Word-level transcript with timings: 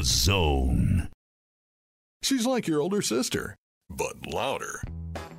The 0.00 0.06
Zone. 0.06 1.08
She's 2.22 2.46
like 2.46 2.66
your 2.66 2.80
older 2.80 3.02
sister, 3.02 3.54
but 3.90 4.14
louder. 4.32 4.82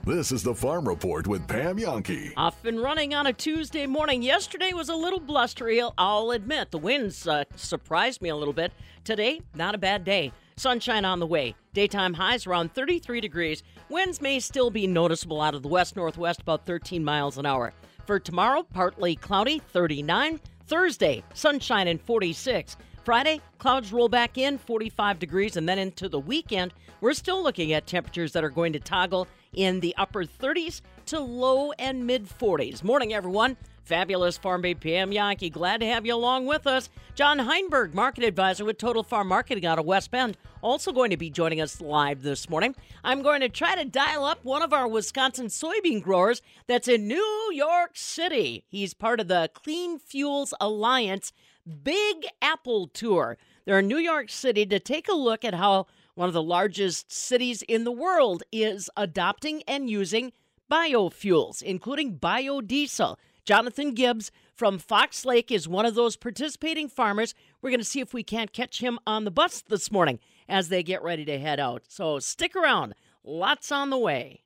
This 0.05 0.31
is 0.31 0.43
the 0.43 0.53
Farm 0.53 0.87
Report 0.87 1.25
with 1.25 1.47
Pam 1.47 1.79
Jahnke. 1.79 2.33
Off 2.37 2.63
and 2.63 2.79
running 2.79 3.15
on 3.15 3.25
a 3.25 3.33
Tuesday 3.33 3.87
morning. 3.87 4.21
Yesterday 4.21 4.71
was 4.73 4.89
a 4.89 4.95
little 4.95 5.19
blustery, 5.19 5.81
I'll 5.97 6.29
admit. 6.29 6.69
The 6.69 6.77
winds 6.77 7.25
uh, 7.25 7.45
surprised 7.55 8.21
me 8.21 8.29
a 8.29 8.35
little 8.35 8.53
bit. 8.53 8.71
Today, 9.03 9.41
not 9.55 9.73
a 9.73 9.79
bad 9.79 10.03
day. 10.03 10.31
Sunshine 10.57 11.05
on 11.05 11.19
the 11.19 11.25
way. 11.25 11.55
Daytime 11.73 12.13
highs 12.13 12.45
around 12.45 12.71
33 12.71 13.19
degrees. 13.19 13.63
Winds 13.89 14.21
may 14.21 14.39
still 14.39 14.69
be 14.69 14.85
noticeable 14.85 15.41
out 15.41 15.55
of 15.55 15.63
the 15.63 15.69
west 15.69 15.95
northwest, 15.95 16.39
about 16.39 16.67
13 16.67 17.03
miles 17.03 17.39
an 17.39 17.47
hour. 17.47 17.73
For 18.05 18.19
tomorrow, 18.19 18.61
partly 18.61 19.15
cloudy, 19.15 19.57
39. 19.57 20.39
Thursday, 20.67 21.23
sunshine 21.33 21.87
and 21.87 21.99
46. 21.99 22.77
Friday, 23.03 23.41
clouds 23.57 23.91
roll 23.91 24.09
back 24.09 24.37
in, 24.37 24.59
45 24.59 25.17
degrees, 25.17 25.57
and 25.57 25.67
then 25.67 25.79
into 25.79 26.07
the 26.07 26.19
weekend, 26.19 26.71
we're 27.01 27.13
still 27.13 27.41
looking 27.41 27.73
at 27.73 27.87
temperatures 27.87 28.31
that 28.33 28.43
are 28.43 28.49
going 28.49 28.73
to 28.73 28.79
toggle 28.79 29.27
in 29.53 29.79
the 29.79 29.95
upper 29.97 30.23
30s 30.23 30.81
to 31.07 31.19
low 31.19 31.71
and 31.73 32.05
mid 32.05 32.29
40s. 32.29 32.83
Morning, 32.83 33.11
everyone. 33.11 33.57
Fabulous 33.83 34.37
Farm 34.37 34.61
Babe 34.61 34.79
Pam 34.79 35.11
Jahnke. 35.11 35.51
Glad 35.51 35.81
to 35.81 35.87
have 35.87 36.05
you 36.05 36.13
along 36.13 36.45
with 36.45 36.67
us. 36.67 36.89
John 37.15 37.39
Heinberg, 37.39 37.95
market 37.95 38.23
advisor 38.23 38.63
with 38.63 38.77
Total 38.77 39.01
Farm 39.01 39.27
Marketing 39.27 39.65
out 39.65 39.79
of 39.79 39.85
West 39.85 40.11
Bend, 40.11 40.37
also 40.61 40.91
going 40.91 41.09
to 41.09 41.17
be 41.17 41.31
joining 41.31 41.59
us 41.59 41.81
live 41.81 42.21
this 42.21 42.49
morning. 42.49 42.75
I'm 43.03 43.23
going 43.23 43.41
to 43.41 43.49
try 43.49 43.75
to 43.75 43.83
dial 43.83 44.23
up 44.23 44.45
one 44.45 44.61
of 44.61 44.73
our 44.73 44.87
Wisconsin 44.87 45.47
soybean 45.47 46.03
growers 46.03 46.41
that's 46.67 46.87
in 46.87 47.07
New 47.07 47.51
York 47.51 47.91
City. 47.95 48.63
He's 48.69 48.93
part 48.93 49.19
of 49.19 49.27
the 49.27 49.49
Clean 49.53 49.97
Fuels 49.97 50.53
Alliance 50.61 51.33
Big 51.71 52.25
Apple 52.41 52.87
Tour. 52.87 53.37
They're 53.65 53.79
in 53.79 53.87
New 53.87 53.97
York 53.97 54.29
City 54.29 54.65
to 54.65 54.79
take 54.79 55.07
a 55.07 55.13
look 55.13 55.45
at 55.45 55.55
how 55.55 55.87
one 56.15 56.27
of 56.27 56.33
the 56.33 56.43
largest 56.43 57.11
cities 57.11 57.61
in 57.63 57.83
the 57.83 57.91
world 57.91 58.43
is 58.51 58.89
adopting 58.97 59.63
and 59.67 59.89
using 59.89 60.33
biofuels, 60.71 61.61
including 61.61 62.17
biodiesel. 62.17 63.17
Jonathan 63.43 63.93
Gibbs 63.93 64.31
from 64.53 64.77
Fox 64.77 65.25
Lake 65.25 65.51
is 65.51 65.67
one 65.67 65.85
of 65.85 65.95
those 65.95 66.15
participating 66.15 66.87
farmers. 66.87 67.33
We're 67.61 67.71
going 67.71 67.79
to 67.79 67.85
see 67.85 67.99
if 67.99 68.13
we 68.13 68.23
can't 68.23 68.53
catch 68.53 68.81
him 68.81 68.99
on 69.07 69.23
the 69.23 69.31
bus 69.31 69.61
this 69.61 69.91
morning 69.91 70.19
as 70.47 70.69
they 70.69 70.83
get 70.83 71.01
ready 71.01 71.25
to 71.25 71.39
head 71.39 71.59
out. 71.59 71.83
So 71.87 72.19
stick 72.19 72.55
around, 72.55 72.93
lots 73.23 73.71
on 73.71 73.89
the 73.89 73.97
way. 73.97 74.43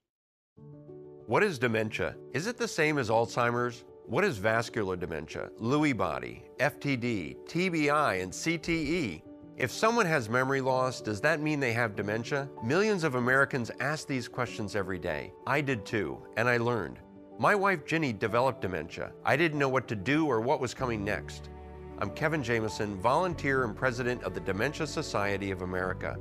What 1.28 1.44
is 1.44 1.60
dementia? 1.60 2.16
Is 2.34 2.48
it 2.48 2.58
the 2.58 2.68
same 2.68 2.98
as 2.98 3.10
Alzheimer's? 3.10 3.84
What 4.08 4.24
is 4.24 4.38
vascular 4.38 4.96
dementia, 4.96 5.50
Lewy 5.60 5.98
body, 5.98 6.44
FTD, 6.60 7.38
TBI, 7.48 8.22
and 8.22 8.32
CTE? 8.32 9.24
If 9.58 9.72
someone 9.72 10.06
has 10.06 10.30
memory 10.30 10.62
loss, 10.62 11.02
does 11.02 11.20
that 11.22 11.42
mean 11.42 11.60
they 11.60 11.74
have 11.74 11.96
dementia? 11.96 12.48
Millions 12.64 13.04
of 13.04 13.16
Americans 13.16 13.72
ask 13.80 14.08
these 14.08 14.28
questions 14.28 14.76
every 14.76 15.00
day. 15.00 15.34
I 15.48 15.60
did 15.60 15.88
too, 15.88 16.20
and 16.38 16.48
I 16.48 16.58
learned. 16.58 17.00
My 17.40 17.56
wife 17.56 17.84
Ginny 17.84 18.14
developed 18.14 18.62
dementia. 18.62 19.12
I 19.26 19.36
didn't 19.36 19.58
know 19.58 19.70
what 19.70 19.88
to 19.88 19.96
do 19.96 20.28
or 20.28 20.40
what 20.40 20.62
was 20.62 20.76
coming 20.76 21.04
next. 21.04 21.50
I'm 21.98 22.12
Kevin 22.12 22.44
Jameson, 22.44 23.02
volunteer 23.02 23.64
and 23.64 23.76
president 23.76 24.22
of 24.22 24.36
the 24.36 24.40
Dementia 24.40 24.86
Society 24.86 25.50
of 25.50 25.64
America. 25.64 26.16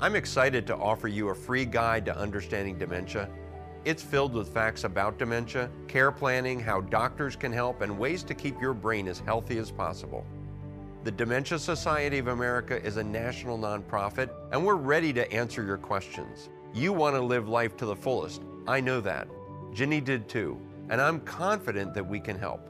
I'm 0.00 0.16
excited 0.16 0.66
to 0.66 0.76
offer 0.76 1.06
you 1.06 1.28
a 1.28 1.34
free 1.34 1.64
guide 1.64 2.06
to 2.06 2.18
understanding 2.18 2.76
dementia 2.76 3.30
it's 3.84 4.02
filled 4.02 4.34
with 4.34 4.52
facts 4.52 4.84
about 4.84 5.18
dementia, 5.18 5.70
care 5.88 6.12
planning, 6.12 6.60
how 6.60 6.82
doctors 6.82 7.36
can 7.36 7.52
help, 7.52 7.80
and 7.80 7.98
ways 7.98 8.22
to 8.24 8.34
keep 8.34 8.60
your 8.60 8.74
brain 8.74 9.08
as 9.08 9.20
healthy 9.20 9.58
as 9.58 9.70
possible. 9.70 10.26
The 11.02 11.10
Dementia 11.10 11.58
Society 11.58 12.18
of 12.18 12.28
America 12.28 12.82
is 12.84 12.98
a 12.98 13.04
national 13.04 13.58
nonprofit, 13.58 14.28
and 14.52 14.64
we're 14.64 14.74
ready 14.74 15.14
to 15.14 15.32
answer 15.32 15.64
your 15.64 15.78
questions. 15.78 16.50
You 16.74 16.92
want 16.92 17.16
to 17.16 17.22
live 17.22 17.48
life 17.48 17.76
to 17.78 17.86
the 17.86 17.96
fullest. 17.96 18.42
I 18.66 18.80
know 18.80 19.00
that. 19.00 19.26
Ginny 19.72 20.00
did 20.00 20.28
too, 20.28 20.60
and 20.90 21.00
I'm 21.00 21.20
confident 21.20 21.94
that 21.94 22.06
we 22.06 22.20
can 22.20 22.38
help. 22.38 22.68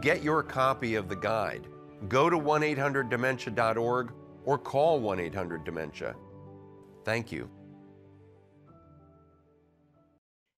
Get 0.00 0.22
your 0.22 0.42
copy 0.42 0.94
of 0.94 1.08
the 1.08 1.16
guide. 1.16 1.66
Go 2.08 2.30
to 2.30 2.38
1 2.38 2.62
800 2.62 3.08
dementia.org 3.08 4.12
or 4.44 4.58
call 4.58 5.00
1 5.00 5.18
800 5.18 5.64
Dementia. 5.64 6.14
Thank 7.04 7.32
you. 7.32 7.48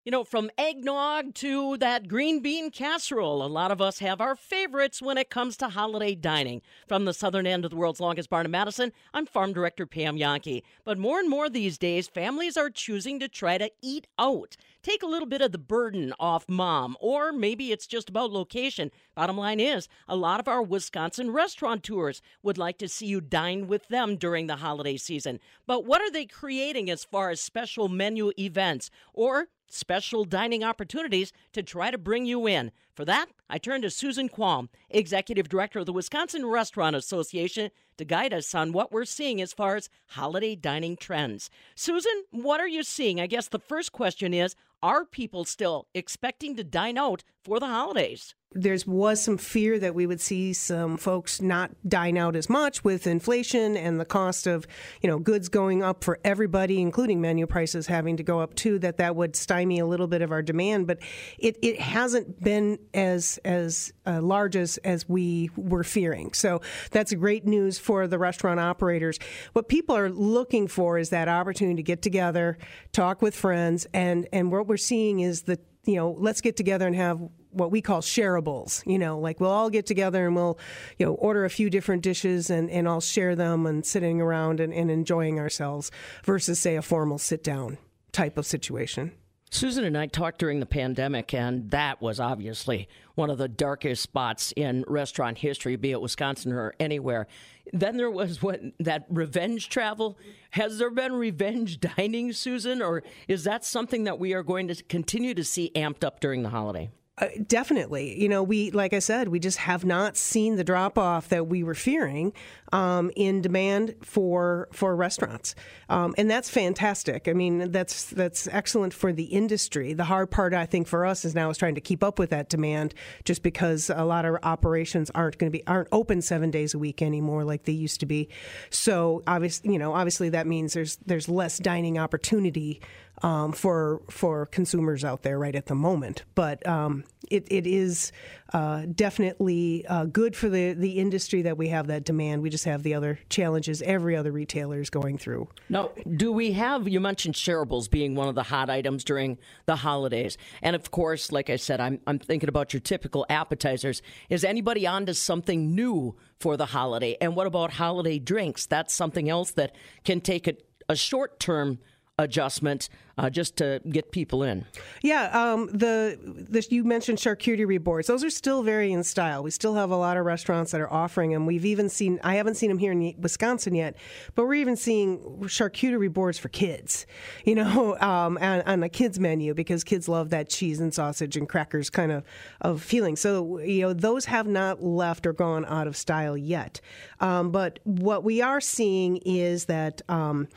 You 0.06 0.12
know, 0.12 0.22
from 0.22 0.52
eggnog 0.56 1.34
to 1.34 1.76
that 1.78 2.06
green 2.06 2.38
bean 2.38 2.70
casserole, 2.70 3.44
a 3.44 3.48
lot 3.48 3.72
of 3.72 3.80
us 3.80 3.98
have 3.98 4.20
our 4.20 4.36
favorites 4.36 5.02
when 5.02 5.18
it 5.18 5.30
comes 5.30 5.56
to 5.56 5.70
holiday 5.70 6.14
dining. 6.14 6.62
From 6.86 7.06
the 7.06 7.12
southern 7.12 7.44
end 7.44 7.64
of 7.64 7.72
the 7.72 7.76
world's 7.76 7.98
longest 7.98 8.30
barn 8.30 8.46
in 8.46 8.52
Madison, 8.52 8.92
I'm 9.12 9.26
Farm 9.26 9.52
Director 9.52 9.84
Pam 9.84 10.16
Jahnke. 10.16 10.62
But 10.84 10.96
more 10.96 11.18
and 11.18 11.28
more 11.28 11.50
these 11.50 11.76
days, 11.76 12.06
families 12.06 12.56
are 12.56 12.70
choosing 12.70 13.18
to 13.18 13.26
try 13.26 13.58
to 13.58 13.68
eat 13.82 14.06
out. 14.16 14.56
Take 14.80 15.02
a 15.02 15.08
little 15.08 15.26
bit 15.26 15.42
of 15.42 15.50
the 15.50 15.58
burden 15.58 16.14
off 16.20 16.48
mom, 16.48 16.96
or 17.00 17.32
maybe 17.32 17.72
it's 17.72 17.88
just 17.88 18.08
about 18.08 18.30
location. 18.30 18.92
Bottom 19.16 19.36
line 19.36 19.58
is, 19.58 19.88
a 20.06 20.14
lot 20.14 20.38
of 20.38 20.46
our 20.46 20.62
Wisconsin 20.62 21.32
restaurateurs 21.32 22.22
would 22.44 22.58
like 22.58 22.78
to 22.78 22.88
see 22.88 23.06
you 23.06 23.20
dine 23.20 23.66
with 23.66 23.88
them 23.88 24.14
during 24.14 24.46
the 24.46 24.54
holiday 24.54 24.98
season. 24.98 25.40
But 25.66 25.84
what 25.84 26.00
are 26.00 26.12
they 26.12 26.26
creating 26.26 26.90
as 26.90 27.02
far 27.02 27.30
as 27.30 27.40
special 27.40 27.88
menu 27.88 28.30
events? 28.38 28.88
Or 29.12 29.48
special 29.68 30.24
dining 30.24 30.62
opportunities 30.64 31.32
to 31.52 31.62
try 31.62 31.90
to 31.90 31.98
bring 31.98 32.26
you 32.26 32.46
in. 32.46 32.72
For 32.94 33.04
that, 33.04 33.26
I 33.48 33.58
turn 33.58 33.82
to 33.82 33.90
Susan 33.90 34.28
Quam, 34.28 34.68
Executive 34.88 35.48
Director 35.48 35.80
of 35.80 35.86
the 35.86 35.92
Wisconsin 35.92 36.46
Restaurant 36.46 36.96
Association, 36.96 37.70
to 37.98 38.04
guide 38.04 38.32
us 38.32 38.54
on 38.54 38.72
what 38.72 38.92
we're 38.92 39.04
seeing 39.04 39.40
as 39.40 39.52
far 39.52 39.76
as 39.76 39.88
holiday 40.08 40.54
dining 40.54 40.96
trends. 40.96 41.50
Susan, 41.74 42.24
what 42.30 42.60
are 42.60 42.68
you 42.68 42.82
seeing? 42.82 43.20
I 43.20 43.26
guess 43.26 43.48
the 43.48 43.58
first 43.58 43.92
question 43.92 44.32
is 44.32 44.56
Are 44.82 45.04
people 45.04 45.44
still 45.44 45.88
expecting 45.94 46.56
to 46.56 46.64
dine 46.64 46.96
out 46.98 47.22
for 47.42 47.60
the 47.60 47.66
holidays? 47.66 48.34
There 48.56 48.76
was 48.86 49.22
some 49.22 49.38
fear 49.38 49.78
that 49.78 49.94
we 49.94 50.06
would 50.06 50.20
see 50.20 50.52
some 50.52 50.96
folks 50.96 51.40
not 51.40 51.70
dine 51.86 52.16
out 52.16 52.36
as 52.36 52.48
much 52.48 52.82
with 52.82 53.06
inflation 53.06 53.76
and 53.76 54.00
the 54.00 54.04
cost 54.04 54.46
of 54.46 54.66
you 55.02 55.08
know 55.08 55.18
goods 55.18 55.48
going 55.48 55.82
up 55.82 56.02
for 56.02 56.18
everybody 56.24 56.80
including 56.80 57.20
menu 57.20 57.46
prices 57.46 57.86
having 57.86 58.16
to 58.16 58.22
go 58.22 58.40
up 58.40 58.54
too 58.54 58.78
that 58.78 58.96
that 58.98 59.14
would 59.16 59.36
stymie 59.36 59.78
a 59.78 59.86
little 59.86 60.06
bit 60.06 60.22
of 60.22 60.32
our 60.32 60.42
demand. 60.42 60.86
But 60.86 60.98
it, 61.38 61.58
it 61.62 61.80
hasn't 61.80 62.42
been 62.42 62.78
as 62.94 63.38
as 63.44 63.92
uh, 64.06 64.20
large 64.20 64.56
as 64.56 64.78
as 64.78 65.08
we 65.08 65.50
were 65.56 65.84
fearing. 65.84 66.32
So 66.32 66.60
that's 66.90 67.12
great 67.14 67.46
news 67.46 67.78
for 67.78 68.06
the 68.06 68.18
restaurant 68.18 68.60
operators. 68.60 69.18
What 69.52 69.68
people 69.68 69.96
are 69.96 70.10
looking 70.10 70.68
for 70.68 70.98
is 70.98 71.10
that 71.10 71.28
opportunity 71.28 71.76
to 71.76 71.82
get 71.82 72.02
together 72.02 72.58
talk 72.92 73.22
with 73.22 73.34
friends 73.34 73.86
and 73.92 74.28
and 74.32 74.50
what 74.50 74.66
we're 74.66 74.76
seeing 74.76 75.20
is 75.20 75.42
that 75.42 75.60
you 75.86 75.96
know 75.96 76.16
let's 76.18 76.40
get 76.40 76.56
together 76.56 76.86
and 76.86 76.94
have 76.96 77.20
what 77.56 77.70
we 77.70 77.80
call 77.80 78.00
shareables. 78.00 78.86
You 78.86 78.98
know, 78.98 79.18
like 79.18 79.40
we'll 79.40 79.50
all 79.50 79.70
get 79.70 79.86
together 79.86 80.26
and 80.26 80.36
we'll, 80.36 80.58
you 80.98 81.06
know, 81.06 81.14
order 81.14 81.44
a 81.44 81.50
few 81.50 81.70
different 81.70 82.02
dishes 82.02 82.50
and, 82.50 82.70
and 82.70 82.86
all 82.86 83.00
share 83.00 83.34
them 83.34 83.66
and 83.66 83.84
sitting 83.84 84.20
around 84.20 84.60
and, 84.60 84.72
and 84.74 84.90
enjoying 84.90 85.38
ourselves 85.38 85.90
versus, 86.24 86.58
say, 86.58 86.76
a 86.76 86.82
formal 86.82 87.18
sit 87.18 87.42
down 87.42 87.78
type 88.12 88.36
of 88.36 88.46
situation. 88.46 89.12
Susan 89.56 89.84
and 89.84 89.96
I 89.96 90.06
talked 90.06 90.38
during 90.38 90.60
the 90.60 90.66
pandemic, 90.66 91.32
and 91.32 91.70
that 91.70 92.02
was 92.02 92.20
obviously 92.20 92.90
one 93.14 93.30
of 93.30 93.38
the 93.38 93.48
darkest 93.48 94.02
spots 94.02 94.52
in 94.54 94.84
restaurant 94.86 95.38
history, 95.38 95.76
be 95.76 95.92
it 95.92 96.00
Wisconsin 96.02 96.52
or 96.52 96.74
anywhere. 96.78 97.26
Then 97.72 97.96
there 97.96 98.10
was 98.10 98.42
what 98.42 98.60
that 98.80 99.06
revenge 99.08 99.70
travel. 99.70 100.18
Has 100.50 100.76
there 100.76 100.90
been 100.90 101.14
revenge 101.14 101.80
dining, 101.96 102.34
Susan, 102.34 102.82
or 102.82 103.02
is 103.28 103.44
that 103.44 103.64
something 103.64 104.04
that 104.04 104.18
we 104.18 104.34
are 104.34 104.42
going 104.42 104.68
to 104.68 104.84
continue 104.84 105.32
to 105.32 105.42
see 105.42 105.72
amped 105.74 106.04
up 106.04 106.20
during 106.20 106.42
the 106.42 106.50
holiday? 106.50 106.90
Uh, 107.18 107.28
definitely. 107.46 108.20
You 108.20 108.28
know, 108.28 108.42
we, 108.42 108.70
like 108.72 108.92
I 108.92 108.98
said, 108.98 109.28
we 109.28 109.38
just 109.38 109.56
have 109.56 109.86
not 109.86 110.18
seen 110.18 110.56
the 110.56 110.64
drop 110.64 110.98
off 110.98 111.30
that 111.30 111.46
we 111.46 111.62
were 111.62 111.74
fearing 111.74 112.34
um, 112.72 113.10
in 113.16 113.40
demand 113.40 113.94
for 114.02 114.68
for 114.70 114.94
restaurants, 114.94 115.54
um, 115.88 116.14
and 116.18 116.30
that's 116.30 116.50
fantastic. 116.50 117.26
I 117.26 117.32
mean, 117.32 117.72
that's 117.72 118.04
that's 118.04 118.48
excellent 118.48 118.92
for 118.92 119.14
the 119.14 119.24
industry. 119.24 119.94
The 119.94 120.04
hard 120.04 120.30
part, 120.30 120.52
I 120.52 120.66
think, 120.66 120.88
for 120.88 121.06
us 121.06 121.24
is 121.24 121.34
now 121.34 121.48
is 121.48 121.56
trying 121.56 121.76
to 121.76 121.80
keep 121.80 122.04
up 122.04 122.18
with 122.18 122.28
that 122.30 122.50
demand, 122.50 122.92
just 123.24 123.42
because 123.42 123.88
a 123.88 124.04
lot 124.04 124.26
of 124.26 124.36
operations 124.42 125.10
aren't 125.14 125.38
going 125.38 125.50
to 125.50 125.58
be 125.58 125.66
aren't 125.66 125.88
open 125.92 126.20
seven 126.20 126.50
days 126.50 126.74
a 126.74 126.78
week 126.78 127.00
anymore 127.00 127.44
like 127.44 127.64
they 127.64 127.72
used 127.72 127.98
to 128.00 128.06
be. 128.06 128.28
So 128.68 129.22
obviously, 129.26 129.72
you 129.72 129.78
know, 129.78 129.94
obviously 129.94 130.28
that 130.30 130.46
means 130.46 130.74
there's 130.74 130.96
there's 131.06 131.30
less 131.30 131.56
dining 131.56 131.96
opportunity 131.96 132.82
um, 133.22 133.52
for 133.52 134.02
for 134.10 134.46
consumers 134.46 135.04
out 135.04 135.22
there 135.22 135.38
right 135.38 135.54
at 135.54 135.66
the 135.66 135.74
moment. 135.74 136.24
But 136.34 136.66
um, 136.66 137.04
it, 137.30 137.46
it 137.50 137.66
is 137.66 138.12
uh, 138.52 138.82
definitely 138.94 139.84
uh, 139.86 140.04
good 140.04 140.36
for 140.36 140.48
the, 140.48 140.72
the 140.72 140.98
industry 140.98 141.42
that 141.42 141.58
we 141.58 141.68
have 141.68 141.88
that 141.88 142.04
demand. 142.04 142.42
We 142.42 142.50
just 142.50 142.64
have 142.64 142.82
the 142.82 142.94
other 142.94 143.18
challenges 143.28 143.82
every 143.82 144.16
other 144.16 144.32
retailer 144.32 144.80
is 144.80 144.90
going 144.90 145.18
through. 145.18 145.48
Now, 145.68 145.90
do 146.16 146.32
we 146.32 146.52
have, 146.52 146.88
you 146.88 147.00
mentioned 147.00 147.34
shareables 147.34 147.90
being 147.90 148.14
one 148.14 148.28
of 148.28 148.34
the 148.34 148.44
hot 148.44 148.70
items 148.70 149.04
during 149.04 149.38
the 149.66 149.76
holidays. 149.76 150.38
And 150.62 150.76
of 150.76 150.90
course, 150.90 151.32
like 151.32 151.50
I 151.50 151.56
said, 151.56 151.80
I'm, 151.80 152.00
I'm 152.06 152.18
thinking 152.18 152.48
about 152.48 152.72
your 152.72 152.80
typical 152.80 153.26
appetizers. 153.28 154.02
Is 154.28 154.44
anybody 154.44 154.86
on 154.86 155.06
to 155.06 155.14
something 155.14 155.74
new 155.74 156.16
for 156.38 156.56
the 156.56 156.66
holiday? 156.66 157.16
And 157.20 157.34
what 157.34 157.46
about 157.46 157.72
holiday 157.72 158.18
drinks? 158.18 158.66
That's 158.66 158.94
something 158.94 159.28
else 159.28 159.50
that 159.52 159.74
can 160.04 160.20
take 160.20 160.46
a, 160.46 160.54
a 160.88 160.96
short 160.96 161.40
term 161.40 161.78
adjustment 162.18 162.88
uh, 163.18 163.30
just 163.30 163.56
to 163.56 163.80
get 163.90 164.10
people 164.10 164.42
in. 164.42 164.64
Yeah, 165.02 165.28
um, 165.32 165.68
the, 165.68 166.18
the 166.22 166.66
you 166.70 166.84
mentioned 166.84 167.18
charcuterie 167.18 167.82
boards; 167.82 168.08
those 168.08 168.24
are 168.24 168.30
still 168.30 168.62
very 168.62 168.92
in 168.92 169.04
style. 169.04 169.42
We 169.42 169.50
still 169.50 169.74
have 169.74 169.90
a 169.90 169.96
lot 169.96 170.16
of 170.16 170.24
restaurants 170.24 170.72
that 170.72 170.80
are 170.80 170.92
offering 170.92 171.32
them. 171.32 171.46
We've 171.46 171.64
even 171.64 171.88
seen 171.88 172.18
I 172.22 172.36
haven't 172.36 172.54
seen 172.56 172.68
them 172.68 172.78
here 172.78 172.92
in 172.92 173.14
Wisconsin 173.18 173.74
yet, 173.74 173.96
but 174.34 174.46
we're 174.46 174.54
even 174.54 174.76
seeing 174.76 175.18
charcuterie 175.42 176.12
boards 176.12 176.38
for 176.38 176.48
kids. 176.48 177.06
You 177.44 177.54
know, 177.54 177.96
um, 178.00 178.38
on, 178.38 178.62
on 178.62 178.80
the 178.80 178.88
kids 178.88 179.18
menu 179.18 179.54
because 179.54 179.84
kids 179.84 180.08
love 180.08 180.30
that 180.30 180.48
cheese 180.48 180.80
and 180.80 180.92
sausage 180.92 181.36
and 181.36 181.48
crackers 181.48 181.90
kind 181.90 182.12
of 182.12 182.24
of 182.60 182.82
feeling. 182.82 183.16
So 183.16 183.58
you 183.58 183.82
know, 183.82 183.92
those 183.92 184.26
have 184.26 184.46
not 184.46 184.82
left 184.82 185.26
or 185.26 185.32
gone 185.32 185.64
out 185.66 185.86
of 185.86 185.96
style 185.96 186.36
yet. 186.36 186.80
Um, 187.20 187.50
but 187.50 187.78
what 187.84 188.24
we 188.24 188.40
are 188.40 188.60
seeing 188.60 189.18
is 189.18 189.66
that 189.66 190.02
um, 190.08 190.48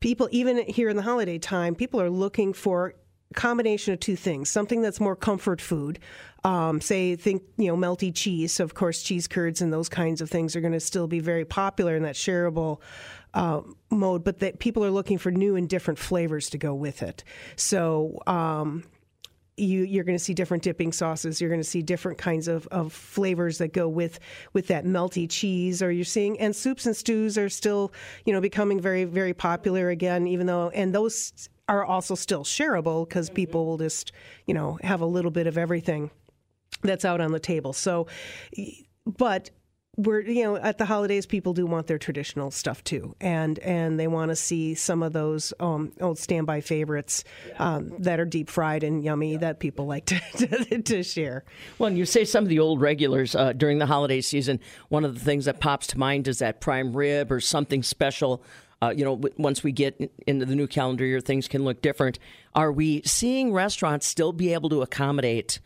people, 0.00 0.28
even 0.30 0.58
here 0.66 0.88
in 0.88 0.96
the 0.96 1.02
holiday 1.02 1.38
time, 1.38 1.74
people 1.74 2.00
are 2.00 2.10
looking 2.10 2.52
for 2.52 2.94
combination 3.34 3.92
of 3.92 4.00
two 4.00 4.16
things 4.16 4.48
something 4.48 4.80
that's 4.80 5.00
more 5.00 5.16
comfort 5.16 5.60
food. 5.60 5.98
Um, 6.44 6.80
say 6.80 7.16
think 7.16 7.42
you 7.56 7.66
know 7.66 7.76
melty 7.76 8.14
cheese. 8.14 8.52
So 8.52 8.64
of 8.64 8.74
course 8.74 9.02
cheese 9.02 9.26
curds 9.26 9.60
and 9.60 9.72
those 9.72 9.88
kinds 9.88 10.20
of 10.20 10.30
things 10.30 10.54
are 10.56 10.60
going 10.60 10.72
to 10.72 10.80
still 10.80 11.06
be 11.06 11.20
very 11.20 11.44
popular 11.44 11.96
in 11.96 12.02
that 12.04 12.14
shareable 12.14 12.80
uh, 13.32 13.62
mode 13.90 14.24
but 14.24 14.38
that 14.38 14.58
people 14.60 14.84
are 14.84 14.90
looking 14.90 15.18
for 15.18 15.30
new 15.30 15.56
and 15.56 15.68
different 15.68 15.98
flavors 15.98 16.50
to 16.50 16.58
go 16.58 16.74
with 16.74 17.02
it. 17.02 17.24
So 17.56 18.20
um, 18.26 18.84
you, 19.56 19.84
you're 19.84 20.04
going 20.04 20.18
to 20.18 20.22
see 20.22 20.34
different 20.34 20.62
dipping 20.62 20.92
sauces. 20.92 21.40
You're 21.40 21.50
going 21.50 21.60
to 21.60 21.68
see 21.68 21.82
different 21.82 22.18
kinds 22.18 22.48
of, 22.48 22.66
of 22.68 22.92
flavors 22.92 23.58
that 23.58 23.72
go 23.72 23.88
with 23.88 24.18
with 24.52 24.66
that 24.68 24.84
melty 24.84 25.28
cheese. 25.30 25.82
Or 25.82 25.90
you're 25.90 26.04
seeing 26.04 26.38
and 26.40 26.54
soups 26.54 26.86
and 26.86 26.96
stews 26.96 27.38
are 27.38 27.48
still 27.48 27.92
you 28.24 28.32
know 28.32 28.40
becoming 28.40 28.80
very 28.80 29.04
very 29.04 29.34
popular 29.34 29.90
again. 29.90 30.26
Even 30.26 30.46
though 30.46 30.70
and 30.70 30.94
those 30.94 31.48
are 31.68 31.84
also 31.84 32.14
still 32.14 32.44
shareable 32.44 33.08
because 33.08 33.28
mm-hmm. 33.28 33.36
people 33.36 33.66
will 33.66 33.78
just 33.78 34.12
you 34.46 34.54
know 34.54 34.78
have 34.82 35.00
a 35.00 35.06
little 35.06 35.30
bit 35.30 35.46
of 35.46 35.56
everything 35.56 36.10
that's 36.82 37.04
out 37.04 37.20
on 37.20 37.32
the 37.32 37.40
table. 37.40 37.72
So, 37.72 38.06
but 39.06 39.50
we're 39.96 40.20
you 40.20 40.42
know 40.42 40.56
at 40.56 40.78
the 40.78 40.84
holidays 40.84 41.26
people 41.26 41.52
do 41.52 41.66
want 41.66 41.86
their 41.86 41.98
traditional 41.98 42.50
stuff 42.50 42.82
too 42.84 43.14
and 43.20 43.58
and 43.60 43.98
they 43.98 44.06
want 44.06 44.30
to 44.30 44.36
see 44.36 44.74
some 44.74 45.02
of 45.02 45.12
those 45.12 45.52
um, 45.60 45.92
old 46.00 46.18
standby 46.18 46.60
favorites 46.60 47.24
um, 47.58 47.92
that 47.98 48.18
are 48.18 48.24
deep 48.24 48.50
fried 48.50 48.82
and 48.82 49.04
yummy 49.04 49.32
yeah. 49.32 49.38
that 49.38 49.60
people 49.60 49.86
like 49.86 50.06
to, 50.06 50.20
to, 50.36 50.82
to, 50.82 51.02
share 51.02 51.44
well 51.78 51.88
and 51.88 51.98
you 51.98 52.06
say 52.06 52.24
some 52.24 52.44
of 52.44 52.48
the 52.48 52.58
old 52.58 52.80
regulars 52.80 53.34
uh, 53.34 53.52
during 53.52 53.78
the 53.78 53.86
holiday 53.86 54.20
season 54.20 54.58
one 54.88 55.04
of 55.04 55.14
the 55.14 55.20
things 55.20 55.44
that 55.44 55.60
pops 55.60 55.86
to 55.86 55.98
mind 55.98 56.26
is 56.26 56.38
that 56.38 56.60
prime 56.60 56.96
rib 56.96 57.30
or 57.30 57.40
something 57.40 57.82
special 57.82 58.42
uh, 58.82 58.90
you 58.90 59.02
know, 59.02 59.18
once 59.38 59.62
we 59.62 59.72
get 59.72 60.12
into 60.26 60.44
the 60.44 60.54
new 60.54 60.66
calendar 60.66 61.06
year, 61.06 61.18
things 61.18 61.48
can 61.48 61.64
look 61.64 61.80
different. 61.80 62.18
Are 62.54 62.70
we 62.70 63.00
seeing 63.06 63.50
restaurants 63.50 64.06
still 64.06 64.32
be 64.32 64.52
able 64.52 64.68
to 64.68 64.82
accommodate 64.82 65.58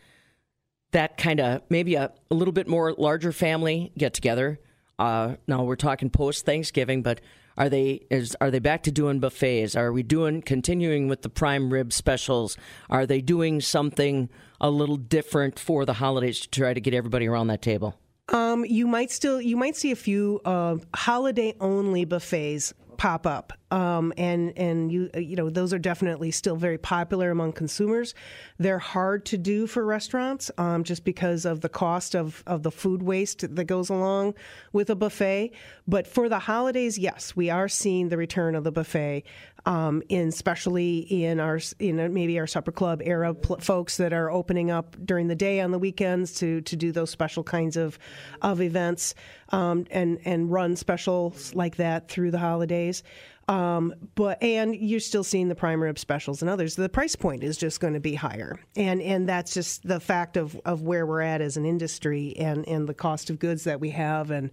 that 0.91 1.17
kind 1.17 1.39
of 1.39 1.61
maybe 1.69 1.95
a, 1.95 2.11
a, 2.31 2.35
little 2.35 2.51
bit 2.51 2.67
more 2.67 2.93
larger 2.93 3.31
family 3.31 3.91
get 3.97 4.13
together. 4.13 4.59
Uh, 4.97 5.35
now 5.47 5.63
we're 5.63 5.75
talking 5.75 6.09
post 6.09 6.45
Thanksgiving, 6.45 7.03
but 7.03 7.21
are 7.57 7.69
they 7.69 8.01
is 8.09 8.35
are 8.41 8.49
they 8.49 8.59
back 8.59 8.83
to 8.83 8.91
doing 8.91 9.19
buffets? 9.19 9.75
Are 9.75 9.91
we 9.91 10.03
doing 10.03 10.41
continuing 10.41 11.07
with 11.07 11.21
the 11.21 11.29
prime 11.29 11.71
rib 11.71 11.93
specials? 11.93 12.57
Are 12.89 13.05
they 13.05 13.21
doing 13.21 13.61
something 13.61 14.29
a 14.61 14.69
little 14.69 14.97
different 14.97 15.59
for 15.59 15.85
the 15.85 15.93
holidays 15.93 16.39
to 16.41 16.49
try 16.49 16.73
to 16.73 16.81
get 16.81 16.93
everybody 16.93 17.27
around 17.27 17.47
that 17.47 17.61
table? 17.61 17.99
Um, 18.29 18.63
you 18.65 18.87
might 18.87 19.11
still 19.11 19.41
you 19.41 19.57
might 19.57 19.75
see 19.75 19.91
a 19.91 19.95
few 19.95 20.39
uh, 20.45 20.77
holiday 20.93 21.55
only 21.59 22.05
buffets 22.05 22.73
pop 22.99 23.25
up, 23.25 23.53
um, 23.71 24.13
and 24.17 24.55
and 24.57 24.91
you 24.91 25.09
you 25.15 25.37
know 25.37 25.49
those 25.49 25.73
are 25.73 25.79
definitely 25.79 26.31
still 26.31 26.57
very 26.57 26.77
popular 26.77 27.31
among 27.31 27.53
consumers. 27.53 28.13
They're 28.57 28.77
hard 28.77 29.25
to 29.27 29.37
do 29.37 29.67
for 29.67 29.85
restaurants 29.85 30.51
um, 30.57 30.83
just 30.83 31.05
because 31.05 31.45
of 31.45 31.61
the 31.61 31.69
cost 31.69 32.13
of 32.13 32.43
of 32.45 32.61
the 32.63 32.71
food 32.71 33.01
waste 33.01 33.55
that 33.55 33.63
goes 33.63 33.89
along 33.89 34.35
with 34.73 34.89
a 34.89 34.95
buffet. 34.95 35.53
But 35.87 36.07
for 36.07 36.27
the 36.27 36.39
holidays, 36.39 36.99
yes, 36.99 37.35
we 37.35 37.49
are 37.49 37.69
seeing 37.69 38.09
the 38.09 38.17
return 38.17 38.53
of 38.53 38.65
the 38.65 38.71
buffet 38.71 39.23
um, 39.65 40.01
in 40.09 40.29
especially 40.29 40.99
in 40.99 41.39
our 41.39 41.59
in 41.79 42.13
maybe 42.13 42.39
our 42.39 42.47
supper 42.47 42.71
club 42.71 43.01
era 43.03 43.33
pl- 43.33 43.57
folks 43.57 43.97
that 43.97 44.13
are 44.13 44.31
opening 44.31 44.71
up 44.71 44.95
during 45.05 45.27
the 45.27 45.35
day 45.35 45.59
on 45.61 45.71
the 45.71 45.79
weekends 45.79 46.33
to 46.35 46.61
to 46.61 46.75
do 46.75 46.91
those 46.91 47.09
special 47.09 47.43
kinds 47.43 47.77
of 47.77 47.99
of 48.41 48.61
events 48.61 49.15
um, 49.49 49.85
and 49.91 50.19
and 50.25 50.51
run 50.51 50.75
specials 50.75 51.53
like 51.53 51.77
that 51.77 52.07
through 52.07 52.31
the 52.31 52.39
holidays. 52.39 53.03
Um, 53.49 53.95
but 54.13 54.41
and 54.43 54.75
you're 54.75 54.99
still 54.99 55.23
seeing 55.23 55.47
the 55.49 55.55
prime 55.55 55.81
rib 55.81 55.97
specials 55.97 56.43
and 56.43 56.51
others. 56.51 56.75
The 56.75 56.87
price 56.87 57.15
point 57.15 57.43
is 57.43 57.57
just 57.57 57.79
going 57.79 57.95
to 57.95 57.99
be 57.99 58.13
higher, 58.13 58.59
and 58.75 59.01
and 59.01 59.27
that's 59.27 59.55
just 59.55 59.87
the 59.87 59.99
fact 59.99 60.37
of, 60.37 60.59
of 60.65 60.83
where 60.83 61.05
we're 61.07 61.21
at 61.21 61.41
as 61.41 61.57
an 61.57 61.65
industry 61.65 62.35
and 62.37 62.67
and 62.67 62.87
the 62.87 62.93
cost 62.93 63.31
of 63.31 63.39
goods 63.39 63.63
that 63.63 63.79
we 63.79 63.89
have 63.89 64.29
and 64.29 64.51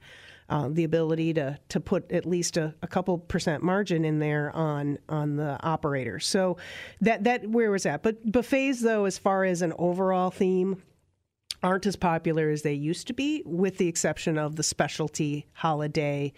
uh, 0.49 0.69
the 0.71 0.85
ability 0.85 1.35
to 1.35 1.59
to 1.69 1.81
put 1.81 2.11
at 2.13 2.25
least 2.25 2.57
a, 2.57 2.75
a, 2.83 2.87
couple 2.87 3.19
percent 3.19 3.63
margin 3.63 4.05
in 4.05 4.19
there 4.19 4.55
on 4.55 4.99
on 5.09 5.37
the 5.37 5.59
operator. 5.65 6.21
So 6.21 6.57
that 7.01 7.25
that 7.25 7.49
where 7.49 7.71
was 7.71 7.83
that? 7.83 8.03
But 8.03 8.31
buffets 8.31 8.81
though, 8.81 9.07
as 9.07 9.19
far 9.19 9.45
as 9.45 9.63
an 9.63 9.73
overall 9.79 10.31
theme, 10.31 10.83
aren't 11.63 11.87
as 11.87 11.97
popular 11.97 12.51
as 12.51 12.63
they 12.63 12.75
used 12.75 13.09
to 13.09 13.13
be, 13.13 13.43
with 13.45 13.79
the 13.79 13.89
exception 13.89 14.39
of 14.39 14.57
the 14.57 14.63
specialty 14.63 15.47
holiday, 15.53 16.33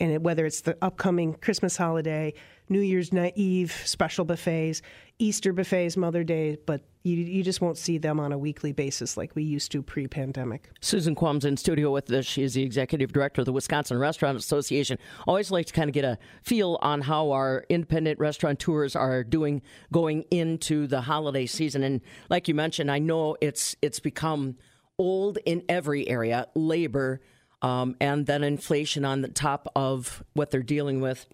and 0.00 0.24
whether 0.24 0.46
it's 0.46 0.62
the 0.62 0.76
upcoming 0.82 1.34
Christmas 1.34 1.76
holiday, 1.76 2.34
New 2.68 2.80
Year's 2.80 3.10
Eve 3.34 3.72
special 3.84 4.24
buffets, 4.24 4.82
Easter 5.18 5.52
buffets, 5.52 5.96
Mother 5.96 6.24
Day, 6.24 6.56
but 6.66 6.82
you, 7.04 7.16
you 7.16 7.42
just 7.42 7.60
won't 7.60 7.76
see 7.76 7.98
them 7.98 8.20
on 8.20 8.32
a 8.32 8.38
weekly 8.38 8.72
basis 8.72 9.16
like 9.16 9.34
we 9.34 9.42
used 9.42 9.72
to 9.72 9.82
pre 9.82 10.06
pandemic. 10.06 10.70
Susan 10.80 11.14
Quam's 11.14 11.44
in 11.44 11.56
studio 11.56 11.90
with 11.90 12.10
us. 12.12 12.24
She 12.24 12.42
is 12.42 12.54
the 12.54 12.62
executive 12.62 13.12
director 13.12 13.42
of 13.42 13.46
the 13.46 13.52
Wisconsin 13.52 13.98
Restaurant 13.98 14.38
Association. 14.38 14.98
Always 15.26 15.50
like 15.50 15.66
to 15.66 15.72
kind 15.72 15.90
of 15.90 15.94
get 15.94 16.04
a 16.04 16.18
feel 16.42 16.78
on 16.80 17.02
how 17.02 17.32
our 17.32 17.64
independent 17.68 18.18
restaurateurs 18.18 18.94
are 18.94 19.24
doing 19.24 19.62
going 19.90 20.22
into 20.30 20.86
the 20.86 21.02
holiday 21.02 21.46
season. 21.46 21.82
And 21.82 22.00
like 22.30 22.48
you 22.48 22.54
mentioned, 22.54 22.90
I 22.90 23.00
know 23.00 23.36
it's 23.40 23.76
it's 23.82 24.00
become 24.00 24.56
old 24.98 25.38
in 25.44 25.64
every 25.68 26.08
area 26.08 26.46
labor 26.54 27.20
um, 27.62 27.96
and 28.00 28.26
then 28.26 28.44
inflation 28.44 29.04
on 29.04 29.22
the 29.22 29.28
top 29.28 29.70
of 29.74 30.22
what 30.34 30.50
they're 30.50 30.62
dealing 30.62 31.00
with 31.00 31.26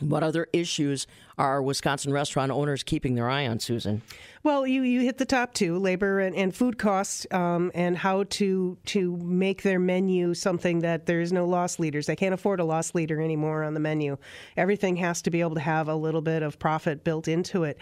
what 0.00 0.22
other 0.22 0.46
issues 0.52 1.06
are 1.36 1.62
Wisconsin 1.62 2.12
restaurant 2.12 2.52
owners 2.52 2.82
keeping 2.82 3.14
their 3.14 3.28
eye 3.28 3.46
on, 3.46 3.60
Susan? 3.60 4.02
Well, 4.42 4.66
you, 4.66 4.82
you 4.82 5.00
hit 5.00 5.18
the 5.18 5.24
top 5.24 5.54
two: 5.54 5.78
labor 5.78 6.20
and, 6.20 6.34
and 6.34 6.54
food 6.54 6.78
costs, 6.78 7.26
um, 7.30 7.70
and 7.74 7.96
how 7.96 8.24
to 8.24 8.78
to 8.86 9.16
make 9.18 9.62
their 9.62 9.78
menu 9.78 10.34
something 10.34 10.80
that 10.80 11.06
there 11.06 11.20
is 11.20 11.32
no 11.32 11.46
loss 11.46 11.78
leaders. 11.78 12.06
They 12.06 12.16
can't 12.16 12.34
afford 12.34 12.60
a 12.60 12.64
loss 12.64 12.94
leader 12.94 13.20
anymore 13.20 13.64
on 13.64 13.74
the 13.74 13.80
menu. 13.80 14.16
Everything 14.56 14.96
has 14.96 15.22
to 15.22 15.30
be 15.30 15.40
able 15.40 15.54
to 15.54 15.60
have 15.60 15.88
a 15.88 15.94
little 15.94 16.22
bit 16.22 16.42
of 16.42 16.58
profit 16.58 17.04
built 17.04 17.28
into 17.28 17.64
it. 17.64 17.78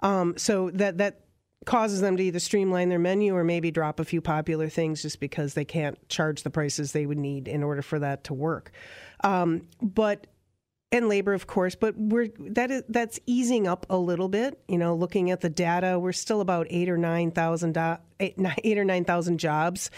Um, 0.00 0.34
so 0.36 0.70
that 0.70 0.98
that 0.98 1.20
causes 1.66 2.00
them 2.00 2.16
to 2.16 2.22
either 2.22 2.38
streamline 2.38 2.88
their 2.88 2.98
menu 2.98 3.36
or 3.36 3.44
maybe 3.44 3.70
drop 3.70 4.00
a 4.00 4.04
few 4.04 4.22
popular 4.22 4.68
things 4.68 5.02
just 5.02 5.20
because 5.20 5.54
they 5.54 5.64
can't 5.64 6.08
charge 6.08 6.42
the 6.42 6.50
prices 6.50 6.92
they 6.92 7.04
would 7.04 7.18
need 7.18 7.48
in 7.48 7.62
order 7.62 7.82
for 7.82 7.98
that 7.98 8.24
to 8.24 8.34
work. 8.34 8.70
Um, 9.22 9.68
but 9.82 10.26
and 10.92 11.08
labor, 11.08 11.34
of 11.34 11.48
course, 11.48 11.74
but 11.74 11.94
we're 11.98 12.28
that 12.38 12.70
is 12.70 12.84
that's 12.88 13.18
easing 13.26 13.66
up 13.66 13.86
a 13.90 13.96
little 13.98 14.28
bit. 14.28 14.62
You 14.68 14.78
know, 14.78 14.94
looking 14.94 15.30
at 15.30 15.40
the 15.40 15.50
data, 15.50 15.98
we're 15.98 16.12
still 16.12 16.40
about 16.40 16.68
eight 16.70 16.88
or 16.88 16.96
nine 16.96 17.32
thousand 17.32 17.76
eight, 18.20 18.36
eight 18.64 18.78
or 18.78 18.84
nine 18.84 19.04
thousand 19.04 19.38
jobs, 19.38 19.90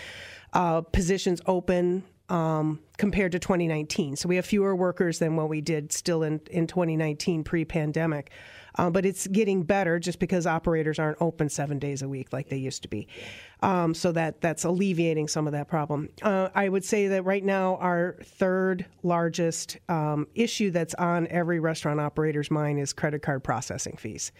uh, 0.54 0.80
positions 0.80 1.42
open 1.46 2.04
um, 2.30 2.80
compared 2.96 3.32
to 3.32 3.38
2019. 3.38 4.16
So 4.16 4.28
we 4.28 4.36
have 4.36 4.46
fewer 4.46 4.74
workers 4.74 5.18
than 5.18 5.36
what 5.36 5.48
we 5.48 5.60
did 5.60 5.92
still 5.92 6.22
in 6.22 6.40
in 6.50 6.66
2019 6.66 7.44
pre-pandemic. 7.44 8.30
Uh, 8.78 8.88
but 8.88 9.04
it's 9.04 9.26
getting 9.26 9.64
better 9.64 9.98
just 9.98 10.20
because 10.20 10.46
operators 10.46 10.98
aren't 10.98 11.18
open 11.20 11.48
seven 11.48 11.78
days 11.78 12.00
a 12.00 12.08
week 12.08 12.32
like 12.32 12.48
they 12.48 12.56
used 12.56 12.82
to 12.82 12.88
be. 12.88 13.08
Um, 13.60 13.92
so 13.92 14.12
that 14.12 14.40
that's 14.40 14.64
alleviating 14.64 15.26
some 15.26 15.46
of 15.46 15.52
that 15.52 15.66
problem. 15.68 16.08
Uh, 16.22 16.48
I 16.54 16.68
would 16.68 16.84
say 16.84 17.08
that 17.08 17.24
right 17.24 17.44
now 17.44 17.76
our 17.76 18.16
third 18.22 18.86
largest 19.02 19.78
um, 19.88 20.28
issue 20.34 20.70
that's 20.70 20.94
on 20.94 21.26
every 21.26 21.58
restaurant 21.58 22.00
operator's 22.00 22.50
mind 22.50 22.78
is 22.78 22.92
credit 22.92 23.20
card 23.20 23.42
processing 23.42 23.96
fees. 23.96 24.30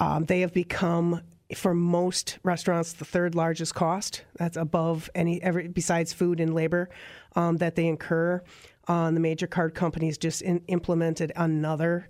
Um, 0.00 0.24
they 0.24 0.40
have 0.40 0.52
become 0.52 1.22
for 1.54 1.72
most 1.72 2.38
restaurants 2.42 2.92
the 2.92 3.04
third 3.04 3.34
largest 3.34 3.74
cost. 3.74 4.24
That's 4.36 4.56
above 4.56 5.08
any 5.14 5.40
every 5.42 5.68
besides 5.68 6.12
food 6.12 6.40
and 6.40 6.52
labor 6.52 6.90
um, 7.36 7.56
that 7.58 7.76
they 7.76 7.86
incur. 7.86 8.42
Um, 8.88 9.14
the 9.14 9.20
major 9.20 9.46
card 9.46 9.74
companies 9.74 10.18
just 10.18 10.42
in, 10.42 10.62
implemented 10.66 11.32
another 11.36 12.08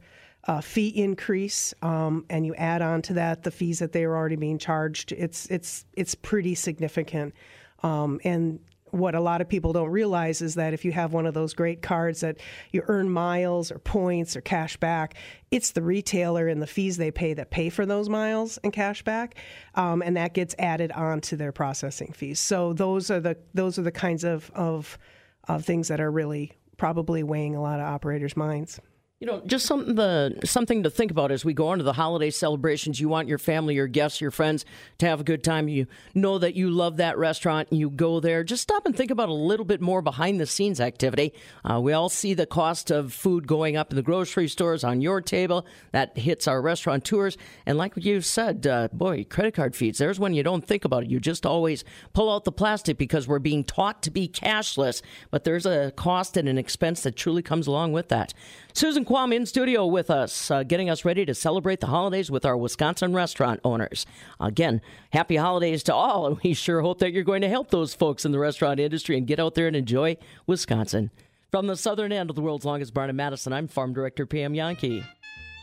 uh, 0.48 0.62
fee 0.62 0.88
increase, 0.88 1.74
um, 1.82 2.24
and 2.30 2.46
you 2.46 2.54
add 2.54 2.80
on 2.80 3.02
to 3.02 3.12
that 3.12 3.42
the 3.42 3.50
fees 3.50 3.78
that 3.78 3.92
they 3.92 4.04
are 4.04 4.16
already 4.16 4.36
being 4.36 4.58
charged. 4.58 5.12
It's 5.12 5.46
it's 5.46 5.84
it's 5.92 6.14
pretty 6.14 6.54
significant, 6.54 7.34
um, 7.82 8.18
and 8.24 8.58
what 8.90 9.14
a 9.14 9.20
lot 9.20 9.42
of 9.42 9.48
people 9.50 9.74
don't 9.74 9.90
realize 9.90 10.40
is 10.40 10.54
that 10.54 10.72
if 10.72 10.82
you 10.82 10.92
have 10.92 11.12
one 11.12 11.26
of 11.26 11.34
those 11.34 11.52
great 11.52 11.82
cards 11.82 12.20
that 12.20 12.38
you 12.72 12.82
earn 12.88 13.10
miles 13.10 13.70
or 13.70 13.78
points 13.78 14.34
or 14.34 14.40
cash 14.40 14.78
back, 14.78 15.14
it's 15.50 15.72
the 15.72 15.82
retailer 15.82 16.48
and 16.48 16.62
the 16.62 16.66
fees 16.66 16.96
they 16.96 17.10
pay 17.10 17.34
that 17.34 17.50
pay 17.50 17.68
for 17.68 17.84
those 17.84 18.08
miles 18.08 18.58
and 18.64 18.72
cash 18.72 19.02
back, 19.02 19.34
um, 19.74 20.00
and 20.00 20.16
that 20.16 20.32
gets 20.32 20.54
added 20.58 20.90
on 20.92 21.20
to 21.20 21.36
their 21.36 21.52
processing 21.52 22.12
fees. 22.12 22.40
So 22.40 22.72
those 22.72 23.10
are 23.10 23.20
the 23.20 23.36
those 23.52 23.78
are 23.78 23.82
the 23.82 23.92
kinds 23.92 24.24
of 24.24 24.50
of, 24.54 24.98
of 25.46 25.66
things 25.66 25.88
that 25.88 26.00
are 26.00 26.10
really 26.10 26.52
probably 26.78 27.22
weighing 27.22 27.54
a 27.54 27.60
lot 27.60 27.80
of 27.80 27.86
operators' 27.86 28.34
minds. 28.34 28.80
You 29.20 29.26
know, 29.26 29.42
just 29.44 29.66
something 29.66 29.96
the 29.96 30.38
something 30.44 30.84
to 30.84 30.90
think 30.90 31.10
about 31.10 31.32
as 31.32 31.44
we 31.44 31.52
go 31.52 31.72
into 31.72 31.82
the 31.82 31.92
holiday 31.92 32.30
celebrations. 32.30 33.00
You 33.00 33.08
want 33.08 33.26
your 33.26 33.38
family, 33.38 33.74
your 33.74 33.88
guests, 33.88 34.20
your 34.20 34.30
friends 34.30 34.64
to 34.98 35.06
have 35.06 35.22
a 35.22 35.24
good 35.24 35.42
time. 35.42 35.66
You 35.66 35.88
know 36.14 36.38
that 36.38 36.54
you 36.54 36.70
love 36.70 36.98
that 36.98 37.18
restaurant 37.18 37.66
and 37.72 37.80
you 37.80 37.90
go 37.90 38.20
there. 38.20 38.44
Just 38.44 38.62
stop 38.62 38.86
and 38.86 38.96
think 38.96 39.10
about 39.10 39.28
a 39.28 39.34
little 39.34 39.64
bit 39.64 39.80
more 39.80 40.02
behind 40.02 40.38
the 40.38 40.46
scenes 40.46 40.80
activity. 40.80 41.34
Uh, 41.64 41.80
we 41.80 41.92
all 41.92 42.08
see 42.08 42.32
the 42.32 42.46
cost 42.46 42.92
of 42.92 43.12
food 43.12 43.48
going 43.48 43.76
up 43.76 43.90
in 43.90 43.96
the 43.96 44.02
grocery 44.02 44.46
stores 44.46 44.84
on 44.84 45.00
your 45.00 45.20
table. 45.20 45.66
That 45.90 46.16
hits 46.16 46.46
our 46.46 46.62
restaurateurs. 46.62 47.36
And 47.66 47.76
like 47.76 47.94
you 47.96 48.20
said, 48.20 48.68
uh, 48.68 48.86
boy, 48.92 49.24
credit 49.24 49.52
card 49.52 49.74
fees. 49.74 49.98
There's 49.98 50.20
when 50.20 50.32
you 50.32 50.44
don't 50.44 50.64
think 50.64 50.84
about 50.84 51.02
it. 51.02 51.10
You 51.10 51.18
just 51.18 51.44
always 51.44 51.82
pull 52.12 52.32
out 52.32 52.44
the 52.44 52.52
plastic 52.52 52.96
because 52.98 53.26
we're 53.26 53.40
being 53.40 53.64
taught 53.64 54.00
to 54.04 54.12
be 54.12 54.28
cashless. 54.28 55.02
But 55.32 55.42
there's 55.42 55.66
a 55.66 55.92
cost 55.96 56.36
and 56.36 56.48
an 56.48 56.56
expense 56.56 57.00
that 57.00 57.16
truly 57.16 57.42
comes 57.42 57.66
along 57.66 57.94
with 57.94 58.10
that. 58.10 58.32
Susan 58.78 59.04
Quam 59.04 59.32
in 59.32 59.44
studio 59.44 59.84
with 59.86 60.08
us, 60.08 60.52
uh, 60.52 60.62
getting 60.62 60.88
us 60.88 61.04
ready 61.04 61.26
to 61.26 61.34
celebrate 61.34 61.80
the 61.80 61.88
holidays 61.88 62.30
with 62.30 62.44
our 62.44 62.56
Wisconsin 62.56 63.12
restaurant 63.12 63.58
owners. 63.64 64.06
Again, 64.38 64.80
happy 65.10 65.34
holidays 65.34 65.82
to 65.82 65.94
all, 65.94 66.28
and 66.28 66.38
we 66.44 66.54
sure 66.54 66.80
hope 66.80 67.00
that 67.00 67.12
you're 67.12 67.24
going 67.24 67.40
to 67.40 67.48
help 67.48 67.70
those 67.70 67.92
folks 67.92 68.24
in 68.24 68.30
the 68.30 68.38
restaurant 68.38 68.78
industry 68.78 69.18
and 69.18 69.26
get 69.26 69.40
out 69.40 69.56
there 69.56 69.66
and 69.66 69.74
enjoy 69.74 70.16
Wisconsin. 70.46 71.10
From 71.50 71.66
the 71.66 71.76
southern 71.76 72.12
end 72.12 72.30
of 72.30 72.36
the 72.36 72.42
world's 72.42 72.64
longest 72.64 72.94
barn 72.94 73.10
in 73.10 73.16
Madison, 73.16 73.52
I'm 73.52 73.66
Farm 73.66 73.92
Director 73.92 74.26
Pam 74.26 74.54
Jahnke. 74.54 75.04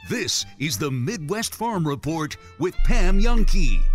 This 0.09 0.45
is 0.59 0.77
the 0.77 0.91
Midwest 0.91 1.55
Farm 1.55 1.87
Report 1.87 2.35
with 2.59 2.75
Pam 2.83 3.21
Jahnke. 3.21 3.94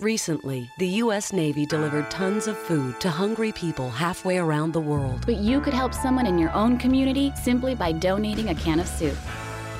Recently, 0.00 0.70
the 0.78 0.88
U.S. 1.04 1.30
Navy 1.30 1.66
delivered 1.66 2.10
tons 2.10 2.46
of 2.46 2.56
food 2.56 2.98
to 3.00 3.10
hungry 3.10 3.52
people 3.52 3.90
halfway 3.90 4.38
around 4.38 4.72
the 4.72 4.80
world. 4.80 5.26
But 5.26 5.36
you 5.36 5.60
could 5.60 5.74
help 5.74 5.92
someone 5.92 6.24
in 6.24 6.38
your 6.38 6.50
own 6.52 6.78
community 6.78 7.34
simply 7.36 7.74
by 7.74 7.92
donating 7.92 8.48
a 8.48 8.54
can 8.54 8.80
of 8.80 8.88
soup. 8.88 9.18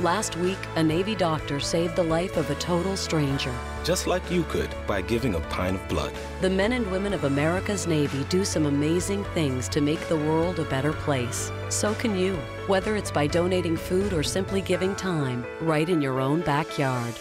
Last 0.01 0.37
week, 0.37 0.59
a 0.77 0.83
Navy 0.83 1.15
doctor 1.15 1.59
saved 1.59 1.97
the 1.97 2.03
life 2.03 2.37
of 2.37 2.51
a 2.51 2.55
total 2.57 2.99
stranger. 2.99 3.55
Just 3.83 4.07
like 4.07 4.31
you 4.31 4.43
could 4.43 4.69
by 4.87 5.01
giving 5.01 5.37
a 5.37 5.41
pint 5.41 5.77
of 5.77 5.89
blood. 5.89 6.13
The 6.43 6.51
men 6.51 6.73
and 6.73 6.91
women 6.93 7.15
of 7.15 7.25
America's 7.25 7.87
Navy 7.87 8.23
do 8.25 8.45
some 8.45 8.67
amazing 8.67 9.25
things 9.33 9.71
to 9.71 9.81
make 9.81 10.07
the 10.09 10.17
world 10.17 10.59
a 10.59 10.65
better 10.65 10.93
place. 10.93 11.51
So 11.71 11.95
can 11.95 12.15
you, 12.15 12.35
whether 12.67 12.95
it's 12.95 13.11
by 13.11 13.27
donating 13.27 13.75
food 13.75 14.13
or 14.13 14.23
simply 14.23 14.61
giving 14.61 14.95
time, 14.97 15.47
right 15.63 15.89
in 15.89 16.03
your 16.03 16.21
own 16.21 16.43
backyard. 16.43 17.15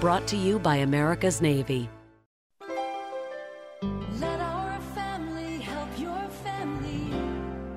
Brought 0.00 0.26
to 0.26 0.36
you 0.36 0.58
by 0.58 0.76
America's 0.78 1.40
Navy. 1.40 1.88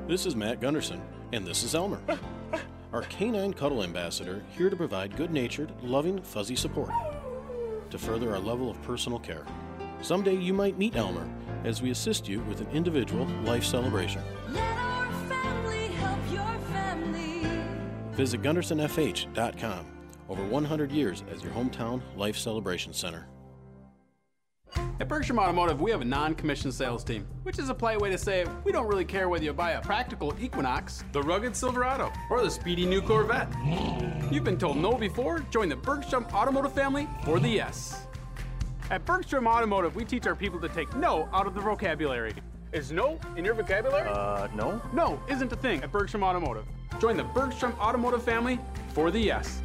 This 0.07 0.25
is 0.25 0.37
Matt 0.37 0.61
Gunderson, 0.61 1.01
and 1.33 1.45
this 1.45 1.63
is 1.63 1.75
Elmer, 1.75 1.99
our 2.93 3.01
canine 3.01 3.53
cuddle 3.53 3.83
ambassador, 3.83 4.41
here 4.57 4.69
to 4.69 4.75
provide 4.77 5.17
good 5.17 5.33
natured, 5.33 5.69
loving, 5.83 6.21
fuzzy 6.21 6.55
support 6.55 6.91
to 7.89 7.97
further 7.97 8.31
our 8.31 8.39
level 8.39 8.71
of 8.71 8.81
personal 8.83 9.19
care. 9.19 9.45
Someday 10.01 10.37
you 10.37 10.53
might 10.53 10.77
meet 10.77 10.95
Elmer 10.95 11.27
as 11.65 11.81
we 11.81 11.91
assist 11.91 12.25
you 12.25 12.39
with 12.43 12.61
an 12.61 12.69
individual 12.71 13.25
life 13.43 13.65
celebration. 13.65 14.21
Visit 18.13 18.41
GundersonFH.com. 18.41 19.85
Over 20.29 20.45
100 20.45 20.89
years 20.89 21.25
as 21.29 21.43
your 21.43 21.51
hometown 21.51 22.01
life 22.15 22.37
celebration 22.37 22.93
center. 22.93 23.27
At 24.99 25.07
Bergstrom 25.07 25.37
Automotive, 25.39 25.79
we 25.79 25.91
have 25.91 26.01
a 26.01 26.05
non 26.05 26.33
commissioned 26.33 26.73
sales 26.73 27.03
team, 27.03 27.27
which 27.43 27.59
is 27.59 27.69
a 27.69 27.73
polite 27.73 27.99
way 27.99 28.09
to 28.09 28.17
say 28.17 28.45
we 28.63 28.71
don't 28.71 28.87
really 28.87 29.05
care 29.05 29.29
whether 29.29 29.43
you 29.43 29.53
buy 29.53 29.71
a 29.71 29.81
practical 29.81 30.35
Equinox, 30.39 31.03
the 31.11 31.21
rugged 31.21 31.55
Silverado, 31.55 32.11
or 32.29 32.41
the 32.41 32.49
speedy 32.49 32.85
new 32.85 33.01
Corvette. 33.01 33.47
You've 34.31 34.43
been 34.43 34.57
told 34.57 34.77
no 34.77 34.93
before? 34.93 35.39
Join 35.51 35.69
the 35.69 35.75
Bergstrom 35.75 36.25
Automotive 36.33 36.73
family 36.73 37.07
for 37.23 37.39
the 37.39 37.49
yes. 37.49 38.07
At 38.89 39.05
Bergstrom 39.05 39.47
Automotive, 39.47 39.95
we 39.95 40.03
teach 40.05 40.25
our 40.27 40.35
people 40.35 40.59
to 40.61 40.69
take 40.69 40.95
no 40.95 41.29
out 41.33 41.45
of 41.45 41.53
the 41.53 41.61
vocabulary. 41.61 42.33
Is 42.71 42.91
no 42.91 43.19
in 43.35 43.45
your 43.45 43.53
vocabulary? 43.53 44.09
Uh, 44.09 44.47
no. 44.55 44.81
No 44.93 45.21
isn't 45.29 45.51
a 45.51 45.55
thing 45.55 45.81
at 45.83 45.91
Bergstrom 45.91 46.23
Automotive. 46.23 46.65
Join 46.99 47.17
the 47.17 47.23
Bergstrom 47.23 47.73
Automotive 47.79 48.23
family 48.23 48.59
for 48.93 49.11
the 49.11 49.19
yes. 49.19 49.61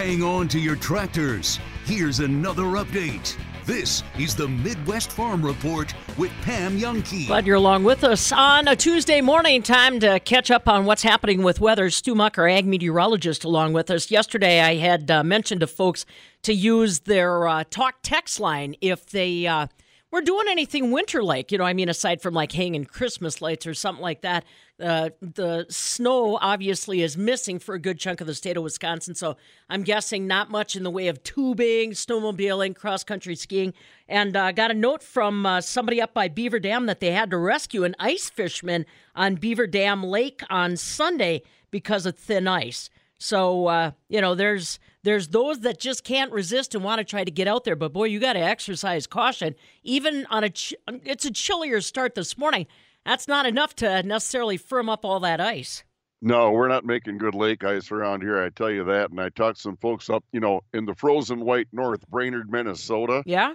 Hang 0.00 0.22
on 0.22 0.48
to 0.48 0.58
your 0.58 0.76
tractors. 0.76 1.60
Here's 1.84 2.20
another 2.20 2.62
update. 2.62 3.36
This 3.66 4.02
is 4.18 4.34
the 4.34 4.48
Midwest 4.48 5.12
Farm 5.12 5.44
Report 5.44 5.92
with 6.16 6.30
Pam 6.40 6.78
Jahnke. 6.78 7.26
Glad 7.26 7.46
you're 7.46 7.56
along 7.56 7.84
with 7.84 8.02
us 8.02 8.32
on 8.32 8.66
a 8.66 8.74
Tuesday 8.74 9.20
morning. 9.20 9.62
Time 9.62 10.00
to 10.00 10.18
catch 10.20 10.50
up 10.50 10.66
on 10.66 10.86
what's 10.86 11.02
happening 11.02 11.42
with 11.42 11.60
weather. 11.60 11.90
Stu 11.90 12.18
our 12.18 12.48
ag 12.48 12.64
meteorologist, 12.64 13.44
along 13.44 13.74
with 13.74 13.90
us. 13.90 14.10
Yesterday, 14.10 14.62
I 14.62 14.76
had 14.76 15.10
uh, 15.10 15.22
mentioned 15.22 15.60
to 15.60 15.66
folks 15.66 16.06
to 16.44 16.54
use 16.54 17.00
their 17.00 17.46
uh, 17.46 17.64
talk 17.68 17.96
text 18.02 18.40
line 18.40 18.76
if 18.80 19.04
they 19.10 19.46
uh, 19.46 19.66
were 20.10 20.22
doing 20.22 20.46
anything 20.48 20.92
winter 20.92 21.22
like. 21.22 21.52
You 21.52 21.58
know, 21.58 21.64
I 21.64 21.74
mean, 21.74 21.90
aside 21.90 22.22
from 22.22 22.32
like 22.32 22.52
hanging 22.52 22.86
Christmas 22.86 23.42
lights 23.42 23.66
or 23.66 23.74
something 23.74 24.02
like 24.02 24.22
that. 24.22 24.44
Uh, 24.80 25.10
the 25.20 25.66
snow 25.68 26.38
obviously 26.40 27.02
is 27.02 27.16
missing 27.16 27.58
for 27.58 27.74
a 27.74 27.78
good 27.78 27.98
chunk 27.98 28.20
of 28.20 28.26
the 28.26 28.34
state 28.34 28.56
of 28.56 28.62
Wisconsin, 28.62 29.14
so 29.14 29.36
I'm 29.68 29.82
guessing 29.82 30.26
not 30.26 30.50
much 30.50 30.76
in 30.76 30.82
the 30.82 30.90
way 30.90 31.08
of 31.08 31.22
tubing, 31.22 31.92
snowmobiling, 31.92 32.74
cross 32.74 33.04
country 33.04 33.36
skiing. 33.36 33.74
And 34.08 34.36
uh, 34.36 34.52
got 34.52 34.70
a 34.70 34.74
note 34.74 35.02
from 35.02 35.44
uh, 35.44 35.60
somebody 35.60 36.00
up 36.00 36.14
by 36.14 36.28
Beaver 36.28 36.60
Dam 36.60 36.86
that 36.86 37.00
they 37.00 37.12
had 37.12 37.30
to 37.30 37.36
rescue 37.36 37.84
an 37.84 37.94
ice 37.98 38.30
fisherman 38.30 38.86
on 39.14 39.34
Beaver 39.34 39.66
Dam 39.66 40.02
Lake 40.02 40.42
on 40.48 40.76
Sunday 40.76 41.42
because 41.70 42.06
of 42.06 42.18
thin 42.18 42.48
ice. 42.48 42.90
So 43.18 43.66
uh, 43.66 43.90
you 44.08 44.20
know, 44.20 44.34
there's 44.34 44.78
there's 45.02 45.28
those 45.28 45.60
that 45.60 45.78
just 45.78 46.04
can't 46.04 46.32
resist 46.32 46.74
and 46.74 46.82
want 46.82 46.98
to 46.98 47.04
try 47.04 47.22
to 47.22 47.30
get 47.30 47.46
out 47.46 47.64
there. 47.64 47.76
But 47.76 47.92
boy, 47.92 48.04
you 48.04 48.18
got 48.18 48.32
to 48.32 48.40
exercise 48.40 49.06
caution. 49.06 49.54
Even 49.82 50.26
on 50.30 50.42
a 50.42 50.50
ch- 50.50 50.74
it's 50.88 51.26
a 51.26 51.30
chillier 51.30 51.80
start 51.82 52.14
this 52.14 52.38
morning 52.38 52.66
that's 53.04 53.28
not 53.28 53.46
enough 53.46 53.74
to 53.76 54.02
necessarily 54.02 54.56
firm 54.56 54.88
up 54.88 55.04
all 55.04 55.20
that 55.20 55.40
ice. 55.40 55.84
No, 56.22 56.50
we're 56.50 56.68
not 56.68 56.84
making 56.84 57.18
good 57.18 57.34
lake 57.34 57.64
ice 57.64 57.90
around 57.90 58.22
here. 58.22 58.42
I 58.42 58.50
tell 58.50 58.70
you 58.70 58.84
that. 58.84 59.10
And 59.10 59.20
I 59.20 59.30
talked 59.30 59.56
to 59.56 59.62
some 59.62 59.76
folks 59.78 60.10
up, 60.10 60.22
you 60.32 60.40
know, 60.40 60.60
in 60.74 60.84
the 60.84 60.94
frozen 60.94 61.40
white 61.44 61.68
north, 61.72 62.06
Brainerd, 62.08 62.50
Minnesota. 62.50 63.22
Yeah. 63.24 63.54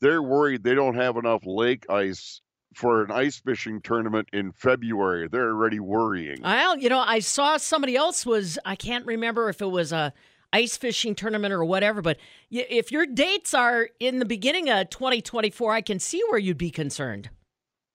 They're 0.00 0.22
worried 0.22 0.62
they 0.62 0.74
don't 0.74 0.94
have 0.94 1.16
enough 1.16 1.42
lake 1.46 1.86
ice 1.88 2.42
for 2.74 3.02
an 3.02 3.10
ice 3.10 3.40
fishing 3.40 3.80
tournament 3.80 4.28
in 4.32 4.52
February. 4.52 5.28
They're 5.28 5.50
already 5.50 5.80
worrying. 5.80 6.42
Well, 6.42 6.78
you 6.78 6.88
know, 6.88 7.00
I 7.00 7.20
saw 7.20 7.56
somebody 7.56 7.96
else 7.96 8.24
was, 8.26 8.58
I 8.64 8.76
can't 8.76 9.06
remember 9.06 9.48
if 9.48 9.60
it 9.60 9.70
was 9.70 9.92
a 9.92 10.12
ice 10.52 10.76
fishing 10.76 11.14
tournament 11.14 11.52
or 11.52 11.64
whatever, 11.64 12.02
but 12.02 12.18
if 12.50 12.92
your 12.92 13.06
dates 13.06 13.54
are 13.54 13.88
in 14.00 14.18
the 14.18 14.24
beginning 14.26 14.68
of 14.68 14.90
2024, 14.90 15.72
I 15.72 15.80
can 15.80 15.98
see 15.98 16.22
where 16.28 16.38
you'd 16.38 16.58
be 16.58 16.70
concerned. 16.70 17.30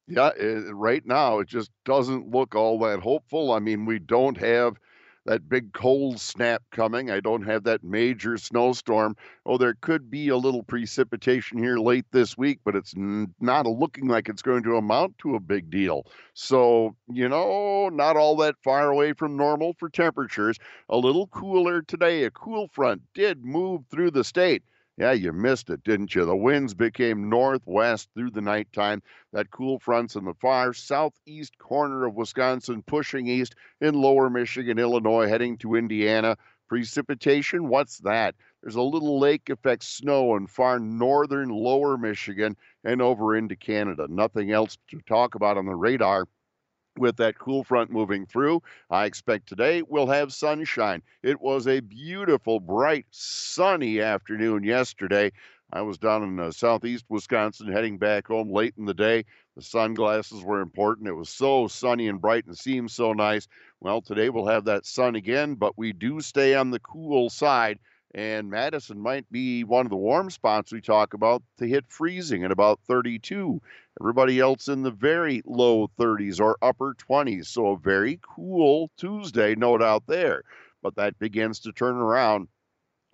Yeah, 0.07 0.29
it, 0.37 0.73
right 0.73 1.05
now 1.05 1.39
it 1.39 1.47
just 1.47 1.71
doesn't 1.85 2.29
look 2.31 2.55
all 2.55 2.79
that 2.79 2.99
hopeful. 2.99 3.51
I 3.51 3.59
mean, 3.59 3.85
we 3.85 3.99
don't 3.99 4.37
have 4.37 4.77
that 5.25 5.49
big 5.49 5.73
cold 5.73 6.21
snap 6.21 6.63
coming. 6.71 7.11
I 7.11 7.19
don't 7.19 7.41
have 7.43 7.65
that 7.65 7.83
major 7.83 8.37
snowstorm. 8.37 9.17
Oh, 9.45 9.57
there 9.57 9.73
could 9.81 10.09
be 10.09 10.29
a 10.29 10.37
little 10.37 10.63
precipitation 10.63 11.57
here 11.57 11.77
late 11.77 12.05
this 12.11 12.37
week, 12.37 12.59
but 12.63 12.77
it's 12.77 12.93
not 12.95 13.65
looking 13.67 14.07
like 14.07 14.29
it's 14.29 14.41
going 14.41 14.63
to 14.63 14.77
amount 14.77 15.17
to 15.19 15.35
a 15.35 15.41
big 15.41 15.69
deal. 15.69 16.05
So, 16.33 16.95
you 17.09 17.27
know, 17.27 17.89
not 17.89 18.15
all 18.15 18.37
that 18.37 18.55
far 18.63 18.89
away 18.89 19.11
from 19.11 19.35
normal 19.35 19.73
for 19.77 19.89
temperatures. 19.89 20.57
A 20.87 20.97
little 20.97 21.27
cooler 21.27 21.81
today. 21.81 22.23
A 22.23 22.31
cool 22.31 22.69
front 22.69 23.01
did 23.13 23.43
move 23.43 23.81
through 23.91 24.11
the 24.11 24.23
state. 24.23 24.63
Yeah, 24.97 25.11
you 25.11 25.31
missed 25.31 25.69
it, 25.69 25.83
didn't 25.83 26.15
you? 26.15 26.25
The 26.25 26.35
winds 26.35 26.73
became 26.73 27.29
northwest 27.29 28.09
through 28.13 28.31
the 28.31 28.41
nighttime. 28.41 29.03
That 29.31 29.51
cool 29.51 29.79
front's 29.79 30.15
in 30.15 30.25
the 30.25 30.33
far 30.33 30.73
southeast 30.73 31.57
corner 31.59 32.05
of 32.05 32.15
Wisconsin, 32.15 32.81
pushing 32.81 33.27
east 33.27 33.55
in 33.79 33.93
lower 33.93 34.29
Michigan, 34.29 34.79
Illinois, 34.79 35.27
heading 35.27 35.57
to 35.59 35.75
Indiana. 35.75 36.35
Precipitation, 36.67 37.67
what's 37.67 37.99
that? 37.99 38.35
There's 38.61 38.75
a 38.75 38.81
little 38.81 39.19
lake 39.19 39.49
effect 39.49 39.83
snow 39.83 40.35
in 40.35 40.47
far 40.47 40.79
northern 40.79 41.49
lower 41.49 41.95
Michigan 41.97 42.57
and 42.83 42.99
over 43.01 43.35
into 43.35 43.55
Canada. 43.55 44.07
Nothing 44.09 44.51
else 44.51 44.77
to 44.89 44.99
talk 45.01 45.35
about 45.35 45.57
on 45.57 45.65
the 45.65 45.75
radar 45.75 46.27
with 46.97 47.17
that 47.17 47.37
cool 47.37 47.63
front 47.63 47.91
moving 47.91 48.25
through. 48.25 48.61
I 48.89 49.05
expect 49.05 49.47
today 49.47 49.81
we'll 49.81 50.07
have 50.07 50.33
sunshine. 50.33 51.01
It 51.23 51.41
was 51.41 51.67
a 51.67 51.79
beautiful, 51.79 52.59
bright, 52.59 53.05
sunny 53.11 54.01
afternoon 54.01 54.63
yesterday. 54.63 55.31
I 55.73 55.81
was 55.81 55.97
down 55.97 56.23
in 56.23 56.39
uh, 56.39 56.51
southeast 56.51 57.05
Wisconsin 57.09 57.71
heading 57.71 57.97
back 57.97 58.27
home 58.27 58.49
late 58.49 58.75
in 58.77 58.85
the 58.85 58.93
day. 58.93 59.25
The 59.57 59.61
sunglasses 59.61 60.41
were 60.43 60.61
important. 60.61 61.09
It 61.09 61.13
was 61.13 61.29
so 61.29 61.67
sunny 61.67 62.07
and 62.07 62.21
bright 62.21 62.45
and 62.45 62.57
seemed 62.57 62.91
so 62.91 63.11
nice. 63.11 63.47
Well, 63.81 64.01
today 64.01 64.29
we'll 64.29 64.47
have 64.47 64.65
that 64.65 64.85
sun 64.85 65.15
again, 65.15 65.55
but 65.55 65.77
we 65.77 65.91
do 65.91 66.21
stay 66.21 66.55
on 66.55 66.71
the 66.71 66.79
cool 66.79 67.29
side. 67.29 67.79
And 68.17 68.49
Madison 68.49 68.99
might 68.99 69.31
be 69.31 69.63
one 69.63 69.85
of 69.85 69.91
the 69.91 69.95
warm 69.95 70.31
spots 70.31 70.71
we 70.71 70.81
talk 70.81 71.13
about 71.13 71.43
to 71.59 71.67
hit 71.67 71.85
freezing 71.87 72.43
at 72.43 72.49
about 72.51 72.79
32. 72.87 73.61
Everybody 74.01 74.39
else 74.39 74.67
in 74.67 74.81
the 74.81 74.89
very 74.89 75.43
low 75.45 75.87
30s 75.99 76.41
or 76.41 76.57
upper 76.59 76.95
20s. 76.95 77.45
So 77.45 77.67
a 77.67 77.77
very 77.77 78.19
cool 78.23 78.89
Tuesday, 78.97 79.53
no 79.53 79.77
doubt 79.77 80.07
there. 80.07 80.41
But 80.81 80.95
that 80.95 81.19
begins 81.19 81.59
to 81.59 81.71
turn 81.71 81.95
around. 81.95 82.47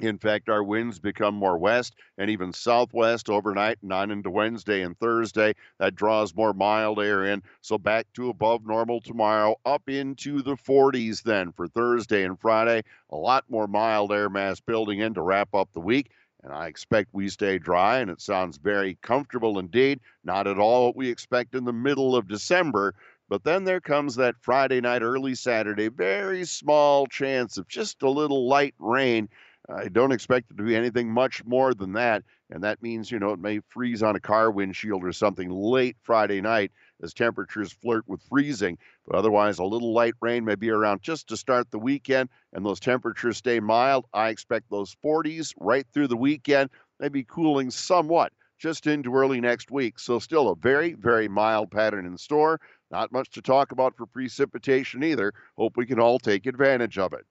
In 0.03 0.17
fact, 0.17 0.49
our 0.49 0.63
winds 0.63 0.99
become 0.99 1.33
more 1.33 1.57
west 1.57 1.95
and 2.17 2.29
even 2.29 2.51
southwest 2.51 3.29
overnight 3.29 3.77
and 3.81 3.93
on 3.93 4.11
into 4.11 4.29
Wednesday 4.29 4.81
and 4.81 4.99
Thursday. 4.99 5.53
That 5.79 5.95
draws 5.95 6.35
more 6.35 6.53
mild 6.53 6.99
air 6.99 7.23
in. 7.23 7.41
So 7.61 7.77
back 7.77 8.07
to 8.15 8.29
above 8.29 8.65
normal 8.65 8.99
tomorrow, 8.99 9.55
up 9.65 9.87
into 9.87 10.41
the 10.41 10.57
40s 10.57 11.23
then 11.23 11.53
for 11.53 11.69
Thursday 11.69 12.25
and 12.25 12.37
Friday. 12.37 12.83
A 13.11 13.15
lot 13.15 13.45
more 13.49 13.65
mild 13.65 14.11
air 14.11 14.29
mass 14.29 14.59
building 14.59 14.99
in 14.99 15.13
to 15.13 15.21
wrap 15.21 15.55
up 15.55 15.71
the 15.71 15.79
week. 15.79 16.11
And 16.43 16.51
I 16.51 16.67
expect 16.67 17.13
we 17.13 17.29
stay 17.29 17.57
dry, 17.57 17.99
and 17.99 18.11
it 18.11 18.19
sounds 18.19 18.57
very 18.57 18.97
comfortable 19.01 19.57
indeed. 19.57 20.01
Not 20.25 20.47
at 20.47 20.59
all 20.59 20.87
what 20.87 20.97
we 20.97 21.07
expect 21.07 21.55
in 21.55 21.63
the 21.63 21.71
middle 21.71 22.17
of 22.17 22.27
December. 22.27 22.93
But 23.29 23.45
then 23.45 23.63
there 23.63 23.79
comes 23.79 24.15
that 24.17 24.35
Friday 24.41 24.81
night, 24.81 25.01
early 25.01 25.33
Saturday, 25.33 25.87
very 25.87 26.43
small 26.43 27.07
chance 27.07 27.57
of 27.57 27.69
just 27.69 28.01
a 28.03 28.09
little 28.09 28.49
light 28.49 28.75
rain. 28.79 29.29
I 29.69 29.87
don't 29.87 30.11
expect 30.11 30.51
it 30.51 30.57
to 30.57 30.63
be 30.63 30.75
anything 30.75 31.09
much 31.09 31.45
more 31.45 31.73
than 31.73 31.93
that. 31.93 32.23
And 32.49 32.63
that 32.63 32.81
means, 32.81 33.09
you 33.09 33.19
know, 33.19 33.31
it 33.31 33.39
may 33.39 33.59
freeze 33.69 34.03
on 34.03 34.15
a 34.15 34.19
car 34.19 34.51
windshield 34.51 35.03
or 35.03 35.13
something 35.13 35.49
late 35.49 35.95
Friday 36.01 36.41
night 36.41 36.71
as 37.01 37.13
temperatures 37.13 37.71
flirt 37.71 38.03
with 38.07 38.21
freezing. 38.23 38.77
But 39.07 39.15
otherwise, 39.15 39.59
a 39.59 39.63
little 39.63 39.93
light 39.93 40.15
rain 40.21 40.43
may 40.43 40.55
be 40.55 40.69
around 40.69 41.01
just 41.01 41.29
to 41.29 41.37
start 41.37 41.71
the 41.71 41.79
weekend, 41.79 42.29
and 42.51 42.65
those 42.65 42.81
temperatures 42.81 43.37
stay 43.37 43.61
mild. 43.61 44.05
I 44.13 44.29
expect 44.29 44.69
those 44.69 44.95
40s 45.03 45.53
right 45.59 45.87
through 45.93 46.07
the 46.07 46.17
weekend, 46.17 46.69
maybe 46.99 47.23
cooling 47.23 47.71
somewhat 47.71 48.33
just 48.59 48.85
into 48.85 49.15
early 49.15 49.39
next 49.41 49.71
week. 49.71 49.97
So, 49.97 50.19
still 50.19 50.49
a 50.49 50.55
very, 50.55 50.93
very 50.93 51.29
mild 51.29 51.71
pattern 51.71 52.05
in 52.05 52.17
store. 52.17 52.59
Not 52.91 53.11
much 53.13 53.31
to 53.31 53.41
talk 53.41 53.71
about 53.71 53.95
for 53.95 54.05
precipitation 54.05 55.03
either. 55.03 55.33
Hope 55.57 55.77
we 55.77 55.85
can 55.85 55.99
all 55.99 56.19
take 56.19 56.45
advantage 56.45 56.97
of 56.97 57.13
it. 57.13 57.25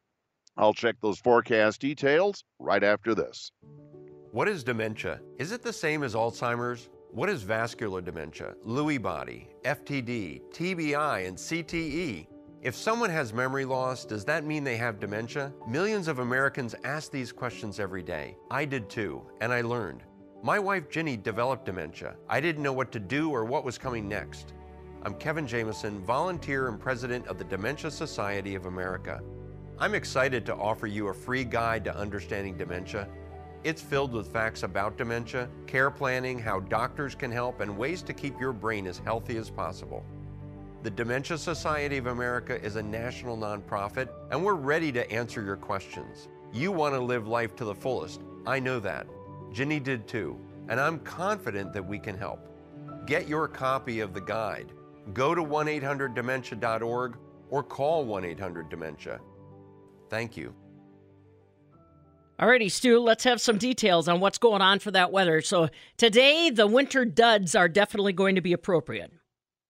I'll 0.56 0.74
check 0.74 0.96
those 1.00 1.18
forecast 1.18 1.80
details 1.80 2.44
right 2.58 2.84
after 2.84 3.14
this. 3.14 3.52
What 4.32 4.48
is 4.48 4.62
dementia? 4.62 5.20
Is 5.38 5.52
it 5.52 5.62
the 5.62 5.72
same 5.72 6.02
as 6.02 6.14
Alzheimer's? 6.14 6.90
What 7.10 7.28
is 7.28 7.42
vascular 7.42 8.00
dementia, 8.00 8.54
Lewy 8.66 9.00
body, 9.00 9.48
FTD, 9.64 10.40
TBI, 10.52 11.26
and 11.26 11.36
CTE? 11.36 12.26
If 12.62 12.74
someone 12.74 13.10
has 13.10 13.34
memory 13.34 13.64
loss, 13.64 14.04
does 14.04 14.24
that 14.26 14.44
mean 14.44 14.62
they 14.62 14.76
have 14.76 15.00
dementia? 15.00 15.52
Millions 15.66 16.06
of 16.06 16.20
Americans 16.20 16.74
ask 16.84 17.10
these 17.10 17.32
questions 17.32 17.80
every 17.80 18.02
day. 18.02 18.36
I 18.50 18.64
did 18.64 18.88
too, 18.88 19.26
and 19.40 19.52
I 19.52 19.62
learned. 19.62 20.04
My 20.42 20.58
wife 20.58 20.88
Ginny 20.88 21.16
developed 21.16 21.66
dementia. 21.66 22.16
I 22.28 22.40
didn't 22.40 22.62
know 22.62 22.72
what 22.72 22.92
to 22.92 23.00
do 23.00 23.30
or 23.30 23.44
what 23.44 23.64
was 23.64 23.78
coming 23.78 24.08
next. 24.08 24.54
I'm 25.02 25.14
Kevin 25.14 25.46
Jameson, 25.46 26.04
volunteer 26.04 26.68
and 26.68 26.78
president 26.78 27.26
of 27.26 27.36
the 27.36 27.44
Dementia 27.44 27.90
Society 27.90 28.54
of 28.54 28.66
America. 28.66 29.20
I'm 29.82 29.96
excited 29.96 30.46
to 30.46 30.54
offer 30.54 30.86
you 30.86 31.08
a 31.08 31.12
free 31.12 31.42
guide 31.42 31.82
to 31.86 31.96
understanding 31.96 32.56
dementia. 32.56 33.08
It's 33.64 33.82
filled 33.82 34.12
with 34.12 34.32
facts 34.32 34.62
about 34.62 34.96
dementia, 34.96 35.48
care 35.66 35.90
planning, 35.90 36.38
how 36.38 36.60
doctors 36.60 37.16
can 37.16 37.32
help, 37.32 37.58
and 37.58 37.76
ways 37.76 38.00
to 38.02 38.12
keep 38.12 38.38
your 38.38 38.52
brain 38.52 38.86
as 38.86 38.98
healthy 38.98 39.38
as 39.38 39.50
possible. 39.50 40.04
The 40.84 40.90
Dementia 40.90 41.36
Society 41.36 41.96
of 41.96 42.06
America 42.06 42.62
is 42.64 42.76
a 42.76 42.82
national 42.84 43.36
nonprofit, 43.36 44.08
and 44.30 44.44
we're 44.44 44.54
ready 44.54 44.92
to 44.92 45.10
answer 45.10 45.42
your 45.42 45.56
questions. 45.56 46.28
You 46.52 46.70
want 46.70 46.94
to 46.94 47.00
live 47.00 47.26
life 47.26 47.56
to 47.56 47.64
the 47.64 47.74
fullest. 47.74 48.20
I 48.46 48.60
know 48.60 48.78
that. 48.78 49.08
Ginny 49.50 49.80
did 49.80 50.06
too, 50.06 50.38
and 50.68 50.78
I'm 50.78 51.00
confident 51.00 51.72
that 51.72 51.84
we 51.84 51.98
can 51.98 52.16
help. 52.16 52.38
Get 53.04 53.26
your 53.26 53.48
copy 53.48 53.98
of 53.98 54.14
the 54.14 54.20
guide. 54.20 54.70
Go 55.12 55.34
to 55.34 55.42
1 55.42 55.66
800 55.66 56.14
dementia.org 56.14 57.16
or 57.50 57.64
call 57.64 58.04
1 58.04 58.24
800 58.24 58.68
dementia. 58.68 59.20
Thank 60.12 60.36
you. 60.36 60.54
Alrighty, 62.38 62.70
Stu, 62.70 62.98
let's 62.98 63.24
have 63.24 63.40
some 63.40 63.56
details 63.56 64.08
on 64.08 64.20
what's 64.20 64.36
going 64.36 64.60
on 64.60 64.78
for 64.78 64.90
that 64.90 65.10
weather. 65.10 65.40
So 65.40 65.70
today, 65.96 66.50
the 66.50 66.66
winter 66.66 67.06
duds 67.06 67.54
are 67.54 67.66
definitely 67.66 68.12
going 68.12 68.34
to 68.34 68.42
be 68.42 68.52
appropriate. 68.52 69.10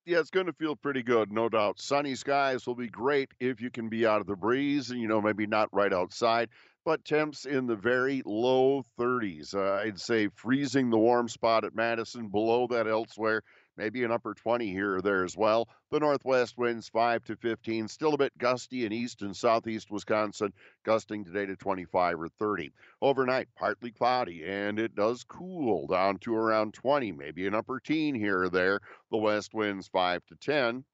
Yeah, 0.04 0.18
it's 0.18 0.30
going 0.30 0.46
to 0.46 0.52
feel 0.54 0.74
pretty 0.74 1.04
good, 1.04 1.30
no 1.30 1.48
doubt. 1.48 1.80
Sunny 1.80 2.16
skies 2.16 2.66
will 2.66 2.74
be 2.74 2.88
great 2.88 3.28
if 3.38 3.60
you 3.60 3.70
can 3.70 3.88
be 3.88 4.04
out 4.04 4.20
of 4.20 4.26
the 4.26 4.34
breeze 4.34 4.90
and, 4.90 5.00
you 5.00 5.06
know, 5.06 5.22
maybe 5.22 5.46
not 5.46 5.68
right 5.72 5.92
outside, 5.92 6.48
but 6.84 7.04
temps 7.04 7.44
in 7.44 7.68
the 7.68 7.76
very 7.76 8.20
low 8.26 8.84
30s. 8.98 9.54
Uh, 9.54 9.74
I'd 9.74 10.00
say 10.00 10.28
freezing 10.34 10.90
the 10.90 10.98
warm 10.98 11.28
spot 11.28 11.64
at 11.64 11.76
Madison, 11.76 12.26
below 12.26 12.66
that 12.66 12.88
elsewhere, 12.88 13.42
maybe 13.76 14.04
an 14.04 14.12
upper 14.12 14.34
20 14.34 14.70
here 14.70 14.96
or 14.96 15.02
there 15.02 15.24
as 15.24 15.36
well. 15.36 15.68
The 15.90 16.00
northwest 16.00 16.56
winds 16.56 16.88
5 16.88 17.24
to 17.24 17.36
15, 17.36 17.88
still 17.88 18.14
a 18.14 18.18
bit 18.18 18.36
gusty 18.38 18.84
in 18.84 18.92
east 18.92 19.22
and 19.22 19.36
southeast 19.36 19.90
Wisconsin, 19.90 20.52
gusting 20.84 21.24
today 21.24 21.46
to 21.46 21.56
25 21.56 22.20
or 22.20 22.28
30. 22.28 22.72
Overnight, 23.00 23.48
partly 23.56 23.90
cloudy, 23.90 24.44
and 24.44 24.78
it 24.78 24.94
does 24.94 25.24
cool 25.24 25.86
down 25.86 26.18
to 26.18 26.34
around 26.34 26.74
20, 26.74 27.12
maybe 27.12 27.46
an 27.46 27.54
upper 27.54 27.80
teen 27.80 28.14
here 28.14 28.42
or 28.42 28.48
there. 28.48 28.80
The 29.10 29.18
west 29.18 29.54
winds 29.54 29.88
5 29.88 30.24
to 30.26 30.36
10. 30.36 30.84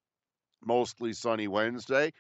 Mostly 0.64 1.12
sunny 1.12 1.47
Wednesday. 1.47 2.12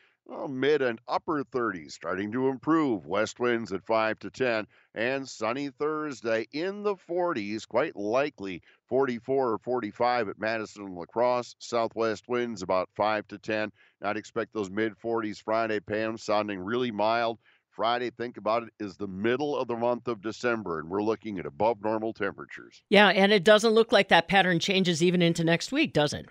Mid 0.48 0.82
and 0.82 1.00
upper 1.08 1.42
30s 1.42 1.92
starting 1.92 2.32
to 2.32 2.48
improve. 2.48 3.06
West 3.06 3.40
winds 3.40 3.72
at 3.72 3.84
5 3.84 4.18
to 4.20 4.30
10 4.30 4.66
and 4.94 5.28
sunny 5.28 5.70
Thursday 5.70 6.46
in 6.52 6.82
the 6.82 6.96
40s, 6.96 7.66
quite 7.66 7.96
likely 7.96 8.62
44 8.88 9.52
or 9.52 9.58
45 9.58 10.28
at 10.28 10.38
Madison 10.38 10.84
and 10.84 10.94
La 10.94 11.04
Crosse. 11.04 11.54
Southwest 11.58 12.28
winds 12.28 12.62
about 12.62 12.88
5 12.94 13.26
to 13.28 13.38
10. 13.38 13.72
I'd 14.02 14.16
expect 14.16 14.52
those 14.52 14.70
mid 14.70 14.94
40s 14.98 15.42
Friday, 15.42 15.80
Pam, 15.80 16.16
sounding 16.16 16.60
really 16.60 16.90
mild. 16.90 17.38
Friday, 17.70 18.10
think 18.10 18.36
about 18.36 18.64
it, 18.64 18.70
is 18.80 18.96
the 18.96 19.06
middle 19.06 19.56
of 19.56 19.68
the 19.68 19.76
month 19.76 20.08
of 20.08 20.20
December, 20.20 20.80
and 20.80 20.90
we're 20.90 21.02
looking 21.02 21.38
at 21.38 21.46
above 21.46 21.80
normal 21.82 22.12
temperatures. 22.12 22.82
Yeah, 22.88 23.08
and 23.08 23.32
it 23.32 23.44
doesn't 23.44 23.70
look 23.70 23.92
like 23.92 24.08
that 24.08 24.28
pattern 24.28 24.58
changes 24.58 25.02
even 25.02 25.22
into 25.22 25.44
next 25.44 25.70
week, 25.70 25.92
does 25.92 26.12
it? 26.12 26.26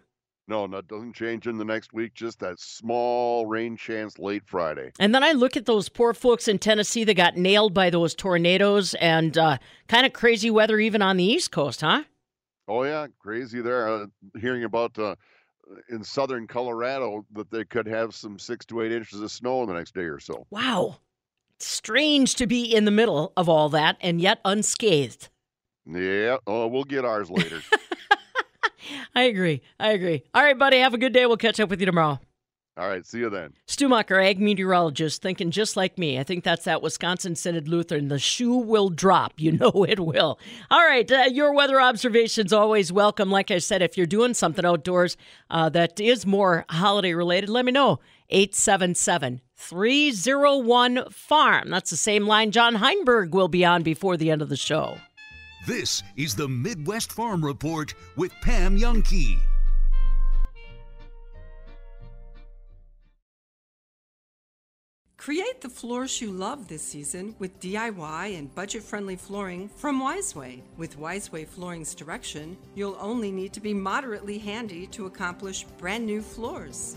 No, 0.48 0.66
that 0.68 0.88
doesn't 0.88 1.14
change 1.14 1.46
in 1.46 1.58
the 1.58 1.66
next 1.66 1.92
week. 1.92 2.14
Just 2.14 2.40
that 2.40 2.60
small 2.60 3.46
rain 3.46 3.76
chance 3.76 4.18
late 4.18 4.44
Friday. 4.46 4.92
And 4.98 5.14
then 5.14 5.24
I 5.24 5.34
look 5.34 5.58
at 5.58 5.66
those 5.66 5.90
poor 5.90 6.14
folks 6.14 6.48
in 6.48 6.58
Tennessee 6.58 7.04
that 7.04 7.16
got 7.16 7.36
nailed 7.36 7.74
by 7.74 7.90
those 7.90 8.16
tornadoes 8.16 8.94
and 8.96 9.38
uh, 9.38 9.58
kind 9.90 10.06
of 10.06 10.14
crazy 10.14 10.50
weather 10.50 10.80
even 10.80 11.02
on 11.02 11.18
the 11.18 11.26
East 11.26 11.52
Coast, 11.52 11.82
huh? 11.82 12.04
Oh 12.70 12.84
yeah, 12.84 13.08
crazy 13.20 13.62
there. 13.62 13.90
Uh, 13.90 14.06
hearing 14.40 14.64
about 14.64 14.98
uh, 14.98 15.16
in 15.90 16.04
southern 16.04 16.48
Colorado 16.48 17.26
that 17.34 17.52
they 17.52 17.66
could 17.66 17.88
have 17.88 18.16
some 18.16 18.40
six 18.40 18.66
to 18.68 18.82
eight 18.82 18.92
inches 18.92 19.22
of 19.22 19.32
snow 19.32 19.64
in 19.64 19.68
the 19.68 19.74
next 19.74 19.94
day 19.94 20.02
or 20.02 20.20
so. 20.20 20.46
Wow. 20.50 20.98
Strange 21.60 22.36
to 22.36 22.48
be 22.48 22.64
in 22.64 22.86
the 22.86 22.92
middle 22.92 23.34
of 23.36 23.50
all 23.50 23.68
that 23.70 23.98
and 24.00 24.22
yet 24.22 24.40
unscathed. 24.46 25.30
Yeah. 25.86 26.38
Oh, 26.46 26.68
we'll 26.68 26.84
get 26.84 27.04
ours 27.04 27.30
later. 27.30 27.62
I 29.16 29.24
agree. 29.24 29.62
I 29.80 29.92
agree. 29.92 30.24
All 30.34 30.44
right, 30.44 30.58
buddy. 30.58 30.78
Have 30.80 30.94
a 30.94 30.98
good 30.98 31.14
day. 31.14 31.26
We'll 31.26 31.38
catch 31.38 31.60
up 31.60 31.70
with 31.70 31.80
you 31.80 31.86
tomorrow. 31.86 32.20
All 32.78 32.88
right, 32.88 33.04
see 33.04 33.18
you 33.18 33.30
then. 33.32 33.54
Stumacher, 33.68 34.24
ag 34.24 34.40
meteorologist, 34.40 35.24
thinking 35.24 35.50
just 35.50 35.76
like 35.76 35.98
me. 35.98 36.20
I 36.20 36.24
think 36.24 36.44
that's 36.44 36.66
that 36.66 36.84
Wisconsin 36.84 37.36
Synod 37.36 37.68
Lutheran. 37.68 38.08
The 38.08 38.20
shoe 38.20 38.56
will 38.56 38.90
drop. 38.90 39.34
You 39.38 39.54
know 39.54 39.84
it 39.90 40.00
will. 40.00 40.38
All 40.70 40.86
right, 40.86 41.12
uh, 41.12 41.24
your 41.32 41.54
weather 41.56 41.82
observations 41.82 42.54
always 42.54 42.92
welcome. 42.92 43.32
Like 43.32 43.50
I 43.50 43.58
said, 43.58 43.82
if 43.82 43.98
you're 43.98 44.06
doing 44.06 44.36
something 44.36 44.64
outdoors 44.64 45.18
uh, 45.50 45.70
that 45.70 46.00
is 46.00 46.28
more 46.28 46.66
holiday 46.70 47.16
related, 47.16 47.50
let 47.50 47.66
me 47.66 47.72
know. 47.72 48.00
877 48.30 49.42
301 49.56 51.10
Farm. 51.10 51.70
That's 51.72 51.90
the 51.90 51.98
same 51.98 52.28
line 52.28 52.52
John 52.52 52.76
Heinberg 52.76 53.34
will 53.34 53.48
be 53.48 53.66
on 53.66 53.82
before 53.82 54.18
the 54.18 54.30
end 54.30 54.44
of 54.44 54.50
the 54.50 54.56
show. 54.56 54.98
This 55.66 56.04
is 56.16 56.36
the 56.36 56.48
Midwest 56.48 57.12
Farm 57.12 57.44
Report 57.44 57.94
with 58.16 58.32
Pam 58.42 58.78
Jahnke. 58.78 59.38
Create 65.18 65.60
the 65.60 65.68
floors 65.68 66.22
you 66.22 66.32
love 66.32 66.70
this 66.70 66.82
season 66.82 67.36
with 67.38 67.60
DIY 67.60 68.38
and 68.38 68.54
budget 68.56 68.82
friendly 68.82 69.18
flooring 69.18 69.68
from 69.68 70.00
Wiseway. 70.00 70.62
With 70.78 70.98
Wiseway 70.98 71.46
Flooring's 71.46 71.94
direction, 71.94 72.56
you'll 72.76 72.98
only 72.98 73.30
need 73.30 73.52
to 73.52 73.60
be 73.60 73.74
moderately 73.74 74.38
handy 74.38 74.88
to 74.88 75.08
accomplish 75.08 75.66
brand 75.80 76.06
new 76.06 76.22
floors. 76.22 76.96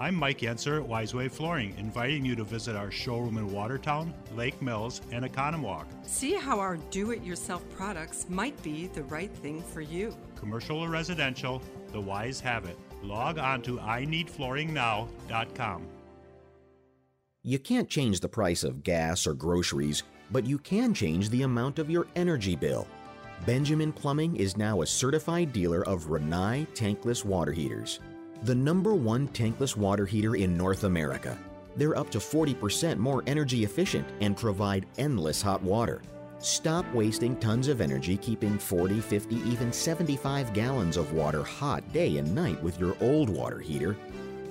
I'm 0.00 0.16
Mike 0.16 0.40
Yenser 0.40 0.82
at 0.82 0.88
Wiseway 0.88 1.30
Flooring, 1.30 1.72
inviting 1.78 2.24
you 2.24 2.34
to 2.34 2.42
visit 2.42 2.74
our 2.74 2.90
showroom 2.90 3.38
in 3.38 3.52
Watertown, 3.52 4.12
Lake 4.34 4.60
Mills, 4.60 5.00
and 5.12 5.24
Oconomowoc. 5.24 5.84
See 6.04 6.34
how 6.34 6.58
our 6.58 6.78
do 6.90 7.12
it 7.12 7.22
yourself 7.22 7.62
products 7.76 8.26
might 8.28 8.60
be 8.64 8.88
the 8.88 9.04
right 9.04 9.32
thing 9.36 9.62
for 9.62 9.80
you. 9.80 10.12
Commercial 10.34 10.78
or 10.78 10.88
residential, 10.88 11.62
the 11.92 12.00
Wise 12.00 12.40
have 12.40 12.64
it. 12.64 12.76
Log 13.04 13.38
on 13.38 13.62
to 13.62 13.78
ineedflooringnow.com. 13.78 15.86
You 17.44 17.60
can't 17.60 17.88
change 17.88 18.18
the 18.18 18.28
price 18.28 18.64
of 18.64 18.82
gas 18.82 19.28
or 19.28 19.34
groceries, 19.34 20.02
but 20.32 20.44
you 20.44 20.58
can 20.58 20.92
change 20.92 21.30
the 21.30 21.42
amount 21.42 21.78
of 21.78 21.88
your 21.88 22.08
energy 22.16 22.56
bill. 22.56 22.88
Benjamin 23.46 23.92
Plumbing 23.92 24.34
is 24.36 24.56
now 24.56 24.82
a 24.82 24.86
certified 24.86 25.52
dealer 25.52 25.86
of 25.86 26.06
Rinnai 26.06 26.66
tankless 26.74 27.24
water 27.24 27.52
heaters, 27.52 28.00
the 28.42 28.54
number 28.54 28.94
one 28.94 29.28
tankless 29.28 29.76
water 29.76 30.04
heater 30.06 30.36
in 30.36 30.56
North 30.56 30.84
America. 30.84 31.38
They're 31.76 31.96
up 31.96 32.10
to 32.10 32.18
40% 32.18 32.98
more 32.98 33.22
energy 33.26 33.64
efficient 33.64 34.06
and 34.20 34.36
provide 34.36 34.86
endless 34.98 35.40
hot 35.40 35.62
water. 35.62 36.02
Stop 36.38 36.84
wasting 36.92 37.36
tons 37.36 37.68
of 37.68 37.80
energy 37.80 38.16
keeping 38.16 38.58
40, 38.58 39.00
50, 39.00 39.36
even 39.36 39.72
75 39.72 40.52
gallons 40.52 40.96
of 40.96 41.12
water 41.12 41.42
hot 41.42 41.90
day 41.92 42.18
and 42.18 42.34
night 42.34 42.62
with 42.62 42.78
your 42.78 42.96
old 43.00 43.30
water 43.30 43.60
heater 43.60 43.96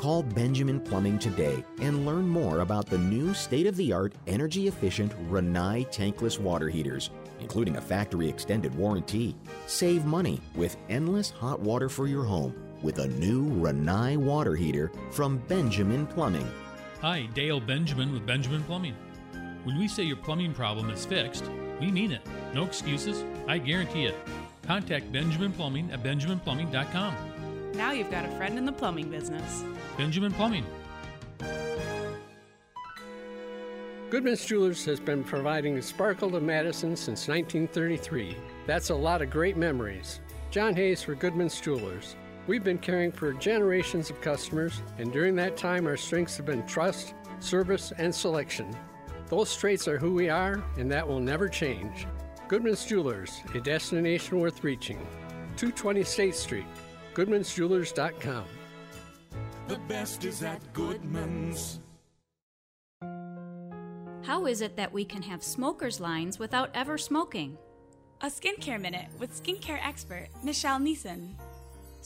Call 0.04 0.24
Benjamin 0.24 0.82
Plumbing 0.82 1.18
today 1.18 1.64
and 1.80 2.06
learn 2.06 2.28
more 2.28 2.60
about 2.60 2.88
the 2.88 2.98
new 2.98 3.34
state 3.34 3.66
of 3.66 3.78
the 3.78 3.94
art, 3.94 4.14
energy 4.28 4.68
efficient 4.68 5.14
Rinnai 5.32 5.88
tankless 5.94 6.40
water 6.40 6.68
heaters, 6.68 7.10
including 7.40 7.78
a 7.78 7.82
factory 7.82 8.28
extended 8.28 8.76
warranty. 8.76 9.34
Save 9.66 10.04
money 10.06 10.42
with 10.56 10.76
endless 10.90 11.30
hot 11.30 11.60
water 11.62 11.88
for 11.88 12.08
your 12.08 12.26
home 12.26 12.54
with 12.84 13.00
a 13.00 13.08
new 13.08 13.50
Rinnai 13.50 14.18
water 14.18 14.56
heater 14.56 14.92
from 15.12 15.38
Benjamin 15.48 16.06
Plumbing. 16.06 16.48
Hi, 17.02 17.28
Dale 17.34 17.60
Benjamin 17.60 18.14
with 18.14 18.26
Benjamin 18.26 18.64
Plumbing. 18.64 18.96
When 19.64 19.80
we 19.80 19.88
say 19.88 20.04
your 20.04 20.18
plumbing 20.18 20.54
problem 20.54 20.90
is 20.90 21.06
fixed, 21.06 21.50
we 21.80 21.90
mean 21.90 22.12
it. 22.12 22.22
No 22.54 22.66
excuses. 22.66 23.24
I 23.48 23.58
guarantee 23.58 24.06
it. 24.06 24.16
Contact 24.64 25.12
Benjamin 25.12 25.52
Plumbing 25.54 25.92
at 25.92 26.04
benjaminplumbing.com. 26.04 27.16
Now 27.74 27.92
you've 27.92 28.12
got 28.12 28.26
a 28.26 28.32
friend 28.38 28.58
in 28.58 28.66
the 28.66 28.72
plumbing 28.72 29.10
business. 29.10 29.64
Benjamin 29.98 30.32
Plumbing. 30.34 30.66
Goodman's 34.10 34.46
Jewelers 34.46 34.86
has 34.86 35.00
been 35.00 35.24
providing 35.24 35.82
sparkle 35.82 36.30
to 36.32 36.40
Madison 36.40 36.96
since 36.96 37.28
1933. 37.28 38.38
That's 38.68 38.92
a 38.92 38.96
lot 38.96 39.24
of 39.24 39.32
great 39.32 39.58
memories. 39.58 40.20
John 40.52 40.76
Hayes 40.76 41.02
for 41.02 41.16
Goodman's 41.16 41.60
Jewelers. 41.60 42.16
We've 42.46 42.64
been 42.64 42.78
caring 42.78 43.14
for 43.14 43.32
generations 43.32 44.10
of 44.10 44.20
customers, 44.20 44.82
and 44.98 45.14
during 45.14 45.36
that 45.38 45.56
time, 45.56 45.88
our 45.88 45.96
strengths 45.96 46.36
have 46.38 46.46
been 46.46 46.66
trust, 46.68 47.14
service, 47.40 47.94
and 47.98 48.14
selection. 48.14 48.76
Those 49.30 49.56
traits 49.56 49.88
are 49.88 49.98
who 49.98 50.14
we 50.14 50.30
are, 50.30 50.62
and 50.78 50.92
that 50.92 51.08
will 51.08 51.22
never 51.22 51.48
change. 51.48 52.06
Goodman's 52.50 52.86
Jewelers, 52.86 53.42
a 53.56 53.62
destination 53.62 54.40
worth 54.40 54.62
reaching. 54.64 54.98
220 55.56 56.04
State 56.04 56.36
Street, 56.36 56.66
goodmansjewelers.com. 57.14 58.46
The 59.70 59.80
best 59.88 60.26
is 60.26 60.44
at 60.44 60.62
Goodman's. 60.74 61.80
How 64.24 64.46
is 64.48 64.60
it 64.62 64.76
that 64.76 64.92
we 64.92 65.06
can 65.06 65.22
have 65.22 65.42
smokers' 65.42 66.02
lines 66.02 66.40
without 66.40 66.70
ever 66.74 66.98
smoking? 66.98 67.58
A 68.22 68.28
skincare 68.28 68.82
minute 68.82 69.08
with 69.18 69.42
skincare 69.42 69.80
expert 69.86 70.28
Michelle 70.44 70.80
Neeson. 70.80 71.36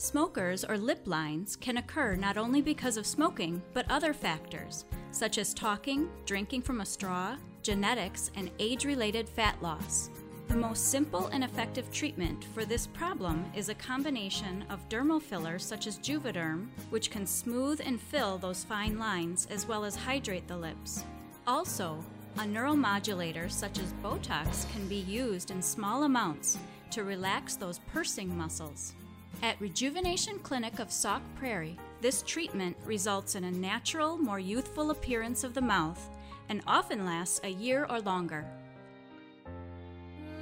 Smokers 0.00 0.64
or 0.64 0.78
lip 0.78 1.00
lines 1.06 1.56
can 1.56 1.78
occur 1.78 2.14
not 2.14 2.36
only 2.36 2.62
because 2.62 2.96
of 2.96 3.04
smoking, 3.04 3.60
but 3.74 3.84
other 3.90 4.12
factors, 4.12 4.84
such 5.10 5.38
as 5.38 5.52
talking, 5.52 6.08
drinking 6.24 6.62
from 6.62 6.80
a 6.80 6.86
straw, 6.86 7.36
genetics, 7.64 8.30
and 8.36 8.48
age 8.60 8.84
related 8.84 9.28
fat 9.28 9.60
loss. 9.60 10.10
The 10.46 10.54
most 10.54 10.92
simple 10.92 11.26
and 11.32 11.42
effective 11.42 11.90
treatment 11.90 12.44
for 12.54 12.64
this 12.64 12.86
problem 12.86 13.44
is 13.56 13.70
a 13.70 13.74
combination 13.74 14.64
of 14.70 14.88
dermal 14.88 15.20
fillers 15.20 15.64
such 15.64 15.88
as 15.88 15.98
Juvederm, 15.98 16.68
which 16.90 17.10
can 17.10 17.26
smooth 17.26 17.80
and 17.84 18.00
fill 18.00 18.38
those 18.38 18.62
fine 18.62 19.00
lines 19.00 19.48
as 19.50 19.66
well 19.66 19.84
as 19.84 19.96
hydrate 19.96 20.46
the 20.46 20.56
lips. 20.56 21.02
Also, 21.44 21.98
a 22.36 22.42
neuromodulator 22.42 23.50
such 23.50 23.80
as 23.80 23.92
Botox 23.94 24.70
can 24.72 24.86
be 24.86 25.00
used 25.08 25.50
in 25.50 25.60
small 25.60 26.04
amounts 26.04 26.56
to 26.92 27.02
relax 27.02 27.56
those 27.56 27.80
pursing 27.92 28.38
muscles. 28.38 28.94
At 29.40 29.60
Rejuvenation 29.60 30.40
Clinic 30.40 30.80
of 30.80 30.90
Sauk 30.90 31.22
Prairie, 31.36 31.78
this 32.00 32.22
treatment 32.22 32.76
results 32.84 33.36
in 33.36 33.44
a 33.44 33.50
natural, 33.50 34.18
more 34.18 34.40
youthful 34.40 34.90
appearance 34.90 35.44
of 35.44 35.54
the 35.54 35.60
mouth 35.60 36.10
and 36.48 36.60
often 36.66 37.06
lasts 37.06 37.40
a 37.44 37.48
year 37.48 37.86
or 37.88 38.00
longer. 38.00 38.44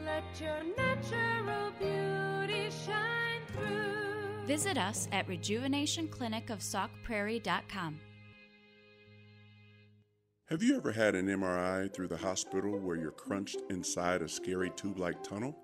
Let 0.07 0.25
your 0.41 0.63
natural 0.79 1.73
beauty 1.79 2.71
shine 2.87 3.43
through. 3.53 4.47
Visit 4.47 4.79
us 4.79 5.09
at 5.13 5.29
rejuvenationclinicofsaukprairie.com. 5.29 8.01
Have 10.51 10.63
you 10.63 10.77
ever 10.77 10.93
had 10.93 11.17
an 11.17 11.27
MRI 11.27 11.93
through 11.93 12.07
the 12.07 12.17
hospital 12.17 12.79
where 12.79 12.95
you're 12.95 13.11
crunched 13.11 13.63
inside 13.69 14.23
a 14.23 14.29
scary 14.29 14.71
tube 14.77 14.97
like 14.97 15.21
tunnel? 15.25 15.57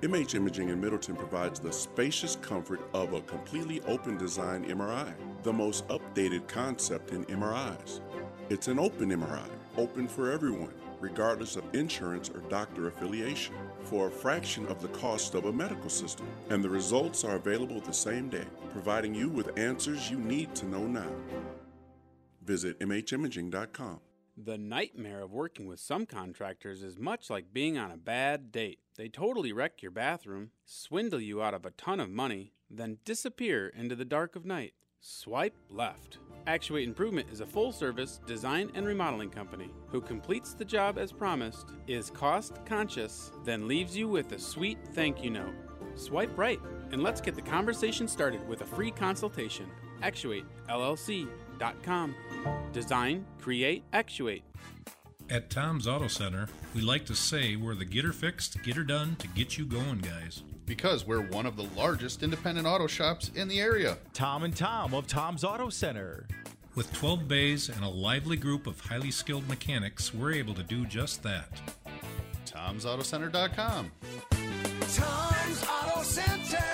MH 0.00 0.34
Imaging 0.34 0.70
in 0.70 0.80
Middleton 0.80 1.14
provides 1.14 1.60
the 1.60 1.72
spacious 1.72 2.34
comfort 2.42 2.80
of 2.94 3.12
a 3.12 3.20
completely 3.20 3.80
open 3.82 4.18
design 4.18 4.64
MRI, 4.64 5.14
the 5.44 5.52
most 5.52 5.86
updated 5.86 6.48
concept 6.48 7.12
in 7.12 7.24
MRIs. 7.26 8.00
It's 8.50 8.66
an 8.66 8.80
open 8.80 9.10
MRI, 9.10 9.48
open 9.76 10.08
for 10.08 10.32
everyone, 10.32 10.74
regardless 10.98 11.54
of 11.54 11.72
insurance 11.72 12.28
or 12.28 12.40
doctor 12.48 12.88
affiliation, 12.88 13.54
for 13.84 14.08
a 14.08 14.10
fraction 14.10 14.66
of 14.66 14.82
the 14.82 14.88
cost 14.88 15.36
of 15.36 15.44
a 15.44 15.52
medical 15.52 15.88
system. 15.88 16.26
And 16.50 16.64
the 16.64 16.68
results 16.68 17.22
are 17.22 17.36
available 17.36 17.80
the 17.80 17.92
same 17.92 18.30
day, 18.30 18.46
providing 18.72 19.14
you 19.14 19.28
with 19.28 19.56
answers 19.56 20.10
you 20.10 20.18
need 20.18 20.56
to 20.56 20.66
know 20.66 20.88
now. 20.88 21.12
Visit 22.42 22.80
MHimaging.com. 22.80 24.00
The 24.36 24.58
nightmare 24.58 25.20
of 25.20 25.32
working 25.32 25.66
with 25.66 25.78
some 25.78 26.06
contractors 26.06 26.82
is 26.82 26.98
much 26.98 27.30
like 27.30 27.52
being 27.52 27.78
on 27.78 27.92
a 27.92 27.96
bad 27.96 28.50
date. 28.50 28.80
They 28.96 29.08
totally 29.08 29.52
wreck 29.52 29.80
your 29.80 29.92
bathroom, 29.92 30.50
swindle 30.64 31.20
you 31.20 31.40
out 31.40 31.54
of 31.54 31.64
a 31.64 31.70
ton 31.70 32.00
of 32.00 32.10
money, 32.10 32.52
then 32.68 32.98
disappear 33.04 33.68
into 33.68 33.94
the 33.94 34.04
dark 34.04 34.34
of 34.34 34.44
night. 34.44 34.74
Swipe 35.00 35.56
left. 35.70 36.18
Actuate 36.48 36.88
Improvement 36.88 37.28
is 37.30 37.40
a 37.40 37.46
full 37.46 37.70
service 37.70 38.20
design 38.26 38.72
and 38.74 38.86
remodeling 38.86 39.30
company 39.30 39.70
who 39.86 40.00
completes 40.00 40.52
the 40.52 40.64
job 40.64 40.98
as 40.98 41.12
promised, 41.12 41.68
is 41.86 42.10
cost 42.10 42.58
conscious, 42.66 43.30
then 43.44 43.68
leaves 43.68 43.96
you 43.96 44.08
with 44.08 44.32
a 44.32 44.38
sweet 44.38 44.78
thank 44.94 45.22
you 45.22 45.30
note. 45.30 45.54
Swipe 45.94 46.36
right 46.36 46.60
and 46.90 47.04
let's 47.04 47.20
get 47.20 47.36
the 47.36 47.42
conversation 47.42 48.08
started 48.08 48.46
with 48.48 48.62
a 48.62 48.66
free 48.66 48.90
consultation. 48.90 49.70
ActuateLLC.com. 51.58 52.14
Design, 52.72 53.24
create, 53.40 53.84
actuate. 53.92 54.42
At 55.30 55.48
Tom's 55.48 55.86
Auto 55.88 56.06
Center, 56.06 56.48
we 56.74 56.82
like 56.82 57.06
to 57.06 57.14
say 57.14 57.56
we're 57.56 57.74
the 57.74 57.84
get 57.84 58.04
her 58.04 58.12
fixed, 58.12 58.62
get 58.62 58.76
her 58.76 58.84
done 58.84 59.16
to 59.16 59.28
get 59.28 59.56
you 59.56 59.64
going, 59.64 59.98
guys. 59.98 60.42
Because 60.66 61.06
we're 61.06 61.22
one 61.22 61.46
of 61.46 61.56
the 61.56 61.66
largest 61.76 62.22
independent 62.22 62.66
auto 62.66 62.86
shops 62.86 63.30
in 63.34 63.48
the 63.48 63.60
area. 63.60 63.98
Tom 64.12 64.42
and 64.42 64.54
Tom 64.54 64.94
of 64.94 65.06
Tom's 65.06 65.44
Auto 65.44 65.70
Center. 65.70 66.26
With 66.74 66.92
12 66.92 67.28
bays 67.28 67.68
and 67.68 67.84
a 67.84 67.88
lively 67.88 68.36
group 68.36 68.66
of 68.66 68.80
highly 68.80 69.10
skilled 69.10 69.48
mechanics, 69.48 70.12
we're 70.12 70.32
able 70.32 70.54
to 70.54 70.62
do 70.62 70.84
just 70.86 71.22
that. 71.22 71.48
Tom'sAutoCenter.com. 72.46 73.92
Tom's 74.80 75.64
Auto 75.64 76.02
Center. 76.02 76.73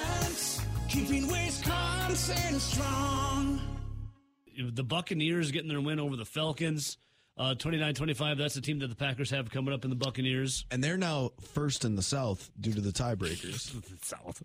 keeping 1.01 1.27
Wisconsin 1.27 2.59
strong. 2.59 3.59
the 4.73 4.83
Buccaneers 4.83 5.51
getting 5.51 5.69
their 5.69 5.81
win 5.81 5.99
over 5.99 6.15
the 6.15 6.25
Falcons. 6.25 6.97
Uh, 7.37 7.55
29-25, 7.57 8.37
that's 8.37 8.53
the 8.53 8.61
team 8.61 8.77
that 8.79 8.87
the 8.87 8.95
Packers 8.95 9.31
have 9.31 9.49
coming 9.49 9.73
up 9.73 9.83
in 9.83 9.89
the 9.89 9.95
Buccaneers. 9.95 10.65
And 10.69 10.83
they're 10.83 10.97
now 10.97 11.31
first 11.53 11.85
in 11.85 11.95
the 11.95 12.03
South 12.03 12.51
due 12.59 12.73
to 12.73 12.81
the 12.81 12.91
tiebreakers. 12.91 13.73
South. 14.05 14.43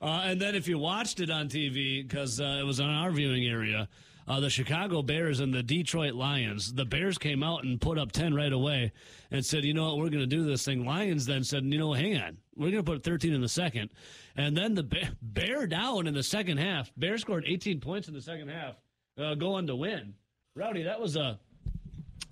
Uh, 0.00 0.22
and 0.24 0.40
then 0.40 0.54
if 0.54 0.68
you 0.68 0.78
watched 0.78 1.18
it 1.18 1.30
on 1.30 1.48
TV, 1.48 2.06
because 2.06 2.40
uh, 2.40 2.58
it 2.60 2.64
was 2.64 2.78
on 2.78 2.90
our 2.90 3.10
viewing 3.10 3.46
area, 3.46 3.88
uh, 4.28 4.40
the 4.40 4.50
Chicago 4.50 5.00
Bears 5.00 5.40
and 5.40 5.54
the 5.54 5.62
Detroit 5.62 6.14
Lions, 6.14 6.74
the 6.74 6.84
Bears 6.84 7.16
came 7.16 7.42
out 7.42 7.64
and 7.64 7.80
put 7.80 7.98
up 7.98 8.12
10 8.12 8.34
right 8.34 8.52
away 8.52 8.92
and 9.30 9.44
said, 9.44 9.64
you 9.64 9.72
know 9.72 9.86
what, 9.86 9.96
we're 9.98 10.10
going 10.10 10.18
to 10.20 10.26
do 10.26 10.44
this 10.44 10.64
thing. 10.64 10.84
Lions 10.84 11.24
then 11.24 11.42
said, 11.42 11.64
you 11.64 11.78
know, 11.78 11.94
hang 11.94 12.18
on, 12.18 12.36
we're 12.54 12.70
going 12.70 12.84
to 12.84 12.92
put 12.92 13.02
13 13.02 13.32
in 13.32 13.40
the 13.40 13.48
second. 13.48 13.88
And 14.36 14.56
then 14.56 14.74
the 14.74 14.82
Bear, 14.82 15.10
Bear 15.22 15.66
down 15.66 16.06
in 16.06 16.14
the 16.14 16.22
second 16.22 16.58
half. 16.58 16.92
Bear 16.96 17.16
scored 17.16 17.44
18 17.46 17.80
points 17.80 18.06
in 18.06 18.14
the 18.14 18.20
second 18.20 18.48
half, 18.48 18.74
uh, 19.18 19.34
going 19.34 19.66
to 19.68 19.76
win. 19.76 20.14
Rowdy, 20.54 20.82
that 20.82 21.00
was 21.00 21.16
a 21.16 21.38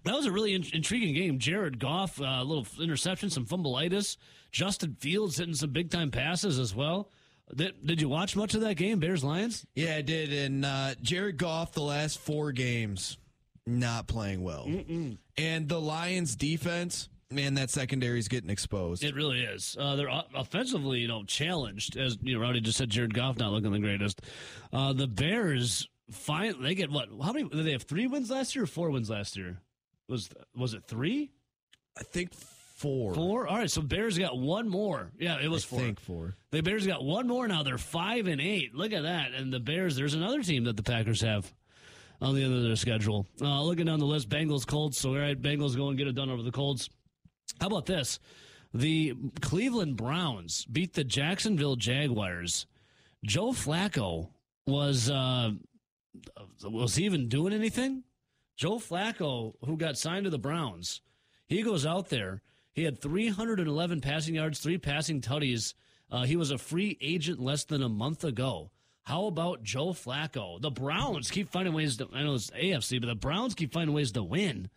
that 0.04 0.14
was 0.14 0.26
a 0.26 0.32
really 0.32 0.54
in- 0.54 0.64
intriguing 0.72 1.14
game. 1.14 1.38
Jared 1.38 1.80
Goff, 1.80 2.20
a 2.20 2.24
uh, 2.24 2.44
little 2.44 2.66
interception, 2.80 3.28
some 3.28 3.44
fumbleitis. 3.44 4.16
Justin 4.52 4.96
Fields 5.00 5.36
hitting 5.36 5.54
some 5.54 5.70
big 5.70 5.90
time 5.90 6.10
passes 6.10 6.58
as 6.58 6.74
well. 6.74 7.10
Did, 7.54 7.74
did 7.84 8.00
you 8.00 8.08
watch 8.08 8.34
much 8.34 8.54
of 8.54 8.62
that 8.62 8.74
game, 8.74 8.98
Bears 8.98 9.22
Lions? 9.22 9.64
Yeah, 9.74 9.96
I 9.96 10.02
did. 10.02 10.32
And 10.32 10.64
uh, 10.64 10.94
Jared 11.00 11.38
Goff, 11.38 11.72
the 11.72 11.82
last 11.82 12.18
four 12.18 12.52
games, 12.52 13.18
not 13.66 14.08
playing 14.08 14.42
well. 14.42 14.66
Mm-mm. 14.66 15.18
And 15.38 15.68
the 15.68 15.80
Lions 15.80 16.34
defense, 16.34 17.08
man, 17.30 17.54
that 17.54 17.70
secondary 17.70 18.18
is 18.18 18.28
getting 18.28 18.50
exposed. 18.50 19.04
It 19.04 19.14
really 19.14 19.42
is. 19.42 19.76
Uh, 19.78 19.96
they're 19.96 20.10
offensively, 20.34 21.00
you 21.00 21.08
know, 21.08 21.22
challenged. 21.24 21.96
As 21.96 22.18
you 22.20 22.34
know, 22.34 22.40
Rowdy 22.40 22.60
just 22.60 22.78
said, 22.78 22.90
Jared 22.90 23.14
Goff 23.14 23.38
not 23.38 23.52
looking 23.52 23.70
the 23.70 23.78
greatest. 23.78 24.22
Uh, 24.72 24.92
the 24.92 25.06
Bears, 25.06 25.88
fine. 26.10 26.60
They 26.60 26.74
get 26.74 26.90
what? 26.90 27.08
How 27.22 27.32
many? 27.32 27.48
Did 27.48 27.64
they 27.64 27.72
have 27.72 27.82
three 27.82 28.06
wins 28.06 28.30
last 28.30 28.54
year 28.54 28.64
or 28.64 28.68
four 28.68 28.90
wins 28.90 29.08
last 29.10 29.36
year? 29.36 29.58
Was 30.08 30.30
was 30.56 30.74
it 30.74 30.84
three? 30.86 31.30
I 31.98 32.02
think 32.02 32.32
four. 32.76 33.14
Four. 33.14 33.46
All 33.48 33.56
right. 33.56 33.70
So 33.70 33.82
Bears 33.82 34.16
got 34.18 34.38
one 34.38 34.68
more. 34.68 35.10
Yeah, 35.18 35.38
it 35.42 35.48
was 35.48 35.64
I 35.64 35.68
four. 35.68 35.80
think 35.80 36.00
four. 36.00 36.36
The 36.50 36.62
Bears 36.62 36.86
got 36.86 37.04
one 37.04 37.26
more 37.26 37.48
now. 37.48 37.62
They're 37.62 37.78
five 37.78 38.26
and 38.26 38.40
eight. 38.40 38.74
Look 38.74 38.92
at 38.92 39.02
that. 39.02 39.32
And 39.32 39.52
the 39.52 39.60
Bears. 39.60 39.96
There's 39.96 40.14
another 40.14 40.42
team 40.42 40.64
that 40.64 40.76
the 40.76 40.82
Packers 40.82 41.20
have 41.22 41.52
on 42.20 42.34
the 42.34 42.42
end 42.42 42.54
of 42.54 42.62
their 42.62 42.76
schedule. 42.76 43.26
Uh, 43.40 43.62
looking 43.62 43.86
down 43.86 43.98
the 43.98 44.06
list, 44.06 44.28
Bengals, 44.28 44.66
Colts. 44.66 44.98
So 44.98 45.10
all 45.10 45.18
right, 45.18 45.40
Bengals 45.40 45.76
go 45.76 45.88
and 45.88 45.98
get 45.98 46.06
it 46.06 46.14
done 46.14 46.30
over 46.30 46.42
the 46.42 46.52
Colts. 46.52 46.88
How 47.60 47.66
about 47.66 47.86
this? 47.86 48.18
The 48.74 49.14
Cleveland 49.40 49.96
Browns 49.96 50.64
beat 50.66 50.92
the 50.94 51.04
Jacksonville 51.04 51.76
Jaguars. 51.76 52.66
Joe 53.24 53.52
Flacco 53.52 54.28
was 54.66 55.10
uh, 55.10 55.52
was 56.62 56.96
he 56.96 57.04
even 57.04 57.28
doing 57.28 57.52
anything? 57.52 58.02
Joe 58.56 58.76
Flacco, 58.78 59.54
who 59.64 59.76
got 59.76 59.98
signed 59.98 60.24
to 60.24 60.30
the 60.30 60.38
Browns, 60.38 61.00
he 61.46 61.62
goes 61.62 61.84
out 61.86 62.08
there. 62.08 62.42
He 62.76 62.84
had 62.84 63.00
311 63.00 64.02
passing 64.02 64.34
yards, 64.34 64.60
three 64.60 64.76
passing 64.76 65.22
tutties. 65.22 65.72
Uh, 66.10 66.24
he 66.24 66.36
was 66.36 66.50
a 66.50 66.58
free 66.58 66.98
agent 67.00 67.40
less 67.40 67.64
than 67.64 67.82
a 67.82 67.88
month 67.88 68.22
ago. 68.22 68.70
How 69.02 69.26
about 69.26 69.62
Joe 69.62 69.88
Flacco? 69.88 70.60
The 70.60 70.70
Browns 70.70 71.30
keep 71.30 71.50
finding 71.50 71.72
ways 71.72 71.96
to. 71.96 72.08
I 72.12 72.22
know 72.22 72.34
it's 72.34 72.50
AFC, 72.50 73.00
but 73.00 73.06
the 73.06 73.14
Browns 73.14 73.54
keep 73.54 73.72
finding 73.72 73.94
ways 73.94 74.12
to 74.12 74.22
win 74.22 74.68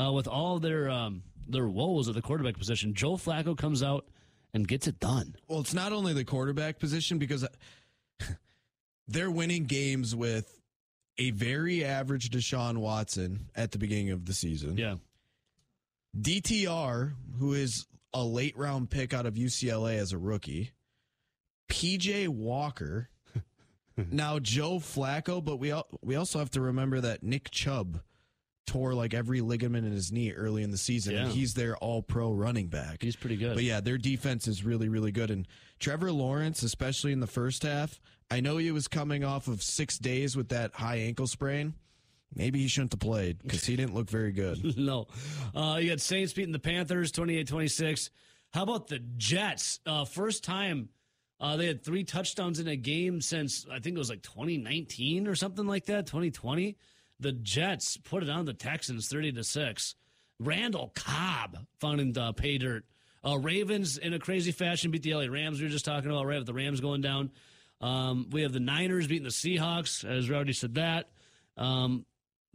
uh, 0.00 0.12
with 0.12 0.28
all 0.28 0.60
their 0.60 0.88
um, 0.88 1.24
their 1.48 1.66
woes 1.66 2.08
at 2.08 2.14
the 2.14 2.22
quarterback 2.22 2.56
position. 2.56 2.94
Joe 2.94 3.16
Flacco 3.16 3.58
comes 3.58 3.82
out 3.82 4.06
and 4.54 4.68
gets 4.68 4.86
it 4.86 5.00
done. 5.00 5.34
Well, 5.48 5.58
it's 5.58 5.74
not 5.74 5.92
only 5.92 6.12
the 6.12 6.24
quarterback 6.24 6.78
position 6.78 7.18
because 7.18 7.44
they're 9.08 9.32
winning 9.32 9.64
games 9.64 10.14
with 10.14 10.60
a 11.16 11.32
very 11.32 11.84
average 11.84 12.30
Deshaun 12.30 12.78
Watson 12.78 13.50
at 13.56 13.72
the 13.72 13.78
beginning 13.78 14.10
of 14.10 14.26
the 14.26 14.32
season. 14.32 14.76
Yeah. 14.76 14.96
DTR, 16.16 17.14
who 17.38 17.52
is 17.52 17.86
a 18.14 18.24
late 18.24 18.56
round 18.56 18.90
pick 18.90 19.12
out 19.12 19.26
of 19.26 19.34
UCLA 19.34 19.98
as 19.98 20.12
a 20.12 20.18
rookie. 20.18 20.72
PJ 21.70 22.28
Walker. 22.28 23.10
now 24.10 24.38
Joe 24.38 24.78
Flacco, 24.78 25.44
but 25.44 25.56
we 25.56 25.72
al- 25.72 25.88
we 26.02 26.16
also 26.16 26.38
have 26.38 26.50
to 26.52 26.60
remember 26.60 27.00
that 27.00 27.22
Nick 27.22 27.50
Chubb 27.50 28.00
tore 28.66 28.92
like 28.94 29.14
every 29.14 29.40
ligament 29.40 29.86
in 29.86 29.92
his 29.92 30.12
knee 30.12 30.32
early 30.32 30.62
in 30.62 30.70
the 30.70 30.78
season, 30.78 31.16
and 31.16 31.32
he's 31.32 31.54
their 31.54 31.76
All 31.78 32.02
Pro 32.02 32.32
running 32.32 32.68
back. 32.68 33.02
He's 33.02 33.16
pretty 33.16 33.36
good. 33.36 33.54
But 33.54 33.64
yeah, 33.64 33.80
their 33.80 33.98
defense 33.98 34.46
is 34.48 34.64
really 34.64 34.88
really 34.88 35.12
good, 35.12 35.30
and 35.30 35.46
Trevor 35.78 36.12
Lawrence, 36.12 36.62
especially 36.62 37.12
in 37.12 37.20
the 37.20 37.26
first 37.26 37.62
half, 37.62 38.00
I 38.30 38.40
know 38.40 38.56
he 38.56 38.70
was 38.70 38.88
coming 38.88 39.24
off 39.24 39.48
of 39.48 39.62
six 39.62 39.98
days 39.98 40.36
with 40.36 40.48
that 40.50 40.74
high 40.74 40.96
ankle 40.96 41.26
sprain. 41.26 41.74
Maybe 42.34 42.60
he 42.60 42.68
shouldn't 42.68 42.92
have 42.92 43.00
played 43.00 43.38
because 43.42 43.64
he 43.64 43.76
didn't 43.76 43.94
look 43.94 44.10
very 44.10 44.32
good. 44.32 44.76
no. 44.78 45.06
Uh, 45.54 45.78
you 45.80 45.90
got 45.90 46.00
Saints 46.00 46.32
beating 46.32 46.52
the 46.52 46.58
Panthers 46.58 47.10
28 47.12 47.48
26. 47.48 48.10
How 48.52 48.62
about 48.62 48.88
the 48.88 48.98
Jets? 48.98 49.80
Uh, 49.84 50.04
first 50.04 50.44
time 50.44 50.88
uh, 51.40 51.56
they 51.56 51.66
had 51.66 51.84
three 51.84 52.04
touchdowns 52.04 52.58
in 52.58 52.68
a 52.68 52.76
game 52.76 53.20
since 53.20 53.66
I 53.70 53.78
think 53.78 53.96
it 53.96 53.98
was 53.98 54.10
like 54.10 54.22
2019 54.22 55.26
or 55.26 55.34
something 55.34 55.66
like 55.66 55.86
that, 55.86 56.06
2020. 56.06 56.76
The 57.20 57.32
Jets 57.32 57.96
put 57.96 58.22
it 58.22 58.30
on 58.30 58.44
the 58.44 58.54
Texans 58.54 59.08
30 59.08 59.32
to 59.32 59.44
6. 59.44 59.94
Randall 60.40 60.92
Cobb 60.94 61.58
found 61.80 62.00
in 62.00 62.16
uh, 62.16 62.32
pay 62.32 62.58
dirt. 62.58 62.84
Uh, 63.24 63.38
Ravens 63.38 63.98
in 63.98 64.14
a 64.14 64.18
crazy 64.18 64.52
fashion 64.52 64.90
beat 64.90 65.02
the 65.02 65.14
LA 65.14 65.26
Rams. 65.26 65.58
We 65.58 65.66
were 65.66 65.72
just 65.72 65.84
talking 65.84 66.10
about 66.10 66.26
right 66.26 66.38
with 66.38 66.46
the 66.46 66.54
Rams 66.54 66.80
going 66.80 67.00
down. 67.00 67.30
Um, 67.80 68.28
we 68.30 68.42
have 68.42 68.52
the 68.52 68.60
Niners 68.60 69.06
beating 69.06 69.24
the 69.24 69.30
Seahawks, 69.30 70.04
as 70.04 70.28
we 70.28 70.34
already 70.34 70.52
said 70.52 70.74
that. 70.76 71.10
Um, 71.56 72.04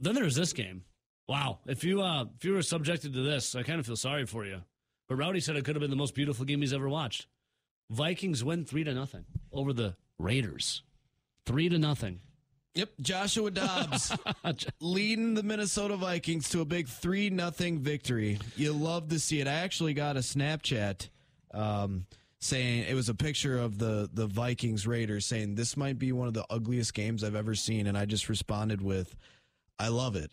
then 0.03 0.15
there's 0.15 0.35
this 0.35 0.53
game. 0.53 0.83
Wow. 1.27 1.59
If 1.65 1.83
you 1.83 2.01
uh 2.01 2.25
if 2.35 2.45
you 2.45 2.53
were 2.53 2.61
subjected 2.61 3.13
to 3.13 3.21
this, 3.21 3.55
I 3.55 3.63
kind 3.63 3.79
of 3.79 3.85
feel 3.85 3.95
sorry 3.95 4.25
for 4.25 4.45
you. 4.45 4.61
But 5.07 5.15
Rowdy 5.15 5.39
said 5.39 5.55
it 5.55 5.65
could 5.65 5.75
have 5.75 5.81
been 5.81 5.89
the 5.89 5.95
most 5.95 6.15
beautiful 6.15 6.45
game 6.45 6.61
he's 6.61 6.73
ever 6.73 6.89
watched. 6.89 7.27
Vikings 7.89 8.43
win 8.43 8.65
three 8.65 8.83
to 8.83 8.93
nothing 8.93 9.25
over 9.51 9.73
the 9.73 9.95
Raiders. 10.17 10.83
Three 11.45 11.69
to 11.69 11.77
nothing. 11.77 12.21
Yep, 12.75 12.89
Joshua 13.01 13.51
Dobbs 13.51 14.15
leading 14.79 15.35
the 15.35 15.43
Minnesota 15.43 15.95
Vikings 15.95 16.49
to 16.49 16.61
a 16.61 16.65
big 16.65 16.87
three 16.87 17.29
nothing 17.29 17.79
victory. 17.79 18.39
You 18.55 18.73
love 18.73 19.09
to 19.09 19.19
see 19.19 19.39
it. 19.39 19.47
I 19.47 19.53
actually 19.53 19.93
got 19.93 20.17
a 20.17 20.21
Snapchat 20.21 21.09
um, 21.53 22.07
saying 22.39 22.85
it 22.89 22.95
was 22.95 23.09
a 23.09 23.15
picture 23.15 23.59
of 23.59 23.77
the 23.77 24.09
the 24.11 24.25
Vikings 24.25 24.87
Raiders 24.87 25.25
saying 25.25 25.53
this 25.53 25.77
might 25.77 25.99
be 25.99 26.11
one 26.11 26.27
of 26.27 26.33
the 26.33 26.45
ugliest 26.49 26.95
games 26.95 27.23
I've 27.23 27.35
ever 27.35 27.53
seen, 27.53 27.85
and 27.85 27.95
I 27.97 28.05
just 28.05 28.27
responded 28.27 28.81
with, 28.81 29.15
"I 29.83 29.89
love 29.89 30.15
it." 30.15 30.31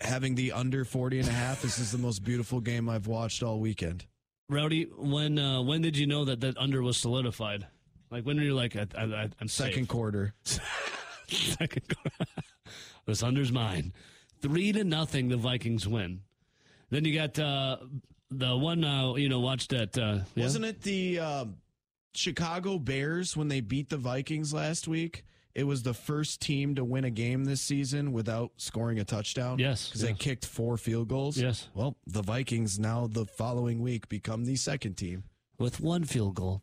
Having 0.00 0.34
the 0.36 0.52
under 0.52 0.84
40 0.84 1.20
and 1.20 1.28
a 1.28 1.32
half, 1.32 1.60
this 1.60 1.78
is 1.78 1.92
the 1.92 1.98
most 1.98 2.24
beautiful 2.24 2.60
game 2.60 2.88
I've 2.88 3.06
watched 3.06 3.42
all 3.42 3.60
weekend. 3.60 4.06
Rowdy, 4.48 4.84
when 4.96 5.38
uh, 5.38 5.62
when 5.62 5.82
did 5.82 5.96
you 5.96 6.06
know 6.06 6.24
that 6.24 6.40
that 6.40 6.56
under 6.58 6.82
was 6.82 6.96
solidified? 6.96 7.66
Like 8.10 8.24
when 8.24 8.36
were 8.36 8.42
you 8.42 8.54
like, 8.54 8.74
I, 8.76 8.86
I, 8.96 9.28
I'm 9.40 9.48
Second 9.48 9.82
safe? 9.82 9.88
quarter. 9.88 10.34
Second 11.28 11.82
quarter. 11.94 12.32
this 13.06 13.22
under's 13.22 13.52
mine. 13.52 13.92
Three 14.40 14.72
to 14.72 14.84
nothing, 14.84 15.28
the 15.28 15.36
Vikings 15.36 15.86
win. 15.86 16.22
Then 16.90 17.04
you 17.04 17.14
got 17.14 17.38
uh, 17.38 17.76
the 18.30 18.56
one 18.56 18.84
uh, 18.84 19.14
you 19.14 19.28
know 19.28 19.40
watched 19.40 19.70
that. 19.70 19.96
Uh, 19.96 20.20
yeah? 20.34 20.44
Wasn't 20.44 20.64
it 20.64 20.82
the 20.82 21.20
um, 21.20 21.56
Chicago 22.14 22.78
Bears 22.78 23.36
when 23.36 23.48
they 23.48 23.60
beat 23.60 23.90
the 23.90 23.96
Vikings 23.96 24.52
last 24.52 24.88
week? 24.88 25.24
It 25.54 25.64
was 25.64 25.82
the 25.82 25.94
first 25.94 26.40
team 26.40 26.74
to 26.76 26.84
win 26.84 27.04
a 27.04 27.10
game 27.10 27.44
this 27.44 27.60
season 27.60 28.12
without 28.12 28.52
scoring 28.56 29.00
a 29.00 29.04
touchdown. 29.04 29.58
Yes, 29.58 29.88
because 29.88 30.02
they 30.02 30.12
kicked 30.14 30.46
four 30.46 30.76
field 30.76 31.08
goals. 31.08 31.36
Yes. 31.36 31.68
Well, 31.74 31.96
the 32.06 32.22
Vikings 32.22 32.78
now 32.78 33.08
the 33.10 33.26
following 33.26 33.80
week 33.80 34.08
become 34.08 34.44
the 34.44 34.56
second 34.56 34.94
team 34.94 35.24
with 35.58 35.80
one 35.80 36.04
field 36.04 36.36
goal. 36.36 36.62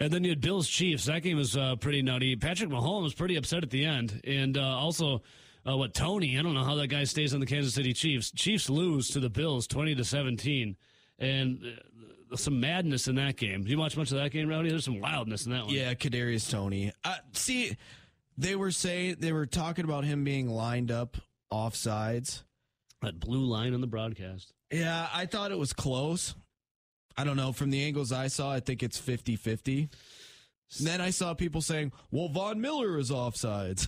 And 0.00 0.12
then 0.12 0.22
you 0.22 0.30
had 0.30 0.40
Bills 0.40 0.68
Chiefs. 0.68 1.06
That 1.06 1.22
game 1.22 1.36
was 1.38 1.56
uh, 1.56 1.76
pretty 1.76 2.02
nutty. 2.02 2.36
Patrick 2.36 2.70
Mahomes 2.70 3.02
was 3.04 3.14
pretty 3.14 3.36
upset 3.36 3.62
at 3.62 3.70
the 3.70 3.84
end, 3.84 4.20
and 4.24 4.56
uh, 4.58 4.60
also 4.62 5.22
uh, 5.66 5.76
what 5.76 5.94
Toney. 5.94 6.38
I 6.38 6.42
don't 6.42 6.54
know 6.54 6.62
how 6.64 6.74
that 6.76 6.88
guy 6.88 7.04
stays 7.04 7.32
on 7.34 7.40
the 7.40 7.46
Kansas 7.46 7.74
City 7.74 7.92
Chiefs. 7.94 8.30
Chiefs 8.32 8.68
lose 8.68 9.08
to 9.08 9.20
the 9.20 9.30
Bills, 9.30 9.66
twenty 9.66 9.94
to 9.94 10.04
seventeen. 10.04 10.76
and 11.18 11.58
uh, 11.64 12.36
some 12.36 12.58
madness 12.60 13.06
in 13.08 13.14
that 13.14 13.36
game. 13.36 13.62
Did 13.62 13.70
you 13.70 13.78
watch 13.78 13.96
much 13.96 14.10
of 14.10 14.18
that 14.18 14.32
game, 14.32 14.48
Rowdy? 14.48 14.68
There's 14.68 14.84
some 14.84 15.00
wildness 15.00 15.46
in 15.46 15.52
that 15.52 15.64
one. 15.66 15.74
Yeah, 15.74 15.94
Kadarius 15.94 16.50
Toney. 16.50 16.92
Uh, 17.04 17.14
see, 17.32 17.76
they 18.36 18.56
were 18.56 18.70
saying 18.70 19.16
they 19.20 19.32
were 19.32 19.46
talking 19.46 19.84
about 19.84 20.04
him 20.04 20.24
being 20.24 20.48
lined 20.48 20.90
up 20.90 21.16
offsides. 21.52 22.42
That 23.02 23.20
blue 23.20 23.44
line 23.44 23.74
on 23.74 23.80
the 23.80 23.86
broadcast. 23.86 24.52
Yeah, 24.70 25.08
I 25.12 25.26
thought 25.26 25.52
it 25.52 25.58
was 25.58 25.72
close. 25.72 26.34
I 27.16 27.24
don't 27.24 27.36
know. 27.36 27.52
From 27.52 27.70
the 27.70 27.84
angles 27.84 28.12
I 28.12 28.28
saw, 28.28 28.50
I 28.50 28.60
think 28.60 28.82
it's 28.82 28.98
50 28.98 29.36
50. 29.36 29.88
Then 30.80 31.00
I 31.00 31.10
saw 31.10 31.32
people 31.32 31.60
saying, 31.60 31.92
well, 32.10 32.28
Von 32.28 32.60
Miller 32.60 32.98
is 32.98 33.10
offsides. 33.10 33.86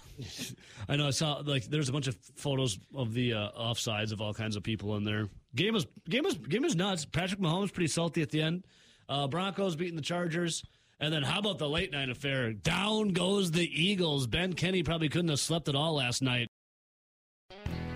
I 0.89 0.97
know. 0.97 1.09
I 1.09 1.11
saw 1.11 1.43
like 1.45 1.65
there's 1.65 1.89
a 1.89 1.93
bunch 1.93 2.07
of 2.07 2.17
photos 2.37 2.79
of 2.95 3.13
the 3.15 3.33
uh, 3.35 3.51
offsides 3.59 4.13
of 4.13 4.21
all 4.21 4.33
kinds 4.33 4.55
of 4.55 4.63
people 4.63 4.97
in 4.97 5.05
there. 5.05 5.29
Game 5.57 5.75
was 5.75 5.87
game 6.09 6.23
was 6.23 6.37
game 6.37 6.63
was 6.63 6.77
nuts. 6.77 7.05
Patrick 7.05 7.41
Mahomes 7.41 7.73
pretty 7.73 7.89
salty 7.89 8.23
at 8.23 8.31
the 8.31 8.41
end. 8.41 8.65
Uh, 9.09 9.27
Broncos 9.27 9.75
beating 9.75 9.97
the 9.97 10.03
Chargers. 10.03 10.63
And 11.01 11.13
then 11.13 11.23
how 11.23 11.39
about 11.39 11.59
the 11.59 11.69
late 11.69 11.93
night 11.93 12.11
affair? 12.11 12.53
Down 12.53 13.11
goes 13.11 13.53
the 13.53 13.71
Eagles. 13.83 14.27
Ben 14.27 14.55
Kenny 14.55 14.83
probably 14.83 15.09
couldn't 15.09 15.29
have 15.29 15.39
slept 15.39 15.69
at 15.69 15.77
all 15.77 15.95
last 15.95 16.23
night. 16.23 16.49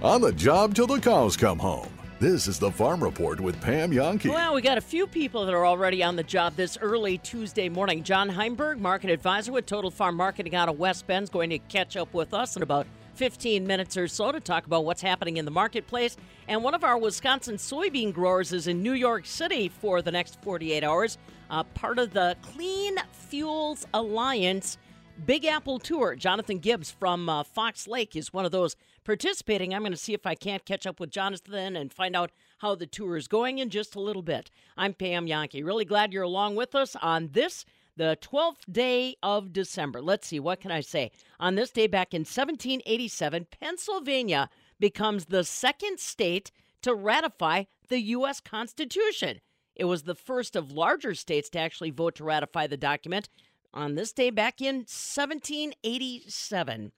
On 0.03 0.21
the 0.21 0.33
job 0.33 0.75
till 0.77 0.87
the 0.87 1.01
cows 1.01 1.37
come 1.37 1.59
home. 1.59 1.88
This 2.21 2.47
is 2.47 2.61
the 2.61 2.71
Farm 2.71 3.03
Report 3.03 3.41
with 3.41 3.61
Pam 3.61 3.91
Jahnke. 3.91 4.31
Well, 4.31 4.55
we 4.55 4.62
got 4.62 4.79
a 4.79 4.83
few 4.83 5.09
people 5.09 5.45
that 5.45 5.53
are 5.53 5.67
already 5.67 6.05
on 6.05 6.15
the 6.15 6.23
job 6.23 6.55
this 6.55 6.79
early 6.81 7.19
Tuesday 7.19 7.69
morning. 7.69 8.05
John 8.05 8.29
Heinberg, 8.29 8.79
market 8.79 9.11
advisor 9.11 9.51
with 9.51 9.67
Total 9.67 9.91
Farm 9.91 10.15
Marketing 10.15 10.55
out 10.55 10.69
of 10.69 10.79
West 10.79 11.09
Bend, 11.09 11.25
is 11.25 11.31
going 11.31 11.51
to 11.51 11.59
catch 11.59 11.97
up 11.97 12.15
with 12.15 12.33
us 12.33 12.55
in 12.55 12.62
about 12.62 12.87
15 13.15 13.67
minutes 13.67 13.97
or 13.97 14.07
so 14.07 14.31
to 14.31 14.38
talk 14.38 14.67
about 14.67 14.85
what's 14.85 15.03
happening 15.03 15.38
in 15.38 15.45
the 15.45 15.51
marketplace. 15.51 16.17
And 16.47 16.62
one 16.62 16.75
of 16.75 16.85
our 16.85 16.97
Wisconsin 16.97 17.57
soybean 17.57 18.12
growers 18.12 18.53
is 18.53 18.69
in 18.69 18.81
New 18.81 18.93
York 18.93 19.27
City 19.27 19.69
for 19.69 20.01
the 20.01 20.12
next 20.12 20.41
48 20.43 20.85
hours, 20.85 21.19
uh, 21.53 21.62
part 21.62 21.99
of 21.99 22.15
the 22.15 22.35
Clean 22.41 22.97
Fuels 23.12 23.87
Alliance 23.95 24.79
Big 25.27 25.45
Apple 25.45 25.79
Tour. 25.79 26.17
Jonathan 26.17 26.59
Gibbs 26.59 26.91
from 26.91 27.29
uh, 27.29 27.45
Fox 27.45 27.87
Lake 27.87 28.17
is 28.17 28.33
one 28.33 28.47
of 28.47 28.51
those 28.51 28.75
participating. 29.05 29.75
I'm 29.75 29.83
going 29.83 29.93
to 29.93 29.99
see 29.99 30.15
if 30.15 30.27
I 30.27 30.35
can't 30.35 30.65
catch 30.65 30.87
up 30.87 30.99
with 30.99 31.11
Jonathan 31.11 31.77
and 31.77 31.93
find 31.93 32.17
out 32.17 32.33
how 32.59 32.75
the 32.75 32.87
tour 32.87 33.17
is 33.17 33.29
going 33.29 33.59
in 33.59 33.69
just 33.69 33.95
a 33.95 34.01
little 34.01 34.23
bit. 34.23 34.51
I'm 34.77 34.95
Pam 34.95 35.27
Jahnke. 35.27 35.65
Really 35.65 35.85
glad 35.85 36.12
you're 36.12 36.23
along 36.23 36.57
with 36.57 36.75
us 36.75 36.97
on 37.03 37.29
this, 37.33 37.67
the 37.97 38.17
12th 38.23 38.73
day 38.73 39.17
of 39.23 39.53
December. 39.53 40.01
Let's 40.01 40.27
see, 40.27 40.41
what 40.41 40.61
can 40.61 40.71
I 40.71 40.81
say? 40.81 41.12
On 41.38 41.55
this 41.55 41.71
day 41.71 41.87
back 41.87 42.15
in 42.15 42.21
1787, 42.21 43.47
Pennsylvania 43.61 44.49
becomes 44.81 45.27
the 45.27 45.45
second 45.45 46.01
state 46.01 46.51
to 46.81 46.95
ratify 46.95 47.65
the 47.88 48.01
U.S. 48.01 48.41
Constitution. 48.41 49.41
It 49.83 49.87
was 49.87 50.05
the 50.05 50.14
first 50.14 50.55
of 50.55 50.71
larger 50.71 51.12
states 51.12 51.51
to 51.51 51.59
actually 51.59 51.90
vote 51.90 52.14
to 52.14 52.23
ratify 52.23 52.68
the 52.68 52.77
document 52.77 53.29
on 53.75 53.97
this 53.97 54.12
day 54.12 54.31
back 54.31 54.61
in 54.61 54.87
1787. 54.87 56.92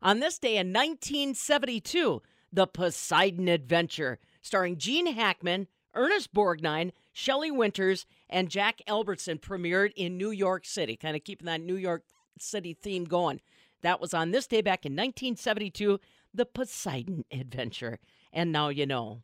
On 0.00 0.20
this 0.20 0.38
day 0.38 0.56
in 0.56 0.68
1972, 0.68 2.22
The 2.50 2.66
Poseidon 2.66 3.46
Adventure, 3.46 4.20
starring 4.40 4.78
Gene 4.78 5.12
Hackman, 5.12 5.66
Ernest 5.94 6.32
Borgnine, 6.32 6.92
Shelley 7.12 7.50
Winters, 7.50 8.06
and 8.30 8.48
Jack 8.48 8.80
Albertson, 8.88 9.36
premiered 9.36 9.92
in 9.94 10.16
New 10.16 10.30
York 10.30 10.64
City, 10.64 10.96
kind 10.96 11.16
of 11.16 11.24
keeping 11.24 11.44
that 11.44 11.60
New 11.60 11.76
York 11.76 12.04
City 12.38 12.72
theme 12.72 13.04
going. 13.04 13.42
That 13.82 14.00
was 14.00 14.14
on 14.14 14.30
this 14.30 14.46
day 14.46 14.62
back 14.62 14.86
in 14.86 14.92
1972, 14.92 16.00
The 16.32 16.46
Poseidon 16.46 17.26
Adventure. 17.30 17.98
And 18.32 18.50
now 18.50 18.70
you 18.70 18.86
know. 18.86 19.20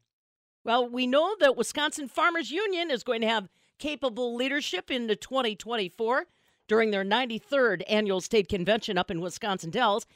Well, 0.67 0.89
we 0.89 1.07
know 1.07 1.37
that 1.39 1.57
Wisconsin 1.57 2.09
Farmers 2.09 2.51
Union 2.51 2.91
is 2.91 3.05
going 3.05 3.21
to 3.21 3.29
have 3.29 3.49
capable 3.79 4.35
leadership 4.35 4.91
into 4.91 5.15
2024 5.15 6.27
during 6.67 6.91
their 6.91 7.05
93rd 7.05 7.85
annual 7.87 8.21
state 8.21 8.49
convention 8.49 8.99
up 8.99 9.09
in 9.09 9.21
Wisconsin 9.21 9.71
Dells. 9.71 10.07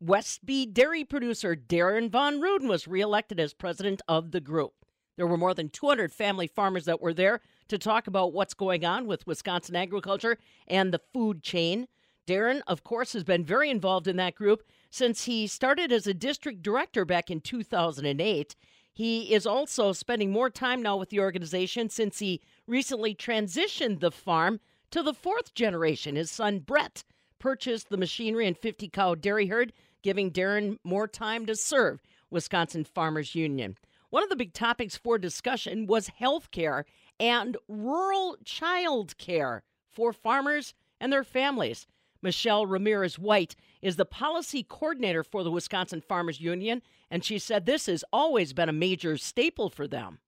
Westby 0.00 0.64
dairy 0.64 1.04
producer 1.04 1.54
Darren 1.54 2.08
Von 2.08 2.40
Ruden 2.40 2.66
was 2.66 2.88
reelected 2.88 3.38
as 3.38 3.52
president 3.52 4.00
of 4.08 4.30
the 4.30 4.40
group. 4.40 4.72
There 5.18 5.26
were 5.26 5.36
more 5.36 5.52
than 5.52 5.68
200 5.68 6.10
family 6.10 6.46
farmers 6.46 6.86
that 6.86 7.02
were 7.02 7.12
there 7.12 7.42
to 7.68 7.76
talk 7.76 8.06
about 8.06 8.32
what's 8.32 8.54
going 8.54 8.86
on 8.86 9.06
with 9.06 9.26
Wisconsin 9.26 9.76
agriculture 9.76 10.38
and 10.66 10.94
the 10.94 11.02
food 11.12 11.42
chain. 11.42 11.88
Darren, 12.26 12.62
of 12.66 12.84
course, 12.84 13.12
has 13.12 13.24
been 13.24 13.44
very 13.44 13.68
involved 13.68 14.08
in 14.08 14.16
that 14.16 14.34
group 14.34 14.62
since 14.88 15.24
he 15.24 15.46
started 15.46 15.92
as 15.92 16.06
a 16.06 16.14
district 16.14 16.62
director 16.62 17.04
back 17.04 17.30
in 17.30 17.42
2008. 17.42 18.56
He 19.00 19.32
is 19.32 19.46
also 19.46 19.94
spending 19.94 20.30
more 20.30 20.50
time 20.50 20.82
now 20.82 20.98
with 20.98 21.08
the 21.08 21.20
organization 21.20 21.88
since 21.88 22.18
he 22.18 22.42
recently 22.66 23.14
transitioned 23.14 24.00
the 24.00 24.10
farm 24.10 24.60
to 24.90 25.02
the 25.02 25.14
fourth 25.14 25.54
generation. 25.54 26.16
His 26.16 26.30
son 26.30 26.58
Brett 26.58 27.02
purchased 27.38 27.88
the 27.88 27.96
machinery 27.96 28.46
and 28.46 28.58
50 28.58 28.90
cow 28.90 29.14
dairy 29.14 29.46
herd, 29.46 29.72
giving 30.02 30.30
Darren 30.30 30.76
more 30.84 31.08
time 31.08 31.46
to 31.46 31.56
serve 31.56 32.02
Wisconsin 32.28 32.84
Farmers 32.84 33.34
Union. 33.34 33.78
One 34.10 34.22
of 34.22 34.28
the 34.28 34.36
big 34.36 34.52
topics 34.52 34.98
for 34.98 35.16
discussion 35.16 35.86
was 35.86 36.08
health 36.08 36.50
care 36.50 36.84
and 37.18 37.56
rural 37.68 38.36
child 38.44 39.16
care 39.16 39.62
for 39.88 40.12
farmers 40.12 40.74
and 41.00 41.10
their 41.10 41.24
families. 41.24 41.86
Michelle 42.22 42.66
Ramirez 42.66 43.18
White 43.18 43.56
is 43.82 43.96
the 43.96 44.04
policy 44.04 44.62
coordinator 44.62 45.24
for 45.24 45.42
the 45.42 45.50
Wisconsin 45.50 46.00
Farmers 46.00 46.40
Union, 46.40 46.82
and 47.10 47.24
she 47.24 47.38
said 47.38 47.66
this 47.66 47.86
has 47.86 48.04
always 48.12 48.52
been 48.52 48.68
a 48.68 48.72
major 48.72 49.16
staple 49.16 49.70
for 49.70 49.88
them. 49.88 50.18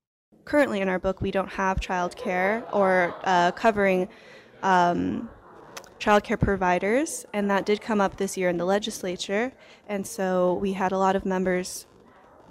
Currently, 0.45 0.81
in 0.81 0.89
our 0.89 0.99
book, 0.99 1.21
we 1.21 1.31
don't 1.31 1.53
have 1.53 1.81
child 1.81 2.17
care 2.17 2.65
or 2.73 3.15
uh, 3.25 3.53
covering 3.53 4.09
um, 4.63 5.29
childcare 6.01 6.41
providers, 6.41 7.25
and 7.33 7.49
that 7.51 7.65
did 7.65 7.81
come 7.81 8.01
up 8.01 8.17
this 8.17 8.37
year 8.37 8.49
in 8.49 8.57
the 8.57 8.65
legislature. 8.65 9.53
And 9.89 10.05
so 10.05 10.55
we 10.55 10.73
had 10.73 10.91
a 10.91 10.99
lot 10.99 11.15
of 11.15 11.25
members 11.25 11.87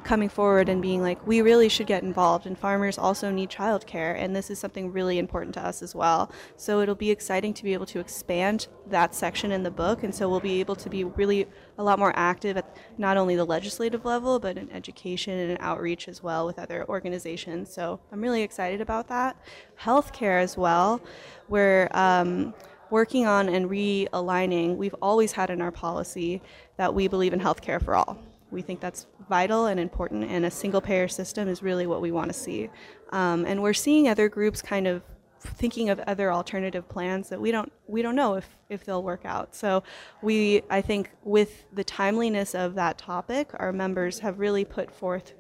coming 0.04 0.30
forward 0.30 0.70
and 0.70 0.82
being 0.82 1.02
like, 1.02 1.26
we 1.26 1.42
really 1.42 1.70
should 1.70 1.88
get 1.88 2.04
involved, 2.04 2.46
and 2.46 2.58
farmers 2.58 2.98
also 2.98 3.32
need 3.32 3.50
childcare, 3.50 4.16
and 4.18 4.36
this 4.36 4.50
is 4.50 4.60
something 4.60 4.92
really 4.92 5.18
important 5.18 5.54
to 5.54 5.62
us 5.62 5.82
as 5.82 5.94
well. 5.96 6.32
So 6.58 6.82
it'll 6.82 6.96
be 6.96 7.12
exciting 7.12 7.54
to 7.56 7.64
be 7.64 7.74
able 7.74 7.86
to 7.88 8.00
expand 8.00 8.68
that 8.88 9.14
section 9.14 9.52
in 9.52 9.64
the 9.64 9.72
book, 9.72 10.04
and 10.04 10.14
so 10.14 10.30
we'll 10.30 10.40
be 10.40 10.60
able 10.60 10.76
to 10.76 10.90
be 10.90 11.04
really 11.04 11.48
a 11.78 11.84
lot 11.84 12.00
more 12.00 12.14
active 12.16 12.58
at 12.58 12.78
not 12.98 13.18
only 13.18 13.36
the 13.36 13.46
legislative 13.46 14.04
level, 14.06 14.40
but 14.40 14.58
in 14.58 14.72
education 14.72 15.38
and 15.38 15.58
outreach 15.62 16.08
as 16.08 16.24
well 16.24 16.46
with 16.46 16.60
other 16.60 16.86
organizations. 16.90 17.72
So 17.72 18.00
I'm 18.12 18.22
really 18.22 18.42
excited 18.42 18.82
about 18.82 19.08
that. 19.10 19.38
Healthcare 19.80 20.42
as 20.42 20.58
well, 20.58 21.02
where 21.48 21.90
um, 21.96 22.54
working 22.90 23.26
on 23.26 23.50
and 23.50 23.70
realigning, 23.70 24.78
we've 24.78 24.96
always 25.02 25.32
had 25.32 25.50
in 25.50 25.62
our 25.62 25.72
policy 25.72 26.42
that 26.78 26.94
we 26.94 27.08
believe 27.08 27.34
in 27.34 27.40
healthcare 27.40 27.84
for 27.84 27.96
all. 27.96 28.18
We 28.52 28.62
think 28.62 28.80
that's 28.80 29.08
vital 29.30 29.66
and 29.66 29.80
important, 29.80 30.30
and 30.30 30.46
a 30.46 30.52
single 30.52 30.82
payer 30.82 31.08
system 31.08 31.48
is 31.48 31.64
really 31.64 31.88
what 31.88 32.02
we 32.02 32.12
want 32.12 32.28
to 32.28 32.38
see. 32.38 32.70
Um, 33.12 33.46
and 33.46 33.62
we're 33.62 33.74
seeing 33.74 34.08
other 34.08 34.30
groups 34.30 34.62
kind 34.62 34.88
of 34.88 35.02
thinking 35.40 35.90
of 35.90 36.00
other 36.02 36.32
alternative 36.32 36.88
plans 36.88 37.30
that 37.30 37.42
we 37.42 37.52
don't 37.52 37.72
we 37.88 38.02
don't 38.04 38.16
know 38.16 38.36
if 38.36 38.48
if 38.70 38.86
they'll 38.86 39.04
work 39.04 39.26
out. 39.26 39.56
So 39.56 39.84
we 40.22 40.62
I 40.70 40.82
think 40.82 41.12
with 41.24 41.66
the 41.74 41.84
timeliness 41.84 42.54
of 42.54 42.76
that 42.76 42.98
topic, 42.98 43.50
our 43.56 43.74
members 43.74 44.20
have 44.20 44.40
really 44.40 44.66
put 44.66 44.92
forth 44.92 45.34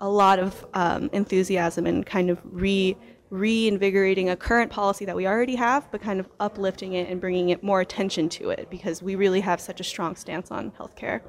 a 0.00 0.08
lot 0.08 0.38
of 0.38 0.66
um, 0.74 1.08
enthusiasm 1.12 1.86
and 1.86 2.04
kind 2.04 2.30
of 2.30 2.40
re 2.44 2.96
reinvigorating 3.30 4.30
a 4.30 4.36
current 4.36 4.70
policy 4.70 5.04
that 5.04 5.16
we 5.16 5.26
already 5.26 5.56
have, 5.56 5.90
but 5.90 6.00
kind 6.00 6.20
of 6.20 6.28
uplifting 6.38 6.92
it 6.92 7.08
and 7.08 7.20
bringing 7.20 7.48
it 7.48 7.62
more 7.64 7.80
attention 7.80 8.28
to 8.28 8.50
it 8.50 8.68
because 8.70 9.02
we 9.02 9.16
really 9.16 9.40
have 9.40 9.60
such 9.60 9.80
a 9.80 9.84
strong 9.84 10.14
stance 10.14 10.50
on 10.52 10.70
healthcare. 10.72 11.20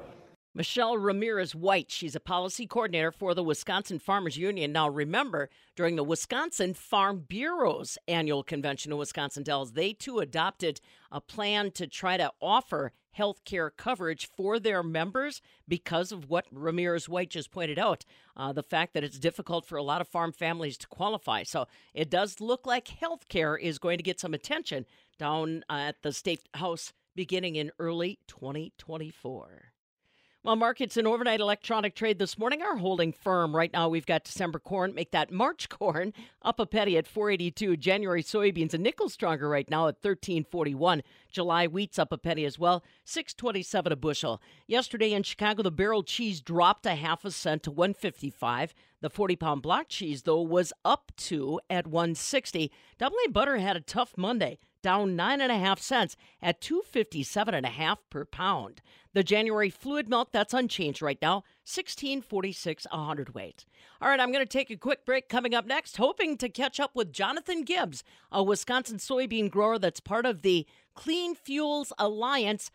Michelle 0.56 0.96
Ramirez 0.96 1.54
White, 1.54 1.90
she's 1.90 2.16
a 2.16 2.20
policy 2.20 2.66
coordinator 2.66 3.12
for 3.12 3.34
the 3.34 3.42
Wisconsin 3.42 3.98
Farmers 3.98 4.38
Union. 4.38 4.72
Now, 4.72 4.88
remember, 4.88 5.50
during 5.74 5.96
the 5.96 6.02
Wisconsin 6.02 6.72
Farm 6.72 7.26
Bureau's 7.28 7.98
annual 8.08 8.42
convention 8.42 8.90
in 8.90 8.96
Wisconsin 8.96 9.42
Dells, 9.42 9.72
they 9.72 9.92
too 9.92 10.18
adopted 10.18 10.80
a 11.12 11.20
plan 11.20 11.72
to 11.72 11.86
try 11.86 12.16
to 12.16 12.32
offer 12.40 12.92
health 13.10 13.44
care 13.44 13.68
coverage 13.68 14.30
for 14.34 14.58
their 14.58 14.82
members 14.82 15.42
because 15.68 16.10
of 16.10 16.30
what 16.30 16.46
Ramirez 16.50 17.06
White 17.06 17.28
just 17.28 17.50
pointed 17.50 17.78
out 17.78 18.06
uh, 18.34 18.54
the 18.54 18.62
fact 18.62 18.94
that 18.94 19.04
it's 19.04 19.18
difficult 19.18 19.66
for 19.66 19.76
a 19.76 19.82
lot 19.82 20.00
of 20.00 20.08
farm 20.08 20.32
families 20.32 20.78
to 20.78 20.86
qualify. 20.86 21.42
So 21.42 21.66
it 21.92 22.08
does 22.08 22.40
look 22.40 22.66
like 22.66 22.88
health 22.88 23.28
care 23.28 23.58
is 23.58 23.78
going 23.78 23.98
to 23.98 24.02
get 24.02 24.18
some 24.18 24.32
attention 24.32 24.86
down 25.18 25.64
at 25.68 26.00
the 26.00 26.14
State 26.14 26.48
House 26.54 26.94
beginning 27.14 27.56
in 27.56 27.72
early 27.78 28.20
2024. 28.26 29.72
Well, 30.46 30.54
markets 30.54 30.96
and 30.96 31.08
overnight 31.08 31.40
electronic 31.40 31.96
trade 31.96 32.20
this 32.20 32.38
morning 32.38 32.62
are 32.62 32.76
holding 32.76 33.12
firm. 33.12 33.56
Right 33.56 33.72
now, 33.72 33.88
we've 33.88 34.06
got 34.06 34.22
December 34.22 34.60
corn. 34.60 34.94
Make 34.94 35.10
that 35.10 35.32
March 35.32 35.68
corn 35.68 36.12
up 36.40 36.60
a 36.60 36.66
penny 36.66 36.96
at 36.96 37.08
482. 37.08 37.76
January 37.76 38.22
soybeans 38.22 38.72
a 38.72 38.78
nickel 38.78 39.08
stronger 39.08 39.48
right 39.48 39.68
now 39.68 39.88
at 39.88 39.96
1341. 39.96 41.02
July 41.32 41.66
wheat's 41.66 41.98
up 41.98 42.12
a 42.12 42.16
penny 42.16 42.44
as 42.44 42.60
well, 42.60 42.84
627 43.04 43.90
a 43.90 43.96
bushel. 43.96 44.40
Yesterday 44.68 45.14
in 45.14 45.24
Chicago, 45.24 45.64
the 45.64 45.72
barrel 45.72 46.04
cheese 46.04 46.40
dropped 46.40 46.86
a 46.86 46.94
half 46.94 47.24
a 47.24 47.32
cent 47.32 47.64
to 47.64 47.72
155. 47.72 48.72
The 49.00 49.10
40 49.10 49.34
pound 49.34 49.62
block 49.62 49.88
cheese, 49.88 50.22
though, 50.22 50.42
was 50.42 50.72
up 50.84 51.10
to 51.16 51.58
at 51.68 51.88
160. 51.88 52.70
Double 52.98 53.16
A 53.26 53.30
butter 53.30 53.56
had 53.56 53.76
a 53.76 53.80
tough 53.80 54.14
Monday, 54.16 54.58
down 54.86 55.16
nine 55.16 55.40
and 55.40 55.50
a 55.50 55.58
half 55.58 55.80
cents 55.80 56.16
at 56.40 56.60
257 56.60 57.52
and 57.52 57.66
a 57.66 57.70
half 57.70 57.98
per 58.08 58.24
pound. 58.24 58.80
The 59.14 59.24
January 59.24 59.68
fluid 59.68 60.08
milk, 60.08 60.28
that's 60.30 60.54
unchanged 60.54 61.02
right 61.02 61.18
now, 61.20 61.42
1646 61.64 62.86
a 62.92 62.96
hundredweight. 62.96 63.66
All 64.00 64.08
right, 64.08 64.20
I'm 64.20 64.30
going 64.30 64.46
to 64.46 64.48
take 64.48 64.70
a 64.70 64.76
quick 64.76 65.04
break 65.04 65.28
coming 65.28 65.56
up 65.56 65.66
next, 65.66 65.96
hoping 65.96 66.36
to 66.36 66.48
catch 66.48 66.78
up 66.78 66.94
with 66.94 67.12
Jonathan 67.12 67.64
Gibbs, 67.64 68.04
a 68.30 68.44
Wisconsin 68.44 68.98
soybean 68.98 69.50
grower 69.50 69.80
that's 69.80 69.98
part 69.98 70.24
of 70.24 70.42
the 70.42 70.64
Clean 70.94 71.34
Fuels 71.34 71.92
Alliance 71.98 72.70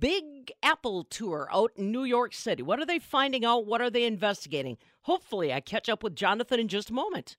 Big 0.00 0.50
Apple 0.64 1.04
Tour 1.04 1.48
out 1.52 1.70
in 1.76 1.92
New 1.92 2.02
York 2.02 2.34
City. 2.34 2.64
What 2.64 2.80
are 2.80 2.86
they 2.86 2.98
finding 2.98 3.44
out? 3.44 3.66
What 3.66 3.80
are 3.80 3.90
they 3.90 4.02
investigating? 4.02 4.78
Hopefully, 5.02 5.52
I 5.52 5.60
catch 5.60 5.88
up 5.88 6.02
with 6.02 6.16
Jonathan 6.16 6.58
in 6.58 6.66
just 6.66 6.90
a 6.90 6.92
moment. 6.92 7.36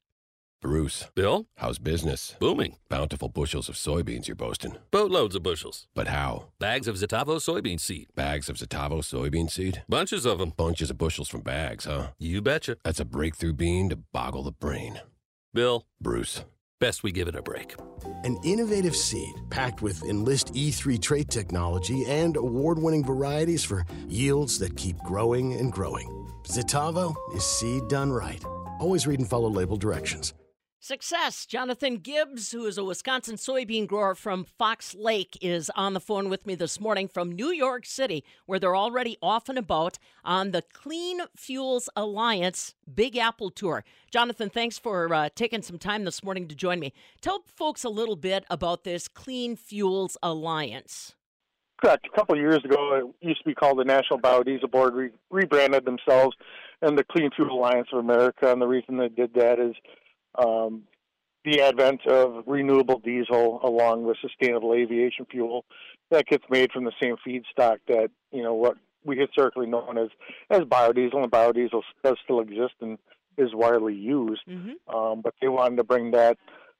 Bruce. 0.63 1.11
Bill? 1.13 1.45
How's 1.57 1.77
business? 1.77 2.37
Booming. 2.39 2.77
Bountiful 2.87 3.27
bushels 3.27 3.67
of 3.67 3.75
soybeans 3.75 4.27
you're 4.27 4.35
boasting. 4.35 4.77
Boatloads 4.91 5.35
of 5.35 5.43
bushels. 5.43 5.87
But 5.93 6.07
how? 6.07 6.45
Bags 6.57 6.87
of 6.87 6.95
Xitavo 6.95 7.35
soybean 7.35 7.81
seed. 7.81 8.07
Bags 8.15 8.47
of 8.47 8.55
Xitavo 8.55 8.99
soybean 8.99 9.51
seed? 9.51 9.83
Bunches 9.89 10.25
of 10.25 10.39
them. 10.39 10.53
Bunches 10.55 10.89
of 10.89 10.97
bushels 10.97 11.27
from 11.27 11.41
bags, 11.41 11.83
huh? 11.83 12.11
You 12.17 12.41
betcha. 12.41 12.77
That's 12.81 13.01
a 13.01 13.05
breakthrough 13.05 13.51
bean 13.51 13.89
to 13.89 13.97
boggle 13.97 14.43
the 14.43 14.53
brain. 14.53 15.01
Bill? 15.53 15.85
Bruce. 15.99 16.45
Best 16.79 17.03
we 17.03 17.11
give 17.11 17.27
it 17.27 17.35
a 17.35 17.41
break. 17.41 17.75
An 18.23 18.37
innovative 18.45 18.95
seed 18.95 19.33
packed 19.49 19.81
with 19.81 20.01
Enlist 20.03 20.53
E3 20.53 21.01
trait 21.01 21.29
technology 21.29 22.05
and 22.05 22.37
award 22.37 22.79
winning 22.79 23.03
varieties 23.03 23.65
for 23.65 23.85
yields 24.07 24.59
that 24.59 24.77
keep 24.77 24.97
growing 24.99 25.53
and 25.53 25.73
growing. 25.73 26.07
Xitavo 26.43 27.13
is 27.35 27.43
seed 27.43 27.89
done 27.89 28.13
right. 28.13 28.43
Always 28.79 29.05
read 29.05 29.19
and 29.19 29.29
follow 29.29 29.49
label 29.49 29.75
directions. 29.75 30.33
Success. 30.83 31.45
Jonathan 31.45 31.95
Gibbs, 31.95 32.51
who 32.51 32.65
is 32.65 32.77
a 32.77 32.83
Wisconsin 32.83 33.37
soybean 33.37 33.87
grower 33.87 34.15
from 34.15 34.43
Fox 34.43 34.93
Lake, 34.93 35.37
is 35.41 35.71
on 35.77 35.93
the 35.93 36.01
phone 36.01 36.27
with 36.27 36.45
me 36.45 36.55
this 36.55 36.77
morning 36.77 37.07
from 37.07 37.31
New 37.31 37.51
York 37.51 37.85
City, 37.85 38.21
where 38.47 38.59
they're 38.59 38.75
already 38.75 39.17
off 39.21 39.47
and 39.47 39.57
about 39.57 39.97
on 40.25 40.51
the 40.51 40.61
Clean 40.61 41.21
Fuels 41.37 41.87
Alliance 41.95 42.75
Big 42.93 43.15
Apple 43.15 43.49
Tour. 43.49 43.85
Jonathan, 44.11 44.49
thanks 44.49 44.77
for 44.77 45.13
uh, 45.13 45.29
taking 45.33 45.61
some 45.61 45.79
time 45.79 46.03
this 46.03 46.21
morning 46.21 46.49
to 46.49 46.55
join 46.55 46.81
me. 46.81 46.91
Tell 47.21 47.45
folks 47.55 47.85
a 47.85 47.89
little 47.89 48.17
bit 48.17 48.43
about 48.49 48.83
this 48.83 49.07
Clean 49.07 49.55
Fuels 49.55 50.17
Alliance. 50.21 51.15
Correct. 51.81 52.05
A 52.11 52.13
couple 52.13 52.35
years 52.35 52.59
ago, 52.65 53.13
it 53.21 53.25
used 53.25 53.39
to 53.39 53.45
be 53.45 53.55
called 53.55 53.79
the 53.79 53.85
National 53.85 54.19
Biodiesel 54.19 54.69
Board, 54.69 54.95
re- 54.95 55.11
rebranded 55.31 55.85
themselves 55.85 56.35
and 56.81 56.97
the 56.97 57.05
Clean 57.05 57.29
Fuel 57.37 57.57
Alliance 57.57 57.87
of 57.93 57.99
America. 57.99 58.51
And 58.51 58.61
the 58.61 58.67
reason 58.67 58.97
they 58.97 59.07
did 59.07 59.33
that 59.35 59.61
is 59.61 59.75
um, 60.35 60.83
the 61.45 61.61
advent 61.61 62.05
of 62.07 62.43
renewable 62.47 62.99
diesel 62.99 63.59
along 63.63 64.03
with 64.03 64.17
sustainable 64.21 64.73
aviation 64.73 65.25
fuel 65.29 65.65
that 66.11 66.25
gets 66.27 66.45
made 66.49 66.71
from 66.71 66.85
the 66.85 66.93
same 67.01 67.15
feedstock 67.27 67.77
that 67.87 68.09
you 68.31 68.43
know 68.43 68.53
what 68.53 68.77
we 69.05 69.17
historically 69.17 69.67
known 69.67 69.97
as 69.97 70.09
as 70.49 70.61
biodiesel, 70.61 71.23
and 71.23 71.31
biodiesel 71.31 71.81
does 72.03 72.17
still 72.23 72.39
exist 72.39 72.73
and 72.81 72.97
is 73.37 73.49
widely 73.53 73.95
used. 73.95 74.41
Mm-hmm. 74.47 74.95
Um, 74.95 75.21
but 75.21 75.33
they 75.41 75.47
wanted 75.47 75.77
to 75.77 75.83
bring 75.83 76.11
that 76.11 76.37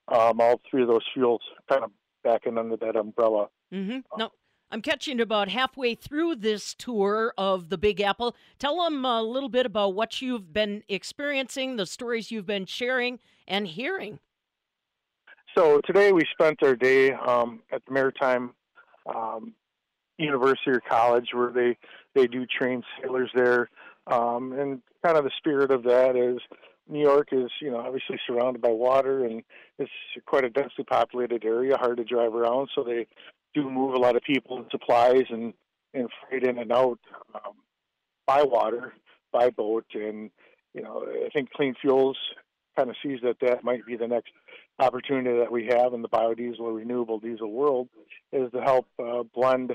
um, 0.07 0.39
all 0.39 0.61
three 0.69 0.83
of 0.83 0.87
those 0.87 1.05
fuels 1.13 1.41
kind 1.69 1.83
of 1.83 1.91
back 2.23 2.45
in 2.45 2.57
under 2.57 2.77
that 2.77 2.95
umbrella. 2.95 3.47
Mm-hmm. 3.73 3.99
No, 4.17 4.31
I'm 4.73 4.81
catching 4.81 5.21
about 5.21 5.49
halfway 5.49 5.93
through 5.93 6.37
this 6.37 6.73
tour 6.73 7.31
of 7.37 7.69
the 7.69 7.77
Big 7.77 8.01
Apple. 8.01 8.35
Tell 8.57 8.83
them 8.83 9.05
a 9.05 9.21
little 9.21 9.47
bit 9.47 9.67
about 9.67 9.93
what 9.93 10.19
you've 10.19 10.51
been 10.51 10.81
experiencing, 10.89 11.75
the 11.75 11.85
stories 11.85 12.31
you've 12.31 12.47
been 12.47 12.65
sharing 12.65 13.19
and 13.47 13.67
hearing. 13.67 14.17
So 15.55 15.79
today 15.85 16.11
we 16.11 16.23
spent 16.31 16.63
our 16.63 16.75
day 16.75 17.11
um, 17.11 17.61
at 17.71 17.85
the 17.85 17.93
Maritime 17.93 18.55
um, 19.05 19.53
University 20.17 20.71
or 20.71 20.81
College, 20.89 21.29
where 21.33 21.51
they 21.51 21.77
they 22.15 22.25
do 22.25 22.47
train 22.47 22.81
sailors 22.99 23.29
there, 23.35 23.69
um, 24.07 24.53
and 24.53 24.81
kind 25.05 25.19
of 25.19 25.23
the 25.23 25.31
spirit 25.37 25.69
of 25.69 25.83
that 25.83 26.15
is 26.15 26.39
New 26.89 27.01
York 27.01 27.27
is 27.31 27.51
you 27.61 27.69
know 27.69 27.77
obviously 27.77 28.19
surrounded 28.25 28.59
by 28.59 28.69
water 28.69 29.23
and 29.23 29.43
it's 29.77 29.91
quite 30.25 30.43
a 30.43 30.49
densely 30.49 30.83
populated 30.83 31.45
area, 31.45 31.77
hard 31.77 31.97
to 31.97 32.03
drive 32.03 32.33
around. 32.33 32.69
So 32.73 32.83
they 32.83 33.05
do 33.53 33.69
move 33.69 33.93
a 33.93 33.99
lot 33.99 34.15
of 34.15 34.23
people 34.23 34.57
and 34.57 34.65
supplies 34.71 35.23
and 35.29 35.53
and 35.93 36.09
freight 36.27 36.43
in 36.43 36.57
and 36.57 36.71
out 36.71 36.99
um, 37.35 37.53
by 38.25 38.41
water, 38.41 38.93
by 39.31 39.49
boat, 39.49 39.85
and 39.93 40.31
you 40.73 40.81
know 40.81 41.05
I 41.07 41.29
think 41.29 41.51
Clean 41.51 41.75
Fuels 41.81 42.17
kind 42.75 42.89
of 42.89 42.95
sees 43.03 43.19
that 43.21 43.37
that 43.41 43.63
might 43.63 43.85
be 43.85 43.95
the 43.95 44.07
next 44.07 44.31
opportunity 44.79 45.37
that 45.37 45.51
we 45.51 45.67
have 45.67 45.93
in 45.93 46.01
the 46.01 46.09
biodiesel 46.09 46.59
or 46.59 46.73
renewable 46.73 47.19
diesel 47.19 47.51
world 47.51 47.87
is 48.31 48.51
to 48.51 48.61
help 48.61 48.87
uh, 48.99 49.23
blend, 49.33 49.73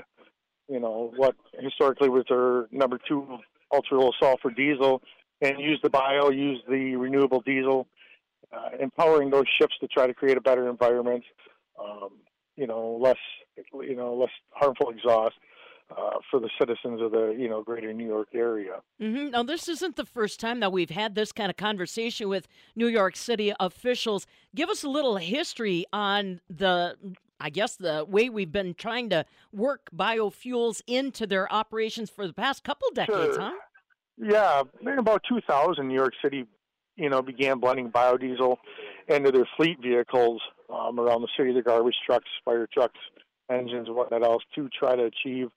you 0.67 0.79
know, 0.79 1.13
what 1.15 1.35
historically 1.59 2.09
was 2.09 2.25
our 2.31 2.67
number 2.71 2.99
two 3.07 3.25
ultra 3.73 3.99
low 3.99 4.11
sulfur 4.19 4.49
diesel 4.49 5.01
and 5.41 5.59
use 5.59 5.79
the 5.81 5.89
bio, 5.89 6.29
use 6.29 6.61
the 6.67 6.95
renewable 6.95 7.41
diesel, 7.41 7.87
uh, 8.51 8.69
empowering 8.79 9.29
those 9.29 9.45
ships 9.59 9.73
to 9.79 9.87
try 9.87 10.05
to 10.05 10.13
create 10.13 10.37
a 10.37 10.41
better 10.41 10.69
environment, 10.69 11.23
um, 11.79 12.09
you 12.55 12.67
know, 12.67 12.97
less, 13.01 13.17
you 13.73 13.95
know, 13.95 14.13
less 14.13 14.31
harmful 14.51 14.89
exhaust. 14.89 15.35
Uh, 15.91 16.19
for 16.29 16.39
the 16.39 16.51
citizens 16.59 17.01
of 17.01 17.11
the 17.11 17.35
you 17.35 17.49
know 17.49 17.63
greater 17.63 17.91
New 17.91 18.05
York 18.05 18.27
area. 18.35 18.73
Mm-hmm. 19.01 19.31
Now, 19.31 19.41
this 19.41 19.67
isn't 19.67 19.95
the 19.95 20.05
first 20.05 20.39
time 20.39 20.59
that 20.59 20.71
we've 20.71 20.91
had 20.91 21.15
this 21.15 21.31
kind 21.31 21.49
of 21.49 21.57
conversation 21.57 22.29
with 22.29 22.47
New 22.75 22.85
York 22.85 23.15
City 23.15 23.53
officials. 23.59 24.27
Give 24.53 24.69
us 24.69 24.83
a 24.83 24.87
little 24.87 25.15
history 25.17 25.85
on 25.91 26.41
the, 26.47 26.95
I 27.39 27.49
guess, 27.49 27.75
the 27.75 28.05
way 28.07 28.29
we've 28.29 28.51
been 28.51 28.75
trying 28.75 29.09
to 29.09 29.25
work 29.51 29.89
biofuels 29.91 30.83
into 30.85 31.25
their 31.25 31.51
operations 31.51 32.11
for 32.11 32.27
the 32.27 32.33
past 32.33 32.63
couple 32.63 32.87
decades, 32.93 33.37
Sure. 33.37 33.41
huh? 33.41 33.51
Yeah, 34.19 34.61
in 34.81 34.99
about 34.99 35.23
2000, 35.27 35.87
New 35.87 35.95
York 35.95 36.13
City, 36.23 36.45
you 36.99 37.09
know, 37.09 37.21
began 37.21 37.59
blending 37.59 37.91
biodiesel 37.91 38.57
into 39.07 39.31
their 39.31 39.47
fleet 39.57 39.81
vehicles 39.81 40.41
um, 40.71 40.99
around 40.99 41.21
the 41.21 41.29
city, 41.37 41.53
the 41.53 41.61
garbage 41.61 41.95
trucks, 42.05 42.27
fire 42.43 42.67
trucks, 42.71 42.99
engines, 43.49 43.87
and 43.87 43.95
whatnot 43.95 44.23
else, 44.23 44.43
to 44.53 44.69
try 44.77 44.95
to 44.95 45.05
achieve, 45.05 45.49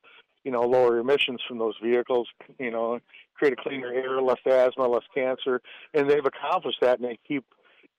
you 0.45 0.53
know, 0.53 0.63
lower 0.63 0.99
emissions 0.99 1.41
from 1.47 1.59
those 1.59 1.75
vehicles. 1.83 2.29
You 2.59 2.71
know, 2.71 3.01
create 3.35 3.53
a 3.53 3.57
cleaner 3.57 3.93
air, 3.93 4.23
less 4.23 4.39
asthma, 4.47 4.87
less 4.87 5.03
cancer, 5.15 5.61
and 5.93 6.09
they've 6.09 6.25
accomplished 6.25 6.79
that, 6.81 7.01
and 7.01 7.09
they 7.09 7.19
keep 7.27 7.45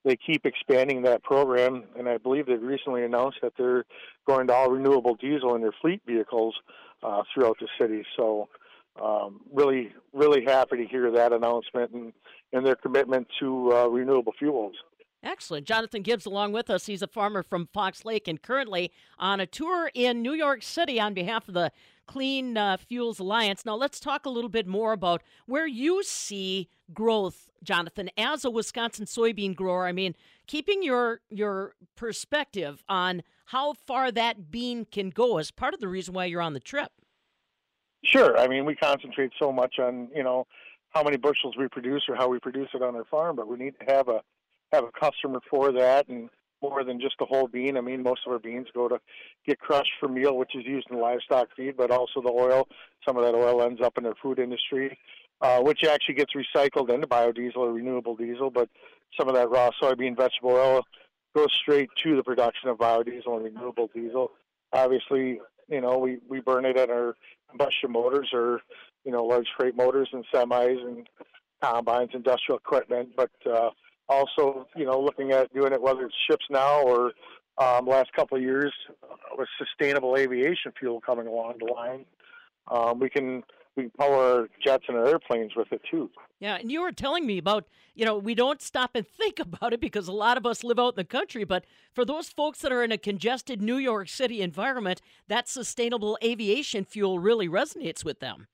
they 0.06 0.16
keep 0.16 0.46
expanding 0.46 1.04
that 1.04 1.24
program. 1.24 1.84
And 1.98 2.10
I 2.10 2.18
believe 2.18 2.46
they 2.46 2.56
recently 2.56 3.04
announced 3.04 3.40
that 3.42 3.54
they're 3.58 3.86
going 4.28 4.48
to 4.48 4.54
all 4.54 4.70
renewable 4.70 5.16
diesel 5.16 5.56
in 5.56 5.62
their 5.62 5.74
fleet 5.82 6.02
vehicles 6.06 6.56
uh, 7.04 7.24
throughout 7.34 7.58
the 7.60 7.68
city. 7.80 8.04
So 8.18 8.50
um, 9.02 9.42
really, 9.52 9.92
really 10.14 10.44
happy 10.44 10.78
to 10.78 10.86
hear 10.86 11.12
that 11.12 11.34
announcement 11.34 11.92
and, 11.92 12.14
and 12.52 12.66
their 12.66 12.76
commitment 12.76 13.28
to 13.40 13.72
uh, 13.74 13.88
renewable 13.88 14.34
fuels. 14.38 14.76
Excellent. 15.24 15.66
Jonathan 15.66 16.02
Gibbs 16.02 16.26
along 16.26 16.52
with 16.52 16.70
us. 16.70 16.86
He's 16.86 17.02
a 17.02 17.08
farmer 17.08 17.44
from 17.44 17.70
Fox 17.74 18.04
Lake 18.04 18.28
and 18.28 18.42
currently 18.42 18.92
on 19.18 19.40
a 19.40 19.46
tour 19.46 19.90
in 19.94 20.22
New 20.22 20.34
York 20.34 20.62
City 20.62 21.00
on 21.00 21.14
behalf 21.14 21.48
of 21.48 21.54
the 21.54 21.72
Clean 22.06 22.58
uh, 22.58 22.76
Fuels 22.76 23.20
Alliance. 23.20 23.66
Now, 23.66 23.76
let's 23.76 24.02
talk 24.02 24.26
a 24.26 24.30
little 24.30 24.50
bit 24.50 24.68
more 24.68 24.92
about 24.92 25.24
where 25.46 25.66
you 25.66 26.04
see 26.04 26.68
growth, 26.94 27.50
Jonathan, 27.64 28.10
as 28.18 28.44
a 28.44 28.50
Wisconsin 28.50 29.06
soybean 29.06 29.56
grower. 29.56 29.88
I 29.88 29.94
mean, 29.94 30.14
keeping 30.46 30.84
your 30.84 31.22
your 31.30 31.76
perspective 31.96 32.84
on 32.90 33.24
how 33.46 33.74
far 33.74 34.12
that 34.12 34.52
bean 34.52 34.86
can 34.92 35.10
go 35.10 35.38
is 35.38 35.52
part 35.52 35.74
of 35.74 35.80
the 35.80 35.88
reason 35.88 36.14
why 36.14 36.26
you're 36.26 36.42
on 36.42 36.54
the 36.54 36.60
trip. 36.60 36.92
Sure. 38.06 38.38
I 38.38 38.48
mean, 38.48 38.66
we 38.66 38.76
concentrate 38.76 39.32
so 39.40 39.52
much 39.52 39.80
on 39.80 40.10
you 40.16 40.24
know 40.24 40.46
how 40.90 41.04
many 41.04 41.18
bushels 41.18 41.56
we 41.58 41.68
produce 41.68 42.04
or 42.08 42.16
how 42.16 42.28
we 42.28 42.40
produce 42.40 42.70
it 42.74 42.82
on 42.82 42.96
our 42.96 43.06
farm, 43.06 43.36
but 43.36 43.48
we 43.48 43.58
need 43.58 43.74
to 43.80 43.94
have 43.94 44.08
a 44.08 44.22
have 44.72 44.84
a 44.84 44.92
customer 45.00 45.40
for 45.50 45.72
that 45.72 46.08
and 46.08 46.30
more 46.62 46.84
than 46.84 47.00
just 47.00 47.16
the 47.20 47.26
whole 47.26 47.48
bean. 47.48 47.78
I 47.78 47.82
mean, 47.82 48.02
most 48.02 48.22
of 48.26 48.32
our 48.32 48.40
beans 48.40 48.68
go 48.74 48.88
to 48.88 49.00
get 49.46 49.60
crushed 49.60 49.92
for 50.00 50.08
meal, 50.08 50.38
which 50.38 50.56
is 50.56 50.66
used 50.66 50.88
in 50.90 51.00
livestock 51.00 51.50
feed, 51.56 51.76
but 51.78 51.92
also 51.92 52.22
the 52.22 52.32
oil. 52.32 52.68
Some 53.06 53.18
of 53.18 53.24
that 53.24 53.36
oil 53.36 53.62
ends 53.62 53.82
up 53.82 53.98
in 53.98 54.06
the 54.06 54.16
food 54.22 54.40
industry, 54.40 54.98
uh, 55.42 55.60
which 55.60 55.84
actually 55.84 56.16
gets 56.16 56.32
recycled 56.34 56.90
into 56.90 57.06
biodiesel 57.06 57.58
or 57.58 57.74
renewable 57.74 58.16
diesel. 58.16 58.50
But 58.50 58.70
some 59.20 59.28
of 59.28 59.36
that 59.36 59.50
raw 59.50 59.70
soybean 59.82 60.16
vegetable 60.16 60.52
oil 60.52 60.84
goes 61.36 61.54
straight 61.54 61.90
to 62.04 62.16
the 62.16 62.24
production 62.24 62.70
of 62.70 62.78
biodiesel 62.78 63.36
and 63.36 63.44
renewable 63.44 63.90
diesel. 63.94 64.32
Obviously, 64.72 65.40
you 65.68 65.82
know, 65.82 65.98
we 65.98 66.20
we 66.28 66.40
burn 66.40 66.66
it 66.66 66.78
at 66.78 66.90
our 66.90 67.16
combustion 67.50 67.92
motors 67.92 68.30
or 68.34 68.62
you 69.06 69.12
know 69.12 69.24
large 69.24 69.48
freight 69.58 69.76
motors 69.76 70.10
and 70.12 70.26
semis 70.34 70.82
and 70.86 71.08
combines, 71.62 72.12
industrial 72.14 72.58
equipment, 72.58 73.10
but 73.16 73.32
uh, 73.50 73.70
also 74.10 74.68
you 74.76 74.86
know 74.86 75.00
looking 75.00 75.32
at 75.32 75.54
doing 75.54 75.74
it 75.74 75.82
whether 75.82 76.06
it's 76.06 76.16
ships 76.30 76.46
now 76.50 76.82
or 76.82 77.12
um, 77.58 77.86
last 77.86 78.12
couple 78.14 78.38
of 78.38 78.44
years 78.44 78.74
uh, 79.04 79.16
with 79.38 79.48
sustainable 79.58 80.18
aviation 80.18 80.72
fuel 80.80 81.00
coming 81.00 81.28
along 81.28 81.56
the 81.60 81.72
line, 81.72 82.06
um, 82.72 83.00
we 83.00 83.10
can 83.10 83.44
we 83.76 83.90
power 83.90 84.16
our 84.16 84.50
jets 84.64 84.86
and 84.88 84.98
our 84.98 85.08
airplanes 85.08 85.56
with 85.56 85.72
it 85.72 85.82
too. 85.90 86.10
Yeah, 86.40 86.56
and 86.56 86.72
you 86.72 86.82
were 86.82 86.92
telling 86.92 87.26
me 87.26 87.38
about, 87.38 87.66
you 87.96 88.06
know, 88.06 88.18
we 88.18 88.36
don't 88.36 88.62
stop 88.62 88.92
and 88.96 89.08
think 89.18 89.40
about 89.40 89.74
it 89.74 89.82
because 89.82 90.08
a 90.08 90.14
lot 90.14 90.38
of 90.38 90.46
us 90.46 90.64
live 90.64 90.80
out 90.80 90.94
in 90.94 90.98
the 90.98 91.04
country, 91.04 91.44
but 91.44 91.66
for 91.94 92.06
those 92.06 92.30
folks 92.30 92.60
that 92.60 92.72
are 92.72 92.84
in 92.84 92.92
a 92.92 92.98
congested 92.98 93.62
New 93.62 93.78
York 93.78 94.10
City 94.10 94.42
environment, 94.42 95.02
that 95.28 95.48
sustainable 95.48 96.18
aviation 96.24 96.86
fuel 96.86 97.20
really 97.20 97.48
resonates 97.48 98.04
with 98.04 98.20
them. 98.20 98.48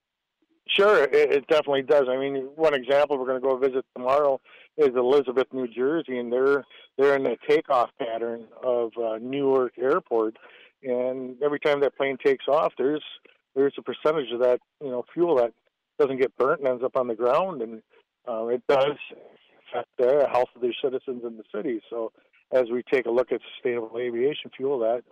Sure, 0.67 1.03
it, 1.03 1.13
it 1.13 1.47
definitely 1.47 1.81
does. 1.81 2.05
I 2.09 2.17
mean, 2.17 2.47
one 2.55 2.75
example 2.75 3.17
we're 3.17 3.25
going 3.25 3.41
to 3.41 3.47
go 3.47 3.57
visit 3.57 3.83
tomorrow 3.95 4.39
is 4.77 4.89
Elizabeth, 4.95 5.47
New 5.51 5.67
Jersey, 5.67 6.19
and 6.19 6.31
they're 6.31 6.63
they're 6.97 7.15
in 7.15 7.23
the 7.23 7.37
takeoff 7.47 7.89
pattern 7.97 8.45
of 8.63 8.91
uh, 9.01 9.17
Newark 9.19 9.73
Airport, 9.79 10.37
and 10.83 11.41
every 11.41 11.59
time 11.59 11.79
that 11.81 11.97
plane 11.97 12.17
takes 12.23 12.45
off, 12.47 12.73
there's 12.77 13.03
there's 13.55 13.73
a 13.77 13.81
percentage 13.81 14.31
of 14.31 14.39
that 14.39 14.59
you 14.81 14.89
know 14.89 15.03
fuel 15.13 15.35
that 15.37 15.53
doesn't 15.99 16.19
get 16.19 16.35
burnt 16.37 16.59
and 16.59 16.69
ends 16.69 16.83
up 16.83 16.95
on 16.95 17.07
the 17.07 17.15
ground, 17.15 17.61
and 17.61 17.81
uh, 18.27 18.47
it 18.47 18.63
does 18.67 18.97
affect 19.71 19.89
the 19.97 20.27
health 20.31 20.49
of 20.55 20.61
their 20.61 20.75
citizens 20.83 21.23
in 21.25 21.37
the 21.37 21.43
city. 21.53 21.81
So 21.89 22.11
as 22.51 22.65
we 22.71 22.83
take 22.91 23.05
a 23.05 23.11
look 23.11 23.31
at 23.31 23.41
sustainable 23.55 23.97
aviation 23.99 24.51
fuel, 24.55 24.79
that 24.79 25.03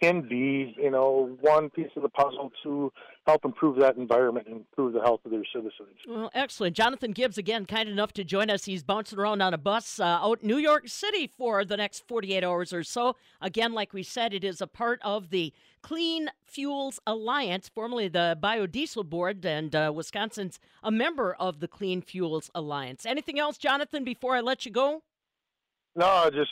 can 0.00 0.26
be, 0.28 0.74
you 0.76 0.90
know, 0.90 1.36
one 1.40 1.70
piece 1.70 1.90
of 1.94 2.02
the 2.02 2.08
puzzle 2.08 2.50
to 2.62 2.92
help 3.26 3.44
improve 3.44 3.78
that 3.78 3.96
environment 3.96 4.46
and 4.48 4.56
improve 4.56 4.92
the 4.92 5.00
health 5.00 5.20
of 5.24 5.30
their 5.30 5.44
citizens. 5.54 5.96
Well, 6.08 6.30
excellent. 6.34 6.74
Jonathan 6.74 7.12
Gibbs, 7.12 7.38
again, 7.38 7.66
kind 7.66 7.88
enough 7.88 8.12
to 8.14 8.24
join 8.24 8.50
us. 8.50 8.64
He's 8.64 8.82
bouncing 8.82 9.18
around 9.18 9.42
on 9.42 9.54
a 9.54 9.58
bus 9.58 10.00
uh, 10.00 10.04
out 10.04 10.42
New 10.42 10.56
York 10.56 10.88
City 10.88 11.28
for 11.28 11.64
the 11.64 11.76
next 11.76 12.06
48 12.08 12.42
hours 12.42 12.72
or 12.72 12.82
so. 12.82 13.16
Again, 13.40 13.72
like 13.74 13.92
we 13.92 14.02
said, 14.02 14.34
it 14.34 14.42
is 14.42 14.60
a 14.60 14.66
part 14.66 14.98
of 15.04 15.30
the 15.30 15.52
Clean 15.82 16.30
Fuels 16.44 17.00
Alliance, 17.06 17.68
formerly 17.68 18.08
the 18.08 18.38
Biodiesel 18.40 19.08
Board, 19.08 19.44
and 19.44 19.74
uh, 19.74 19.92
Wisconsin's 19.94 20.58
a 20.82 20.90
member 20.90 21.34
of 21.34 21.60
the 21.60 21.68
Clean 21.68 22.00
Fuels 22.00 22.50
Alliance. 22.54 23.04
Anything 23.04 23.38
else, 23.38 23.58
Jonathan, 23.58 24.04
before 24.04 24.34
I 24.36 24.40
let 24.40 24.64
you 24.64 24.72
go? 24.72 25.02
No, 25.94 26.06
I 26.06 26.30
just 26.30 26.50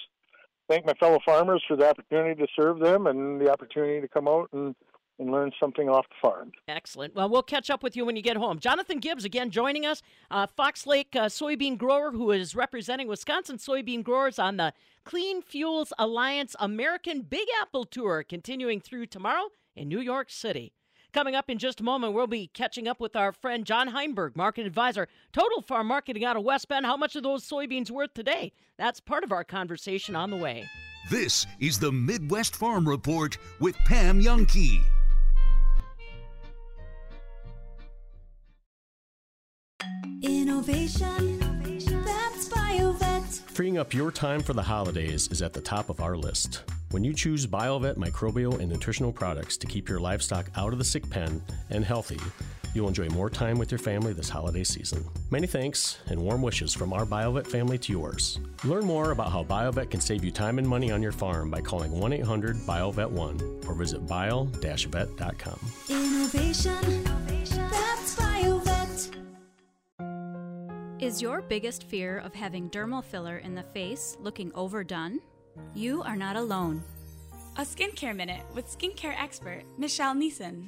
thank 0.68 0.84
my 0.84 0.94
fellow 0.94 1.18
farmers 1.24 1.62
for 1.66 1.76
the 1.76 1.88
opportunity 1.88 2.40
to 2.40 2.48
serve 2.60 2.80
them 2.80 3.06
and 3.06 3.40
the 3.40 3.50
opportunity 3.50 4.00
to 4.00 4.08
come 4.08 4.28
out 4.28 4.48
and, 4.52 4.74
and 5.20 5.30
learn 5.30 5.52
something 5.60 5.88
off 5.88 6.06
the 6.08 6.14
farm. 6.20 6.50
Excellent. 6.66 7.14
Well, 7.14 7.28
we'll 7.28 7.42
catch 7.42 7.70
up 7.70 7.82
with 7.82 7.94
you 7.94 8.04
when 8.04 8.16
you 8.16 8.22
get 8.22 8.36
home. 8.36 8.58
Jonathan 8.58 8.98
Gibbs, 8.98 9.24
again, 9.24 9.50
joining 9.50 9.84
us, 9.84 10.02
uh, 10.30 10.46
Fox 10.46 10.86
Lake 10.86 11.14
uh, 11.14 11.26
soybean 11.26 11.76
grower 11.76 12.10
who 12.10 12.30
is 12.32 12.56
representing 12.56 13.06
Wisconsin 13.06 13.58
soybean 13.58 14.02
growers 14.02 14.38
on 14.38 14.56
the 14.56 14.72
Clean 15.04 15.42
Fuels 15.42 15.92
Alliance 15.98 16.56
American 16.58 17.22
Big 17.22 17.46
Apple 17.60 17.84
Tour, 17.84 18.24
continuing 18.26 18.80
through 18.80 19.06
tomorrow 19.06 19.50
in 19.76 19.88
New 19.88 20.00
York 20.00 20.30
City. 20.30 20.72
Coming 21.12 21.34
up 21.34 21.50
in 21.50 21.58
just 21.58 21.80
a 21.80 21.84
moment, 21.84 22.14
we'll 22.14 22.28
be 22.28 22.48
catching 22.54 22.86
up 22.86 23.00
with 23.00 23.16
our 23.16 23.32
friend 23.32 23.64
John 23.64 23.88
Heinberg, 23.88 24.36
market 24.36 24.64
advisor, 24.64 25.08
Total 25.32 25.60
Farm 25.60 25.88
Marketing 25.88 26.24
out 26.24 26.36
of 26.36 26.44
West 26.44 26.68
Bend. 26.68 26.86
How 26.86 26.96
much 26.96 27.16
are 27.16 27.20
those 27.20 27.48
soybeans 27.48 27.90
worth 27.90 28.14
today? 28.14 28.52
That's 28.78 29.00
part 29.00 29.24
of 29.24 29.32
our 29.32 29.42
conversation 29.42 30.14
on 30.14 30.30
the 30.30 30.36
way. 30.36 30.68
This 31.10 31.46
is 31.58 31.78
the 31.78 31.90
Midwest 31.90 32.54
Farm 32.54 32.88
Report 32.88 33.36
with 33.58 33.76
Pam 33.78 34.22
Jahnke. 34.22 34.80
Innovation, 40.22 41.38
that's 42.04 42.48
BioVet. 42.48 43.40
Freeing 43.50 43.78
up 43.78 43.94
your 43.94 44.10
time 44.10 44.42
for 44.42 44.52
the 44.52 44.62
holidays 44.62 45.28
is 45.28 45.42
at 45.42 45.52
the 45.52 45.60
top 45.60 45.90
of 45.90 46.00
our 46.00 46.16
list. 46.16 46.62
When 46.90 47.04
you 47.04 47.12
choose 47.12 47.46
BioVet 47.46 47.96
microbial 47.96 48.58
and 48.58 48.68
nutritional 48.68 49.12
products 49.12 49.56
to 49.58 49.66
keep 49.66 49.88
your 49.88 50.00
livestock 50.00 50.50
out 50.56 50.72
of 50.72 50.78
the 50.78 50.84
sick 50.84 51.08
pen 51.08 51.40
and 51.70 51.84
healthy, 51.84 52.18
you'll 52.74 52.88
enjoy 52.88 53.08
more 53.10 53.30
time 53.30 53.58
with 53.58 53.70
your 53.70 53.78
family 53.78 54.12
this 54.12 54.28
holiday 54.28 54.64
season. 54.64 55.04
Many 55.30 55.46
thanks 55.46 55.98
and 56.08 56.20
warm 56.20 56.42
wishes 56.42 56.74
from 56.74 56.92
our 56.92 57.04
BioVet 57.04 57.46
family 57.46 57.78
to 57.78 57.92
yours. 57.92 58.40
Learn 58.64 58.84
more 58.84 59.12
about 59.12 59.30
how 59.30 59.44
BioVet 59.44 59.90
can 59.90 60.00
save 60.00 60.24
you 60.24 60.30
time 60.32 60.58
and 60.58 60.68
money 60.68 60.90
on 60.90 61.02
your 61.02 61.12
farm 61.12 61.50
by 61.50 61.60
calling 61.60 61.92
1 61.92 62.12
800 62.12 62.56
BioVet 62.56 63.10
1 63.10 63.60
or 63.68 63.74
visit 63.74 64.06
bio 64.06 64.44
vet.com. 64.44 65.60
Innovation, 65.88 67.04
that's 67.04 67.54
BioVet. 67.60 68.09
Is 71.00 71.22
your 71.22 71.40
biggest 71.40 71.84
fear 71.84 72.18
of 72.18 72.34
having 72.34 72.68
dermal 72.68 73.02
filler 73.02 73.38
in 73.38 73.54
the 73.54 73.62
face 73.62 74.18
looking 74.20 74.52
overdone? 74.54 75.18
You 75.74 76.02
are 76.02 76.14
not 76.14 76.36
alone. 76.36 76.82
A 77.56 77.62
skincare 77.62 78.14
minute 78.14 78.42
with 78.54 78.68
skincare 78.68 79.18
expert 79.18 79.62
Michelle 79.78 80.14
Neeson. 80.14 80.66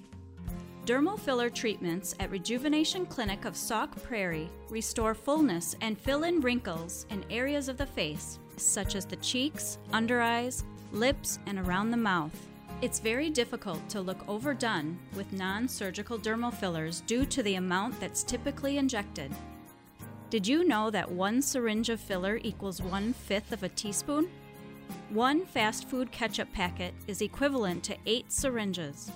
Dermal 0.87 1.21
filler 1.21 1.51
treatments 1.51 2.15
at 2.19 2.31
Rejuvenation 2.31 3.05
Clinic 3.05 3.45
of 3.45 3.55
Sauk 3.55 4.03
Prairie 4.05 4.49
restore 4.71 5.15
fullness 5.15 5.77
and 5.83 5.99
fill 5.99 6.25
in 6.25 6.41
wrinkles 6.41 7.05
in 7.11 7.27
areas 7.29 7.69
of 7.69 7.77
the 7.77 7.85
face, 7.85 8.39
such 8.57 8.95
as 8.95 9.05
the 9.05 9.17
cheeks, 9.17 9.77
under 9.93 10.23
eyes, 10.23 10.65
lips, 10.93 11.41
and 11.45 11.59
around 11.59 11.91
the 11.91 11.97
mouth. 11.99 12.35
It's 12.81 13.01
very 13.01 13.29
difficult 13.29 13.87
to 13.91 14.01
look 14.01 14.27
overdone 14.27 14.99
with 15.15 15.31
non 15.35 15.69
surgical 15.69 16.19
dermal 16.19 16.55
fillers 16.55 17.03
due 17.03 17.27
to 17.27 17.43
the 17.43 17.57
amount 17.57 18.01
that's 18.01 18.23
typically 18.25 18.79
injected. 18.79 19.31
Did 20.33 20.49
you 20.49 20.65
know 20.65 20.91
that 20.91 21.13
one 21.13 21.43
syringe 21.43 21.91
of 21.91 22.01
filler 22.01 22.41
equals 22.43 22.81
one 22.81 23.13
fifth 23.13 23.53
of 23.53 23.65
a 23.65 23.69
teaspoon? 23.69 24.31
One 25.11 25.45
fast 25.45 25.91
food 25.91 26.11
ketchup 26.11 26.51
packet 26.55 26.95
is 27.07 27.21
equivalent 27.21 27.85
to 27.85 27.99
eight 28.07 28.33
syringes. 28.33 29.11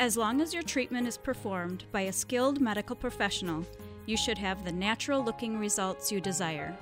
As 0.00 0.16
long 0.16 0.40
as 0.40 0.52
your 0.52 0.64
treatment 0.64 1.06
is 1.06 1.16
performed 1.16 1.84
by 1.92 2.00
a 2.00 2.12
skilled 2.12 2.60
medical 2.60 2.96
professional, 2.96 3.64
you 4.06 4.16
should 4.16 4.38
have 4.38 4.64
the 4.64 4.72
natural 4.72 5.22
looking 5.22 5.56
results 5.56 6.10
you 6.10 6.20
desire. 6.20 6.76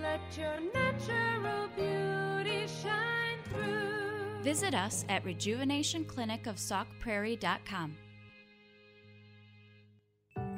Let 0.00 0.22
your 0.34 0.58
natural 0.72 1.68
beauty 1.76 2.66
shine 2.82 3.36
through. 3.50 4.42
Visit 4.42 4.72
us 4.72 5.04
at 5.10 5.22
rejuvenationclinicofsaukprairie.com. 5.26 7.96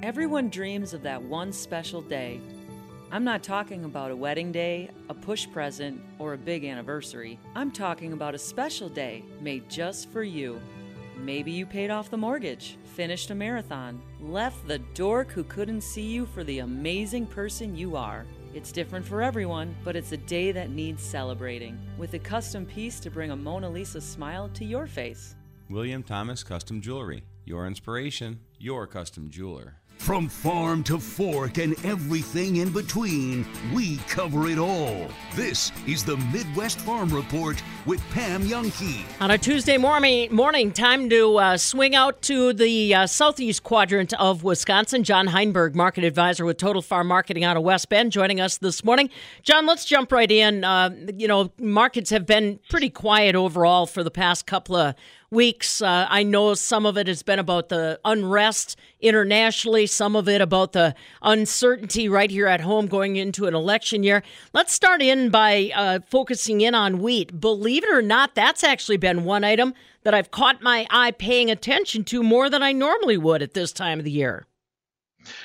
Everyone 0.05 0.51
dreams 0.51 0.93
of 0.93 1.03
that 1.05 1.23
one 1.23 1.51
special 1.51 2.03
day. 2.03 2.39
I'm 3.11 3.25
not 3.25 3.43
talking 3.43 3.87
about 3.87 4.11
a 4.11 4.17
wedding 4.17 4.53
day, 4.53 4.91
a 5.09 5.15
push 5.15 5.49
present, 5.51 5.99
or 6.19 6.35
a 6.35 6.39
big 6.39 6.67
anniversary. 6.67 7.39
I'm 7.55 7.71
talking 7.71 8.13
about 8.13 8.35
a 8.35 8.39
special 8.39 8.91
day 8.91 9.25
made 9.41 9.67
just 9.71 10.11
for 10.11 10.23
you. 10.23 10.61
Maybe 11.17 11.53
you 11.53 11.65
paid 11.65 11.91
off 11.91 12.11
the 12.11 12.19
mortgage, 12.19 12.77
finished 12.85 13.31
a 13.31 13.35
marathon, 13.35 14.03
left 14.21 14.69
the 14.69 14.81
dork 14.93 15.31
who 15.31 15.43
couldn't 15.45 15.81
see 15.81 16.03
you 16.03 16.27
for 16.27 16.45
the 16.45 16.59
amazing 16.59 17.27
person 17.27 17.75
you 17.75 17.97
are. 17.97 18.27
It's 18.53 18.73
different 18.73 19.07
for 19.07 19.23
everyone, 19.23 19.75
but 19.85 19.97
it's 19.97 20.13
a 20.13 20.19
day 20.19 20.53
that 20.53 20.69
needs 20.69 21.03
celebrating, 21.03 21.79
with 21.97 22.13
a 22.13 22.19
custom 22.19 22.67
piece 22.67 23.01
to 23.01 23.11
bring 23.11 23.31
a 23.31 23.37
Mona 23.37 23.71
Lisa 23.71 24.03
smile 24.03 24.51
to 24.53 24.67
your 24.67 24.87
face. 24.87 25.35
William 25.71 26.03
Thomas 26.03 26.43
Custom 26.45 26.83
Jewelry. 26.83 27.23
Your 27.47 27.67
inspiration, 27.67 28.41
your 28.59 28.87
custom 28.87 29.29
jeweler. 29.29 29.77
From 30.05 30.29
farm 30.29 30.83
to 30.83 30.99
fork 30.99 31.57
and 31.57 31.83
everything 31.83 32.57
in 32.57 32.69
between, 32.69 33.47
we 33.73 33.97
cover 34.07 34.51
it 34.51 34.59
all. 34.59 35.09
This 35.35 35.73
is 35.87 36.05
the 36.05 36.19
Midwest 36.31 36.79
Farm 36.81 37.09
Report 37.09 37.63
with 37.87 38.03
Pam 38.11 38.43
Jahnke. 38.43 39.03
On 39.23 39.31
a 39.31 39.39
Tuesday 39.39 39.79
morning, 39.79 40.31
morning 40.31 40.73
time 40.73 41.09
to 41.09 41.39
uh, 41.39 41.57
swing 41.57 41.95
out 41.95 42.21
to 42.21 42.53
the 42.53 42.95
uh, 42.95 43.07
southeast 43.07 43.63
quadrant 43.63 44.13
of 44.21 44.45
Wisconsin. 44.45 45.05
John 45.05 45.27
Heinberg, 45.27 45.75
market 45.75 46.05
advisor 46.05 46.45
with 46.45 46.59
Total 46.59 46.83
Farm 46.83 47.07
Marketing 47.07 47.43
out 47.43 47.57
of 47.57 47.63
West 47.63 47.89
Bend, 47.89 48.13
joining 48.13 48.43
us 48.43 48.59
this 48.59 48.85
morning. 48.85 49.09
John, 49.43 49.65
let's 49.65 49.87
jump 49.87 50.13
right 50.13 50.31
in. 50.31 50.65
Uh, 50.65 50.91
you 51.17 51.27
know, 51.27 51.51
markets 51.59 52.11
have 52.11 52.27
been 52.27 52.61
pretty 52.69 52.91
quiet 52.91 53.35
overall 53.35 53.87
for 53.87 54.05
the 54.05 54.11
past 54.11 54.47
couple 54.47 54.77
of 54.77 54.95
weeks. 55.35 55.83
Uh, 55.83 56.07
I 56.09 56.23
know 56.23 56.55
some 56.55 56.87
of 56.87 56.97
it 56.97 57.07
has 57.09 57.23
been 57.23 57.39
about 57.39 57.69
the 57.69 58.01
unrest 58.05 58.79
internationally, 59.01 59.87
some 59.87 60.17
of 60.17 60.29
it 60.29 60.41
about 60.41 60.73
the 60.73 60.95
uncertainty 61.21 62.09
right 62.09 62.31
here 62.31 62.47
at 62.47 62.61
home 62.61 62.87
going 62.87 63.17
into 63.17 63.47
an 63.47 63.55
election 63.55 64.03
year. 64.03 64.23
Let's 64.53 64.73
start 64.73 65.03
in 65.03 65.29
by 65.29 65.73
uh, 65.75 65.99
focusing 66.09 66.61
in 66.61 66.75
on 66.75 67.01
wheat. 67.01 67.41
Believe 67.41 67.85
it 67.85 67.93
or 67.93 68.01
not, 68.01 68.35
that's 68.35 68.65
actually 68.65 68.97
been 68.97 69.25
one 69.25 69.45
item 69.45 69.75
that 70.05 70.15
I've 70.15 70.31
caught 70.31 70.63
my 70.63 70.87
eye 70.91 71.11
paying 71.11 71.51
attention 71.51 72.05
to 72.05 72.23
more 72.23 72.49
than 72.49 72.63
I 72.63 72.73
normally 72.73 73.17
would 73.19 73.43
at 73.43 73.55
this 73.55 73.73
time 73.73 73.99
of 73.99 74.05
the 74.05 74.11
year. 74.11 74.47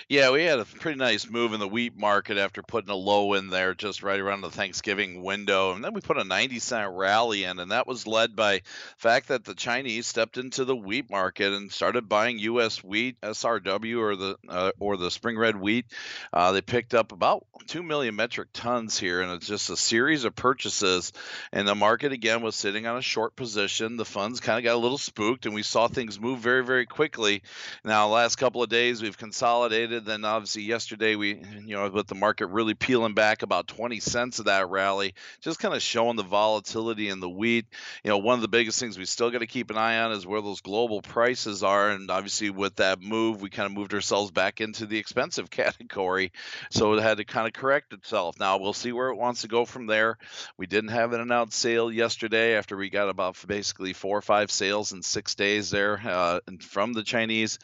Yeah, 0.07 0.31
we 0.31 0.43
had 0.43 0.59
a 0.59 0.65
pretty 0.65 0.97
nice 0.97 1.29
move 1.29 1.53
in 1.53 1.59
the 1.59 1.67
wheat 1.67 1.97
market 1.97 2.37
after 2.37 2.61
putting 2.61 2.89
a 2.89 2.95
low 2.95 3.33
in 3.33 3.49
there 3.49 3.73
just 3.73 4.03
right 4.03 4.19
around 4.19 4.41
the 4.41 4.49
Thanksgiving 4.49 5.23
window. 5.23 5.73
And 5.73 5.83
then 5.83 5.93
we 5.93 6.01
put 6.01 6.17
a 6.17 6.23
90 6.23 6.59
cent 6.59 6.91
rally 6.93 7.43
in, 7.43 7.59
and 7.59 7.71
that 7.71 7.87
was 7.87 8.07
led 8.07 8.35
by 8.35 8.57
the 8.57 8.63
fact 8.97 9.29
that 9.29 9.45
the 9.45 9.53
Chinese 9.53 10.07
stepped 10.07 10.37
into 10.37 10.65
the 10.65 10.75
wheat 10.75 11.09
market 11.09 11.53
and 11.53 11.71
started 11.71 12.09
buying 12.09 12.39
U.S. 12.39 12.83
wheat, 12.83 13.19
SRW, 13.21 13.99
or 13.99 14.15
the 14.15 14.37
uh, 14.47 14.71
or 14.79 14.97
the 14.97 15.11
spring 15.11 15.37
red 15.37 15.55
wheat. 15.55 15.85
Uh, 16.33 16.51
they 16.51 16.61
picked 16.61 16.93
up 16.93 17.11
about 17.11 17.45
2 17.67 17.83
million 17.83 18.15
metric 18.15 18.49
tons 18.53 18.97
here, 18.97 19.21
and 19.21 19.31
it's 19.31 19.47
just 19.47 19.69
a 19.69 19.77
series 19.77 20.23
of 20.23 20.35
purchases. 20.35 21.13
And 21.51 21.67
the 21.67 21.75
market 21.75 22.11
again 22.11 22.41
was 22.41 22.55
sitting 22.55 22.85
on 22.85 22.97
a 22.97 23.01
short 23.01 23.35
position. 23.35 23.97
The 23.97 24.05
funds 24.05 24.39
kind 24.39 24.57
of 24.57 24.63
got 24.63 24.75
a 24.75 24.81
little 24.81 24.97
spooked, 24.97 25.45
and 25.45 25.55
we 25.55 25.63
saw 25.63 25.87
things 25.87 26.19
move 26.19 26.39
very, 26.39 26.63
very 26.63 26.85
quickly. 26.85 27.43
Now, 27.83 28.09
last 28.09 28.35
couple 28.35 28.63
of 28.63 28.69
days, 28.69 29.01
we've 29.01 29.17
consolidated 29.17 29.68
then 29.69 30.25
obviously 30.25 30.63
yesterday 30.63 31.15
we, 31.15 31.41
you 31.65 31.75
know, 31.75 31.89
with 31.89 32.07
the 32.07 32.15
market 32.15 32.47
really 32.47 32.73
peeling 32.73 33.13
back 33.13 33.41
about 33.41 33.67
20 33.67 33.99
cents 33.99 34.39
of 34.39 34.45
that 34.45 34.69
rally, 34.69 35.13
just 35.41 35.59
kind 35.59 35.73
of 35.73 35.81
showing 35.81 36.15
the 36.15 36.23
volatility 36.23 37.09
in 37.09 37.19
the 37.19 37.29
wheat. 37.29 37.65
You 38.03 38.09
know, 38.09 38.17
one 38.17 38.35
of 38.35 38.41
the 38.41 38.47
biggest 38.47 38.79
things 38.79 38.97
we 38.97 39.05
still 39.05 39.31
got 39.31 39.39
to 39.39 39.47
keep 39.47 39.69
an 39.69 39.77
eye 39.77 39.99
on 39.99 40.11
is 40.11 40.25
where 40.25 40.41
those 40.41 40.61
global 40.61 41.01
prices 41.01 41.63
are. 41.63 41.89
And 41.89 42.09
obviously 42.09 42.49
with 42.49 42.75
that 42.77 43.01
move, 43.01 43.41
we 43.41 43.49
kind 43.49 43.65
of 43.65 43.71
moved 43.71 43.93
ourselves 43.93 44.31
back 44.31 44.61
into 44.61 44.85
the 44.85 44.97
expensive 44.97 45.49
category. 45.59 46.31
So 46.71 46.93
it 46.93 47.01
had 47.01 47.17
to 47.17 47.25
kind 47.25 47.47
of 47.47 47.53
correct 47.53 47.93
itself. 47.93 48.39
Now 48.39 48.57
we'll 48.57 48.73
see 48.73 48.91
where 48.91 49.09
it 49.09 49.17
wants 49.17 49.41
to 49.41 49.47
go 49.47 49.65
from 49.65 49.87
there. 49.87 50.17
We 50.57 50.65
didn't 50.65 50.91
have 50.91 51.13
an 51.13 51.21
announced 51.21 51.57
sale 51.57 51.91
yesterday 51.91 52.55
after 52.55 52.75
we 52.75 52.89
got 52.89 53.09
about 53.09 53.37
basically 53.47 53.93
four 53.93 54.17
or 54.17 54.21
five 54.21 54.51
sales 54.51 54.91
in 54.91 55.03
six 55.03 55.35
days 55.35 55.69
there 55.69 55.99
uh, 56.03 56.39
from 56.61 56.93
the 56.93 57.03
Chinese. 57.03 57.59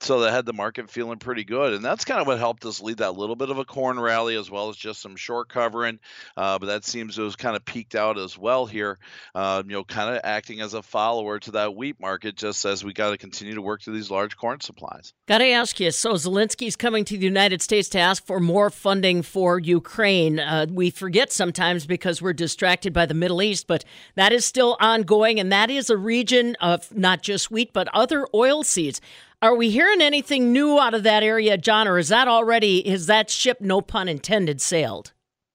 So 0.00 0.20
that 0.20 0.32
had 0.32 0.46
the 0.46 0.52
market 0.52 0.90
feeling 0.90 1.18
pretty 1.18 1.44
good. 1.50 1.74
And 1.74 1.84
that's 1.84 2.04
kind 2.04 2.20
of 2.20 2.28
what 2.28 2.38
helped 2.38 2.64
us 2.64 2.80
lead 2.80 2.98
that 2.98 3.16
little 3.16 3.34
bit 3.34 3.50
of 3.50 3.58
a 3.58 3.64
corn 3.64 3.98
rally 3.98 4.36
as 4.36 4.48
well 4.48 4.68
as 4.68 4.76
just 4.76 5.02
some 5.02 5.16
short 5.16 5.48
covering. 5.48 5.98
Uh, 6.36 6.60
but 6.60 6.66
that 6.66 6.84
seems 6.84 7.16
to 7.16 7.24
have 7.24 7.36
kind 7.36 7.56
of 7.56 7.64
peaked 7.64 7.96
out 7.96 8.18
as 8.18 8.38
well 8.38 8.66
here, 8.66 8.98
uh, 9.34 9.60
you 9.66 9.72
know, 9.72 9.82
kind 9.82 10.14
of 10.14 10.20
acting 10.22 10.60
as 10.60 10.74
a 10.74 10.82
follower 10.82 11.40
to 11.40 11.50
that 11.50 11.74
wheat 11.74 11.98
market 12.00 12.36
just 12.36 12.64
as 12.64 12.84
we 12.84 12.92
got 12.92 13.10
to 13.10 13.18
continue 13.18 13.54
to 13.54 13.62
work 13.62 13.82
through 13.82 13.94
these 13.94 14.12
large 14.12 14.36
corn 14.36 14.60
supplies. 14.60 15.12
Got 15.26 15.38
to 15.38 15.48
ask 15.48 15.80
you 15.80 15.90
so 15.90 16.12
Zelensky's 16.12 16.76
coming 16.76 17.04
to 17.06 17.18
the 17.18 17.24
United 17.24 17.60
States 17.62 17.88
to 17.90 17.98
ask 17.98 18.24
for 18.24 18.38
more 18.38 18.70
funding 18.70 19.22
for 19.22 19.58
Ukraine. 19.58 20.38
Uh, 20.38 20.66
we 20.70 20.90
forget 20.90 21.32
sometimes 21.32 21.84
because 21.84 22.22
we're 22.22 22.32
distracted 22.32 22.92
by 22.92 23.06
the 23.06 23.14
Middle 23.14 23.42
East, 23.42 23.66
but 23.66 23.84
that 24.14 24.32
is 24.32 24.46
still 24.46 24.76
ongoing, 24.78 25.40
and 25.40 25.50
that 25.50 25.68
is 25.68 25.90
a 25.90 25.96
region 25.96 26.54
of 26.60 26.94
not 26.96 27.22
just 27.22 27.50
wheat, 27.50 27.72
but 27.72 27.88
other 27.92 28.28
oil 28.32 28.62
seeds. 28.62 29.00
Are 29.42 29.54
we 29.54 29.70
hearing 29.70 30.02
anything 30.02 30.52
new 30.52 30.78
out 30.78 30.92
of 30.92 31.02
that 31.04 31.22
area, 31.22 31.56
John, 31.56 31.88
or 31.88 31.96
is 31.96 32.08
that 32.08 32.28
already, 32.28 32.86
is 32.86 33.06
that 33.06 33.30
ship, 33.30 33.58
no 33.62 33.80
pun 33.80 34.06
intended, 34.06 34.60
sailed? 34.60 35.12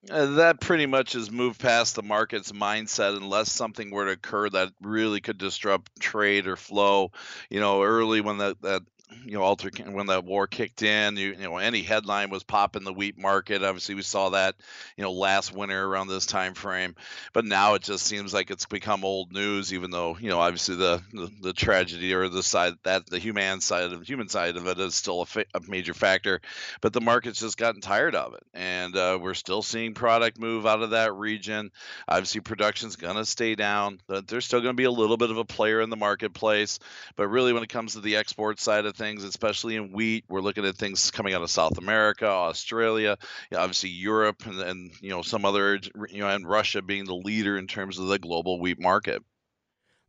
Uh, 0.09 0.25
that 0.37 0.59
pretty 0.59 0.87
much 0.87 1.13
has 1.13 1.31
moved 1.31 1.59
past 1.59 1.95
the 1.95 2.01
market's 2.01 2.51
mindset 2.51 3.15
unless 3.15 3.51
something 3.51 3.91
were 3.91 4.05
to 4.05 4.11
occur 4.11 4.49
that 4.49 4.71
really 4.81 5.21
could 5.21 5.37
disrupt 5.37 5.99
trade 5.99 6.47
or 6.47 6.55
flow. 6.55 7.11
You 7.51 7.59
know, 7.59 7.83
early 7.83 8.21
when 8.21 8.39
that, 8.39 8.59
that 8.63 8.81
you 9.23 9.33
know, 9.33 9.43
alter 9.43 9.69
when 9.85 10.07
that 10.07 10.25
war 10.25 10.47
kicked 10.47 10.81
in, 10.81 11.17
you, 11.17 11.29
you 11.29 11.43
know, 11.43 11.57
any 11.57 11.81
headline 11.81 12.29
was 12.29 12.43
popping 12.43 12.83
the 12.83 12.93
wheat 12.93 13.17
market. 13.17 13.63
Obviously, 13.63 13.95
we 13.95 14.01
saw 14.01 14.29
that, 14.29 14.55
you 14.97 15.03
know, 15.03 15.11
last 15.11 15.53
winter 15.53 15.85
around 15.85 16.07
this 16.07 16.25
time 16.25 16.53
frame. 16.53 16.95
But 17.33 17.45
now 17.45 17.75
it 17.75 17.83
just 17.83 18.05
seems 18.05 18.33
like 18.33 18.49
it's 18.49 18.65
become 18.65 19.05
old 19.05 19.31
news, 19.31 19.73
even 19.73 19.91
though, 19.91 20.17
you 20.19 20.29
know, 20.29 20.39
obviously 20.39 20.75
the 20.75 21.01
the, 21.13 21.29
the 21.41 21.53
tragedy 21.53 22.13
or 22.13 22.29
the 22.29 22.43
side 22.43 22.73
that 22.83 23.05
the 23.07 23.19
human 23.19 23.61
side 23.61 23.91
of 23.91 24.01
human 24.03 24.27
side 24.27 24.57
of 24.57 24.67
it 24.67 24.79
is 24.79 24.95
still 24.95 25.21
a, 25.21 25.25
fa- 25.25 25.45
a 25.53 25.61
major 25.67 25.93
factor. 25.93 26.41
But 26.81 26.93
the 26.93 27.01
market's 27.01 27.39
just 27.39 27.57
gotten 27.57 27.81
tired 27.81 28.15
of 28.15 28.33
it, 28.33 28.43
and 28.53 28.95
uh, 28.95 29.19
we're 29.21 29.33
still 29.35 29.61
seeing 29.61 29.93
product 29.93 30.39
move 30.39 30.65
out 30.65 30.81
of 30.81 30.91
that 30.91 31.13
region. 31.13 31.71
Obviously, 32.07 32.41
production's 32.41 32.95
gonna 32.95 33.25
stay 33.25 33.55
down. 33.55 33.99
There's 34.27 34.45
still 34.45 34.61
gonna 34.61 34.73
be 34.73 34.85
a 34.85 34.91
little 34.91 35.17
bit 35.17 35.31
of 35.31 35.37
a 35.37 35.45
player 35.45 35.81
in 35.81 35.89
the 35.89 35.95
marketplace. 35.95 36.79
But 37.15 37.27
really, 37.27 37.53
when 37.53 37.63
it 37.63 37.69
comes 37.69 37.93
to 37.93 38.01
the 38.01 38.15
export 38.15 38.59
side 38.59 38.85
of 38.85 38.94
things, 38.95 39.23
especially 39.23 39.75
in 39.75 39.91
wheat. 39.91 40.25
We're 40.29 40.41
looking 40.41 40.65
at 40.65 40.75
things 40.75 41.11
coming 41.11 41.33
out 41.33 41.41
of 41.41 41.49
South 41.49 41.77
America, 41.77 42.27
Australia, 42.27 43.17
obviously 43.55 43.89
Europe, 43.89 44.45
and, 44.45 44.59
and 44.61 44.91
you 45.01 45.09
know 45.09 45.21
some 45.21 45.45
other, 45.45 45.79
you 46.09 46.19
know, 46.19 46.29
and 46.29 46.47
Russia 46.47 46.81
being 46.81 47.05
the 47.05 47.15
leader 47.15 47.57
in 47.57 47.67
terms 47.67 47.99
of 47.99 48.07
the 48.07 48.19
global 48.19 48.59
wheat 48.59 48.79
market. 48.79 49.23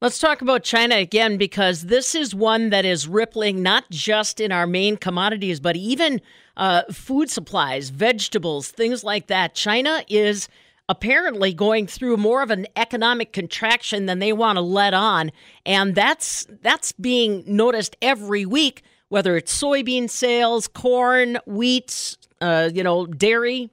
Let's 0.02 0.18
talk 0.18 0.42
about 0.42 0.62
China 0.62 0.96
again 0.96 1.38
because 1.38 1.84
this 1.84 2.14
is 2.14 2.34
one 2.34 2.68
that 2.68 2.84
is 2.84 3.08
rippling 3.08 3.62
not 3.62 3.90
just 3.90 4.40
in 4.40 4.52
our 4.52 4.66
main 4.66 4.98
commodities, 4.98 5.58
but 5.58 5.74
even 5.74 6.20
uh, 6.54 6.82
food 6.92 7.30
supplies, 7.30 7.88
vegetables, 7.88 8.68
things 8.68 9.02
like 9.02 9.28
that. 9.28 9.54
China 9.54 10.04
is 10.06 10.48
apparently 10.88 11.52
going 11.52 11.86
through 11.86 12.16
more 12.16 12.42
of 12.42 12.50
an 12.50 12.66
economic 12.76 13.32
contraction 13.32 14.06
than 14.06 14.18
they 14.18 14.32
want 14.32 14.56
to 14.56 14.62
let 14.62 14.94
on, 14.94 15.30
and 15.64 15.94
that's 15.94 16.46
that's 16.62 16.92
being 16.92 17.44
noticed 17.46 17.96
every 18.02 18.46
week. 18.46 18.82
Whether 19.08 19.36
it's 19.36 19.56
soybean 19.56 20.10
sales, 20.10 20.66
corn, 20.66 21.38
wheat, 21.46 22.16
uh, 22.40 22.70
you 22.74 22.82
know, 22.82 23.06
dairy, 23.06 23.70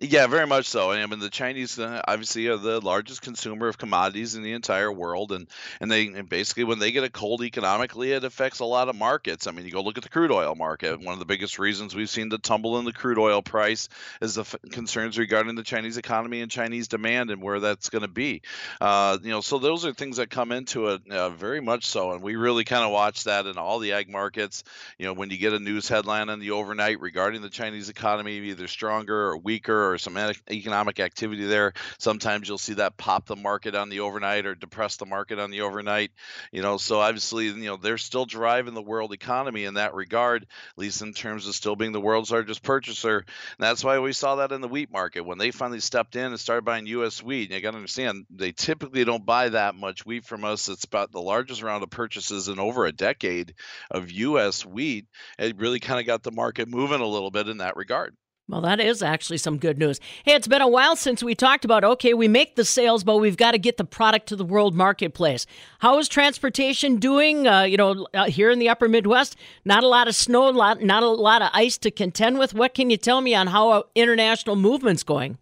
Yeah, 0.00 0.28
very 0.28 0.46
much 0.46 0.66
so. 0.66 0.92
I 0.92 1.04
mean, 1.06 1.18
the 1.18 1.28
Chinese 1.28 1.76
uh, 1.76 2.00
obviously 2.06 2.46
are 2.46 2.56
the 2.56 2.80
largest 2.80 3.20
consumer 3.20 3.66
of 3.66 3.78
commodities 3.78 4.36
in 4.36 4.44
the 4.44 4.52
entire 4.52 4.92
world, 4.92 5.32
and 5.32 5.48
and 5.80 5.90
they 5.90 6.06
and 6.06 6.28
basically 6.28 6.62
when 6.62 6.78
they 6.78 6.92
get 6.92 7.02
a 7.02 7.10
cold 7.10 7.42
economically, 7.42 8.12
it 8.12 8.22
affects 8.22 8.60
a 8.60 8.64
lot 8.64 8.88
of 8.88 8.94
markets. 8.94 9.48
I 9.48 9.50
mean, 9.50 9.64
you 9.64 9.72
go 9.72 9.82
look 9.82 9.98
at 9.98 10.04
the 10.04 10.08
crude 10.08 10.30
oil 10.30 10.54
market. 10.54 11.00
One 11.00 11.14
of 11.14 11.18
the 11.18 11.24
biggest 11.24 11.58
reasons 11.58 11.96
we've 11.96 12.08
seen 12.08 12.28
the 12.28 12.38
tumble 12.38 12.78
in 12.78 12.84
the 12.84 12.92
crude 12.92 13.18
oil 13.18 13.42
price 13.42 13.88
is 14.22 14.36
the 14.36 14.42
f- 14.42 14.54
concerns 14.70 15.18
regarding 15.18 15.56
the 15.56 15.64
Chinese 15.64 15.96
economy 15.96 16.42
and 16.42 16.50
Chinese 16.50 16.86
demand 16.86 17.32
and 17.32 17.42
where 17.42 17.58
that's 17.58 17.90
going 17.90 18.02
to 18.02 18.08
be. 18.08 18.42
Uh, 18.80 19.18
you 19.20 19.30
know, 19.30 19.40
so 19.40 19.58
those 19.58 19.84
are 19.84 19.92
things 19.92 20.18
that 20.18 20.30
come 20.30 20.52
into 20.52 20.86
it 20.90 21.10
uh, 21.10 21.30
very 21.30 21.60
much 21.60 21.86
so, 21.86 22.12
and 22.12 22.22
we 22.22 22.36
really 22.36 22.62
kind 22.62 22.84
of 22.84 22.92
watch 22.92 23.24
that 23.24 23.46
in 23.46 23.58
all 23.58 23.80
the 23.80 23.94
ag 23.94 24.08
markets. 24.08 24.62
You 24.96 25.06
know, 25.06 25.12
when 25.12 25.30
you 25.30 25.38
get 25.38 25.54
a 25.54 25.58
news 25.58 25.88
headline 25.88 26.28
on 26.28 26.38
the 26.38 26.52
overnight 26.52 27.00
regarding 27.00 27.42
the 27.42 27.50
Chinese 27.50 27.88
economy, 27.88 28.36
either 28.36 28.68
stronger 28.68 29.30
or 29.30 29.36
weaker 29.36 29.87
or 29.92 29.98
some 29.98 30.16
economic 30.50 31.00
activity 31.00 31.44
there. 31.46 31.72
Sometimes 31.98 32.48
you'll 32.48 32.58
see 32.58 32.74
that 32.74 32.96
pop 32.96 33.26
the 33.26 33.36
market 33.36 33.74
on 33.74 33.88
the 33.88 34.00
overnight 34.00 34.46
or 34.46 34.54
depress 34.54 34.96
the 34.96 35.06
market 35.06 35.38
on 35.38 35.50
the 35.50 35.62
overnight. 35.62 36.10
You 36.52 36.62
know, 36.62 36.76
so 36.76 37.00
obviously, 37.00 37.46
you 37.46 37.66
know, 37.66 37.76
they're 37.76 37.98
still 37.98 38.26
driving 38.26 38.74
the 38.74 38.82
world 38.82 39.12
economy 39.12 39.64
in 39.64 39.74
that 39.74 39.94
regard, 39.94 40.42
at 40.42 40.78
least 40.78 41.02
in 41.02 41.12
terms 41.12 41.46
of 41.46 41.54
still 41.54 41.76
being 41.76 41.92
the 41.92 42.00
world's 42.00 42.30
largest 42.30 42.62
purchaser. 42.62 43.18
And 43.18 43.26
that's 43.58 43.84
why 43.84 43.98
we 43.98 44.12
saw 44.12 44.36
that 44.36 44.52
in 44.52 44.60
the 44.60 44.68
wheat 44.68 44.90
market 44.90 45.22
when 45.22 45.38
they 45.38 45.50
finally 45.50 45.80
stepped 45.80 46.16
in 46.16 46.26
and 46.26 46.40
started 46.40 46.64
buying 46.64 46.86
U.S. 46.86 47.22
wheat. 47.22 47.50
You 47.50 47.60
got 47.60 47.72
to 47.72 47.76
understand, 47.76 48.26
they 48.30 48.52
typically 48.52 49.04
don't 49.04 49.26
buy 49.26 49.48
that 49.50 49.74
much 49.74 50.06
wheat 50.06 50.24
from 50.24 50.44
us. 50.44 50.68
It's 50.68 50.84
about 50.84 51.12
the 51.12 51.20
largest 51.20 51.62
round 51.62 51.82
of 51.82 51.90
purchases 51.90 52.48
in 52.48 52.58
over 52.58 52.86
a 52.86 52.92
decade 52.92 53.54
of 53.90 54.10
U.S. 54.10 54.64
wheat. 54.64 55.06
It 55.38 55.58
really 55.58 55.80
kind 55.80 56.00
of 56.00 56.06
got 56.06 56.22
the 56.22 56.32
market 56.32 56.68
moving 56.68 57.00
a 57.00 57.06
little 57.06 57.30
bit 57.30 57.48
in 57.48 57.58
that 57.58 57.76
regard. 57.76 58.16
Well, 58.48 58.62
that 58.62 58.80
is 58.80 59.02
actually 59.02 59.36
some 59.36 59.58
good 59.58 59.76
news. 59.76 60.00
Hey, 60.24 60.34
it's 60.34 60.48
been 60.48 60.62
a 60.62 60.68
while 60.68 60.96
since 60.96 61.22
we 61.22 61.34
talked 61.34 61.66
about 61.66 61.84
okay, 61.84 62.14
we 62.14 62.28
make 62.28 62.56
the 62.56 62.64
sales, 62.64 63.04
but 63.04 63.18
we've 63.18 63.36
got 63.36 63.50
to 63.50 63.58
get 63.58 63.76
the 63.76 63.84
product 63.84 64.26
to 64.28 64.36
the 64.36 64.44
world 64.44 64.74
marketplace. 64.74 65.44
How 65.80 65.98
is 65.98 66.08
transportation 66.08 66.96
doing? 66.96 67.46
Uh, 67.46 67.64
you 67.64 67.76
know, 67.76 68.06
uh, 68.14 68.24
here 68.24 68.50
in 68.50 68.58
the 68.58 68.70
upper 68.70 68.88
Midwest, 68.88 69.36
not 69.66 69.84
a 69.84 69.88
lot 69.88 70.08
of 70.08 70.14
snow, 70.14 70.50
not 70.50 71.02
a 71.02 71.08
lot 71.08 71.42
of 71.42 71.50
ice 71.52 71.76
to 71.78 71.90
contend 71.90 72.38
with. 72.38 72.54
What 72.54 72.72
can 72.72 72.88
you 72.88 72.96
tell 72.96 73.20
me 73.20 73.34
on 73.34 73.48
how 73.48 73.84
international 73.94 74.56
movement's 74.56 75.02
going? 75.02 75.36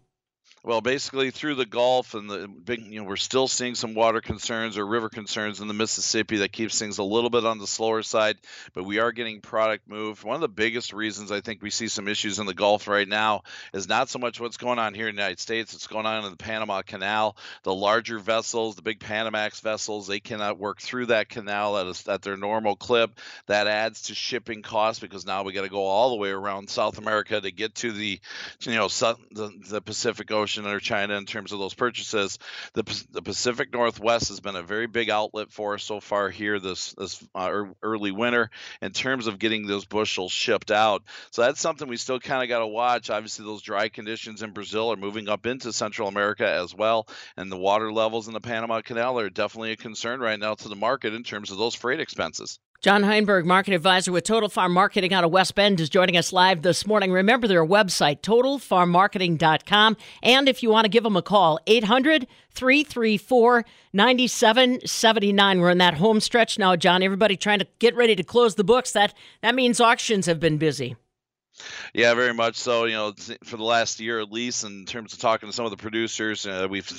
Well, 0.67 0.81
basically 0.81 1.31
through 1.31 1.55
the 1.55 1.65
Gulf 1.65 2.13
and 2.13 2.29
the 2.29 2.45
big, 2.45 2.85
you 2.85 2.99
know, 2.99 3.05
we're 3.05 3.15
still 3.15 3.47
seeing 3.47 3.73
some 3.73 3.93
water 3.93 4.19
concerns 4.19 4.77
or 4.77 4.85
river 4.85 5.07
concerns 5.07 5.61
in 5.61 5.69
the 5.69 5.73
Mississippi 5.73 6.39
that 6.39 6.51
keeps 6.51 6.77
things 6.77 6.97
a 6.97 7.03
little 7.03 7.29
bit 7.29 7.45
on 7.45 7.57
the 7.57 7.65
slower 7.65 8.03
side, 8.03 8.35
but 8.73 8.83
we 8.83 8.99
are 8.99 9.13
getting 9.13 9.39
product 9.39 9.87
moved. 9.87 10.25
One 10.25 10.35
of 10.35 10.41
the 10.41 10.49
biggest 10.49 10.91
reasons 10.91 11.31
I 11.31 11.39
think 11.39 11.61
we 11.61 11.69
see 11.69 11.87
some 11.87 12.09
issues 12.09 12.39
in 12.39 12.47
the 12.47 12.53
Gulf 12.53 12.89
right 12.89 13.07
now 13.07 13.43
is 13.73 13.87
not 13.87 14.09
so 14.09 14.19
much 14.19 14.41
what's 14.41 14.57
going 14.57 14.77
on 14.77 14.93
here 14.93 15.07
in 15.07 15.15
the 15.15 15.21
United 15.21 15.39
States, 15.39 15.73
it's 15.73 15.87
going 15.87 16.05
on 16.05 16.25
in 16.25 16.31
the 16.31 16.35
Panama 16.35 16.81
Canal. 16.81 17.37
The 17.63 17.73
larger 17.73 18.19
vessels, 18.19 18.75
the 18.75 18.81
big 18.81 18.99
Panamax 18.99 19.61
vessels, 19.61 20.05
they 20.05 20.19
cannot 20.19 20.59
work 20.59 20.81
through 20.81 21.05
that 21.05 21.29
canal 21.29 21.77
at, 21.77 21.85
a, 21.85 22.11
at 22.11 22.23
their 22.23 22.35
normal 22.35 22.75
clip. 22.75 23.17
That 23.45 23.67
adds 23.67 24.01
to 24.01 24.15
shipping 24.15 24.63
costs 24.63 24.99
because 24.99 25.25
now 25.25 25.43
we 25.43 25.53
got 25.53 25.61
to 25.61 25.69
go 25.69 25.85
all 25.85 26.09
the 26.09 26.17
way 26.17 26.31
around 26.31 26.69
South 26.69 26.97
America 26.97 27.39
to 27.39 27.51
get 27.51 27.75
to 27.75 27.93
the, 27.93 28.19
you 28.63 28.75
know, 28.75 28.89
the, 28.89 29.53
the 29.69 29.81
Pacific 29.81 30.29
Ocean 30.29 30.56
or 30.65 30.79
China 30.79 31.15
in 31.15 31.25
terms 31.25 31.51
of 31.51 31.59
those 31.59 31.73
purchases. 31.73 32.39
The, 32.73 33.05
the 33.11 33.21
Pacific 33.21 33.71
Northwest 33.71 34.29
has 34.29 34.39
been 34.39 34.55
a 34.55 34.63
very 34.63 34.87
big 34.87 35.09
outlet 35.09 35.51
for 35.51 35.75
us 35.75 35.83
so 35.83 35.99
far 35.99 36.29
here 36.29 36.59
this 36.59 36.93
this 36.93 37.23
uh, 37.35 37.63
early 37.81 38.11
winter 38.11 38.49
in 38.81 38.91
terms 38.91 39.27
of 39.27 39.39
getting 39.39 39.67
those 39.67 39.85
bushels 39.85 40.31
shipped 40.31 40.71
out. 40.71 41.03
So 41.31 41.41
that's 41.41 41.61
something 41.61 41.87
we 41.87 41.97
still 41.97 42.19
kind 42.19 42.43
of 42.43 42.49
got 42.49 42.59
to 42.59 42.67
watch. 42.67 43.09
Obviously, 43.09 43.45
those 43.45 43.61
dry 43.61 43.89
conditions 43.89 44.41
in 44.41 44.51
Brazil 44.51 44.91
are 44.91 44.97
moving 44.97 45.29
up 45.29 45.45
into 45.45 45.73
Central 45.73 46.07
America 46.07 46.49
as 46.49 46.73
well, 46.73 47.07
and 47.35 47.51
the 47.51 47.57
water 47.57 47.91
levels 47.91 48.27
in 48.27 48.33
the 48.33 48.41
Panama 48.41 48.81
Canal 48.81 49.19
are 49.19 49.29
definitely 49.29 49.71
a 49.71 49.77
concern 49.77 50.19
right 50.19 50.39
now 50.39 50.55
to 50.55 50.69
the 50.69 50.75
market 50.75 51.13
in 51.13 51.23
terms 51.23 51.51
of 51.51 51.57
those 51.57 51.75
freight 51.75 51.99
expenses. 51.99 52.59
John 52.79 53.01
Heinberg, 53.01 53.43
market 53.43 53.73
advisor 53.73 54.11
with 54.11 54.23
Total 54.23 54.47
Farm 54.49 54.71
Marketing 54.71 55.11
out 55.11 55.23
of 55.23 55.31
West 55.31 55.55
Bend, 55.55 55.79
is 55.79 55.89
joining 55.89 56.15
us 56.15 56.31
live 56.31 56.61
this 56.61 56.85
morning. 56.85 57.11
Remember 57.11 57.47
their 57.47 57.65
website, 57.65 58.21
totalfarmmarketing.com. 58.21 59.97
And 60.21 60.47
if 60.47 60.61
you 60.61 60.69
want 60.69 60.85
to 60.85 60.89
give 60.89 61.03
them 61.03 61.17
a 61.17 61.23
call, 61.23 61.59
800 61.65 62.27
334 62.51 63.65
9779. 63.93 65.59
We're 65.59 65.71
in 65.71 65.79
that 65.79 65.95
home 65.95 66.19
stretch 66.19 66.59
now, 66.59 66.75
John. 66.75 67.01
Everybody 67.01 67.35
trying 67.35 67.59
to 67.59 67.67
get 67.79 67.95
ready 67.95 68.15
to 68.15 68.23
close 68.23 68.53
the 68.53 68.63
books. 68.63 68.91
That, 68.91 69.15
that 69.41 69.55
means 69.55 69.81
auctions 69.81 70.27
have 70.27 70.39
been 70.39 70.59
busy. 70.59 70.95
Yeah, 71.93 72.13
very 72.13 72.33
much 72.33 72.55
so. 72.55 72.85
You 72.85 72.93
know, 72.93 73.13
for 73.43 73.57
the 73.57 73.63
last 73.63 73.99
year 73.99 74.19
at 74.19 74.31
least, 74.31 74.63
in 74.63 74.85
terms 74.85 75.13
of 75.13 75.19
talking 75.19 75.49
to 75.49 75.53
some 75.53 75.65
of 75.65 75.71
the 75.71 75.77
producers, 75.77 76.45
uh, 76.45 76.67
we've, 76.69 76.89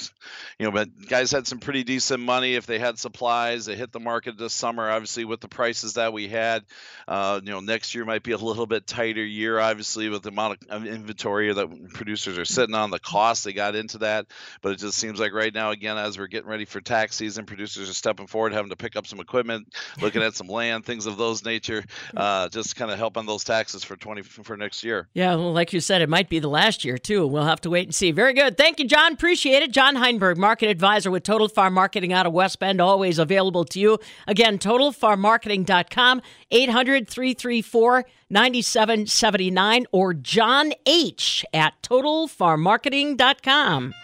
you 0.59 0.67
know, 0.67 0.73
but 0.73 0.89
guys 1.09 1.31
had 1.31 1.47
some 1.47 1.59
pretty 1.59 1.85
decent 1.85 2.23
money 2.23 2.55
if 2.55 2.67
they 2.67 2.79
had 2.79 2.99
supplies. 2.99 3.67
They 3.67 3.77
hit 3.77 3.93
the 3.93 4.01
market 4.01 4.39
this 4.39 4.53
summer, 4.53 4.91
obviously 4.91 5.25
with 5.25 5.41
the 5.41 5.49
prices 5.49 5.95
that 5.95 6.13
we 6.13 6.29
had. 6.29 6.65
Uh, 7.07 7.41
you 7.43 7.51
know, 7.51 7.61
next 7.61 7.95
year 7.95 8.05
might 8.05 8.23
be 8.23 8.33
a 8.33 8.39
little 8.39 8.67
bit 8.67 8.87
tighter 8.87 9.25
year, 9.25 9.59
obviously 9.59 10.09
with 10.09 10.23
the 10.23 10.31
amount 10.31 10.59
of 10.69 10.87
inventory 10.87 11.53
that 11.53 11.93
producers 11.95 12.39
are 12.39 12.45
sitting 12.45 12.75
on, 12.75 12.91
the 12.91 12.99
cost 12.99 13.45
they 13.45 13.53
got 13.53 13.75
into 13.75 13.99
that. 13.99 14.27
But 14.63 14.73
it 14.73 14.79
just 14.79 14.99
seems 14.99 15.21
like 15.21 15.33
right 15.33 15.53
now, 15.53 15.71
again, 15.71 15.97
as 15.97 16.19
we're 16.19 16.27
getting 16.27 16.49
ready 16.49 16.65
for 16.65 16.81
tax 16.81 17.17
season, 17.17 17.47
producers 17.47 17.89
are 17.89 17.95
stepping 17.95 18.27
forward, 18.27 18.53
having 18.53 18.71
to 18.71 18.77
pick 18.77 18.97
up 18.97 19.07
some 19.07 19.21
equipment, 19.21 19.75
looking 20.01 20.23
at 20.23 20.35
some 20.35 20.49
land, 20.49 20.85
things 20.85 21.07
of 21.07 21.17
those 21.17 21.45
nature, 21.45 21.85
uh, 22.17 22.49
just 22.49 22.77
kind 22.77 22.91
of 22.91 22.99
help 22.99 23.17
on 23.17 23.27
those 23.27 23.45
taxes 23.45 23.85
for 23.85 23.97
twenty 23.97 24.23
for 24.49 24.57
next 24.57 24.83
year. 24.83 25.07
Yeah, 25.15 25.37
well, 25.37 25.53
like 25.53 25.73
you 25.73 25.79
said, 25.79 26.03
it 26.03 26.09
might 26.09 26.29
be 26.29 26.41
the 26.41 26.49
last 26.49 26.85
year, 26.85 26.99
too. 26.99 27.25
We'll 27.27 27.45
have 27.45 27.61
to 27.61 27.71
wait 27.71 27.87
and 27.87 27.95
see. 27.95 28.11
Very 28.11 28.35
good. 28.35 28.57
Thank 28.57 28.81
you, 28.81 28.89
John. 28.89 29.13
Appreciate 29.13 29.63
it. 29.63 29.71
John 29.71 29.95
Heinberg, 29.95 30.39
market 30.39 30.69
advisor 30.69 31.13
with 31.13 31.23
Total 31.23 31.47
Farm 31.49 31.75
Marketing 31.75 32.13
out 32.13 32.27
of 32.27 32.33
West 32.33 32.59
Bend, 32.59 32.81
always 32.81 33.21
available 33.21 33.65
to 33.67 33.79
you. 33.79 34.01
Again, 34.27 34.59
totalfarmmarketing.com, 34.59 36.23
800 36.51 37.09
334 37.09 38.05
9779, 38.31 39.87
or 39.93 40.15
John 40.15 40.73
H 40.85 41.45
at 41.53 41.81
totalfarmmarketing.com. 41.83 43.95